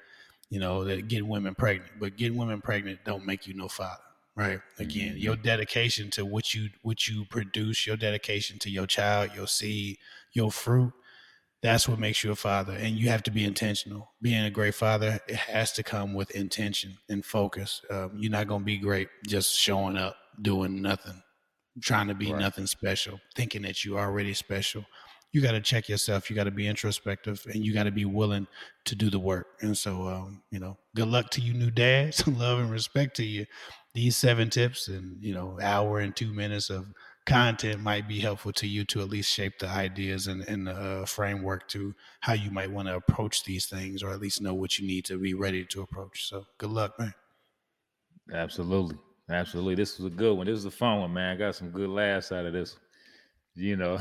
you 0.51 0.61
know, 0.61 0.85
that 0.85 1.09
get 1.09 1.27
women 1.27 1.55
pregnant. 1.55 1.93
But 1.99 2.19
getting 2.19 2.37
women 2.37 2.61
pregnant 2.61 2.99
don't 3.07 3.25
make 3.25 3.47
you 3.47 3.55
no 3.55 3.69
father, 3.69 4.03
right? 4.37 4.61
Again, 4.79 5.15
Mhm. 5.15 5.23
your 5.23 5.35
dedication 5.35 6.11
to 6.11 6.27
what 6.27 6.53
you 6.53 6.69
what 6.83 7.09
you 7.09 7.25
produce, 7.25 7.87
your 7.87 7.97
dedication 7.97 8.59
to 8.59 8.69
your 8.69 8.87
child, 8.87 9.31
your 9.35 9.47
seed, 9.47 9.97
your 10.35 10.53
fruit, 10.53 10.93
that's 11.63 11.89
what 11.89 11.99
makes 11.99 12.23
you 12.23 12.33
a 12.33 12.37
father. 12.37 12.75
And 12.75 12.99
you 12.99 13.09
have 13.09 13.23
to 13.23 13.31
be 13.31 13.45
intentional. 13.45 14.13
Being 14.21 14.45
a 14.45 14.51
great 14.51 14.75
father, 14.75 15.21
it 15.27 15.37
has 15.37 15.73
to 15.73 15.83
come 15.83 16.13
with 16.13 16.31
intention 16.33 16.99
and 17.09 17.25
focus. 17.25 17.81
Um, 17.89 18.19
you're 18.19 18.31
not 18.31 18.47
gonna 18.47 18.63
be 18.63 18.77
great 18.77 19.09
just 19.27 19.59
showing 19.59 19.97
up, 19.97 20.19
doing 20.43 20.83
nothing, 20.83 21.23
trying 21.81 22.09
to 22.09 22.15
be 22.15 22.31
Right. 22.31 22.41
nothing 22.41 22.67
special, 22.67 23.23
thinking 23.35 23.63
that 23.63 23.87
you're 23.87 23.99
already 24.01 24.35
special. 24.35 24.85
You 25.33 25.41
got 25.41 25.53
to 25.53 25.61
check 25.61 25.89
yourself. 25.89 26.29
You 26.29 26.37
got 26.37 26.45
to 26.45 26.51
be 26.51 26.67
introspective, 26.67 27.45
and 27.53 27.65
you 27.65 27.73
got 27.73 27.85
to 27.85 27.91
be 27.91 28.05
willing 28.05 28.47
to 28.85 28.95
do 28.95 29.11
the 29.11 29.19
work. 29.19 29.47
And 29.61 29.77
so, 29.77 30.07
um, 30.07 30.43
you 30.51 30.61
know, 30.61 30.77
good 30.95 31.09
luck 31.09 31.31
to 31.31 31.41
you, 31.41 31.55
new 31.55 31.71
dads. 31.71 32.27
Love 32.27 32.59
and 32.59 32.71
respect 32.71 33.17
to 33.17 33.25
you. 33.25 33.47
These 33.95 34.17
seven 34.17 34.51
tips 34.51 34.89
and 34.89 35.23
you 35.23 35.35
know, 35.35 35.59
hour 35.61 35.99
and 36.01 36.15
two 36.15 36.33
minutes 36.33 36.71
of 36.71 36.87
content 37.27 37.81
might 37.81 38.09
be 38.09 38.21
helpful 38.21 38.53
to 38.53 38.67
you 38.67 38.85
to 38.87 39.01
at 39.01 39.09
least 39.09 39.31
shape 39.31 39.59
the 39.59 39.69
ideas 39.69 40.27
and, 40.27 40.43
and 40.49 40.67
the 40.67 40.73
uh, 40.73 41.07
framework 41.07 41.69
to 41.69 41.95
how 42.21 42.33
you 42.33 42.51
might 42.51 42.71
want 42.71 42.89
to 42.89 42.97
approach 42.97 43.45
these 43.45 43.67
things, 43.67 44.03
or 44.03 44.11
at 44.11 44.21
least 44.21 44.41
know 44.41 44.55
what 44.55 44.79
you 44.79 44.87
need 44.87 45.05
to 45.07 45.19
be 45.19 45.35
ready 45.35 45.65
to 45.67 45.83
approach. 45.83 46.29
So, 46.29 46.45
good 46.59 46.71
luck, 46.71 46.99
man. 46.99 47.15
Absolutely. 48.33 48.97
Absolutely. 49.31 49.75
This 49.75 49.99
was 49.99 50.13
a 50.13 50.17
good 50.17 50.37
one. 50.37 50.47
This 50.47 50.55
was 50.55 50.65
a 50.67 50.71
fun 50.71 51.01
one, 51.01 51.13
man. 51.13 51.35
I 51.35 51.39
got 51.39 51.55
some 51.55 51.71
good 51.71 51.89
laughs 51.89 52.33
out 52.33 52.47
of 52.47 52.53
this. 52.53 52.77
You 53.55 53.77
know, 53.77 53.99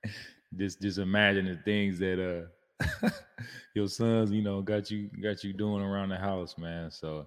just 0.58 0.80
just 0.80 0.98
imagine 0.98 1.46
the 1.46 1.56
things 1.64 1.98
that 1.98 2.18
uh 2.20 2.48
your 3.74 3.88
sons, 3.88 4.30
you 4.30 4.42
know, 4.42 4.62
got 4.62 4.90
you 4.90 5.10
got 5.22 5.44
you 5.44 5.52
doing 5.52 5.82
around 5.82 6.08
the 6.08 6.16
house, 6.16 6.56
man. 6.58 6.90
So 6.90 7.26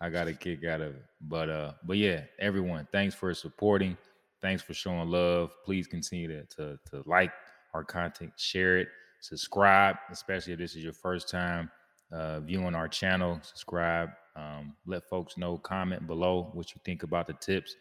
I 0.00 0.10
got 0.10 0.28
a 0.28 0.32
kick 0.32 0.64
out 0.64 0.80
of 0.80 0.94
it. 0.94 1.04
But 1.22 1.48
uh, 1.48 1.72
but 1.84 1.96
yeah, 1.96 2.22
everyone, 2.38 2.86
thanks 2.92 3.14
for 3.14 3.32
supporting. 3.34 3.96
Thanks 4.40 4.62
for 4.62 4.74
showing 4.74 5.08
love. 5.08 5.50
Please 5.64 5.86
continue 5.86 6.28
to 6.28 6.44
to, 6.56 6.78
to 6.90 7.02
like 7.06 7.32
our 7.74 7.84
content, 7.84 8.32
share 8.36 8.78
it, 8.78 8.88
subscribe, 9.20 9.96
especially 10.10 10.52
if 10.52 10.58
this 10.58 10.74
is 10.76 10.84
your 10.84 10.92
first 10.92 11.28
time 11.28 11.70
uh, 12.12 12.40
viewing 12.40 12.74
our 12.74 12.88
channel. 12.88 13.38
Subscribe. 13.42 14.10
Um, 14.36 14.74
let 14.86 15.08
folks 15.08 15.36
know. 15.36 15.58
Comment 15.58 16.06
below 16.06 16.50
what 16.54 16.72
you 16.74 16.80
think 16.84 17.02
about 17.02 17.26
the 17.26 17.32
tips. 17.34 17.74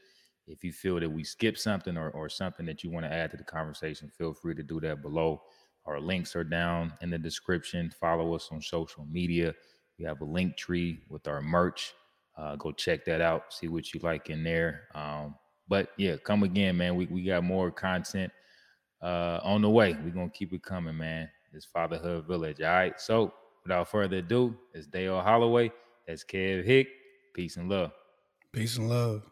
If 0.48 0.64
you 0.64 0.72
feel 0.72 1.00
that 1.00 1.10
we 1.10 1.24
skipped 1.24 1.60
something 1.60 1.98
or, 1.98 2.10
or 2.12 2.30
something 2.30 2.66
that 2.68 2.84
you 2.84 2.90
want 2.90 3.06
to 3.06 3.14
add 3.14 3.32
to 3.32 3.38
the 3.38 3.44
conversation, 3.44 4.10
feel 4.18 4.34
free 4.34 4.56
to 4.56 4.64
do 4.64 4.80
that 4.82 5.02
below. 5.02 5.42
Our 5.86 6.00
links 6.00 6.36
are 6.36 6.44
down 6.44 6.94
in 7.02 7.10
the 7.10 7.18
description. 7.18 7.92
Follow 8.00 8.34
us 8.34 8.50
on 8.52 8.62
social 8.62 9.06
media. 9.06 9.54
We 10.00 10.06
have 10.06 10.22
a 10.22 10.26
link 10.26 10.58
tree 10.58 11.02
with 11.10 11.28
our 11.28 11.42
merch. 11.42 11.94
Uh, 12.38 12.56
go 12.56 12.72
check 12.72 13.04
that 13.06 13.22
out. 13.22 13.54
See 13.54 13.68
what 13.68 13.94
you 13.94 14.00
like 14.04 14.30
in 14.30 14.44
there. 14.44 14.84
Um, 14.94 15.36
but 15.68 15.90
yeah, 15.98 16.18
come 16.18 16.44
again, 16.44 16.78
man. 16.78 16.96
We 16.96 17.08
we 17.08 17.24
got 17.24 17.44
more 17.44 17.72
content 17.72 18.32
uh, 19.02 19.40
on 19.44 19.62
the 19.62 19.70
way. 19.70 19.98
We're 20.04 20.12
gonna 20.12 20.30
keep 20.30 20.54
it 20.54 20.64
coming, 20.64 20.98
man. 20.98 21.30
This 21.52 21.66
Fatherhood 21.66 22.28
Village. 22.28 22.62
All 22.62 22.68
right. 22.68 23.00
So 23.00 23.34
without 23.64 23.90
further 23.90 24.18
ado, 24.18 24.56
it's 24.74 24.88
Dale 24.88 25.20
Holloway. 25.22 25.72
That's 26.08 26.24
Kev 26.24 26.64
Hick. 26.64 26.88
Peace 27.34 27.58
and 27.58 27.70
love. 27.70 27.92
Peace 28.54 28.78
and 28.78 28.90
love. 28.90 29.24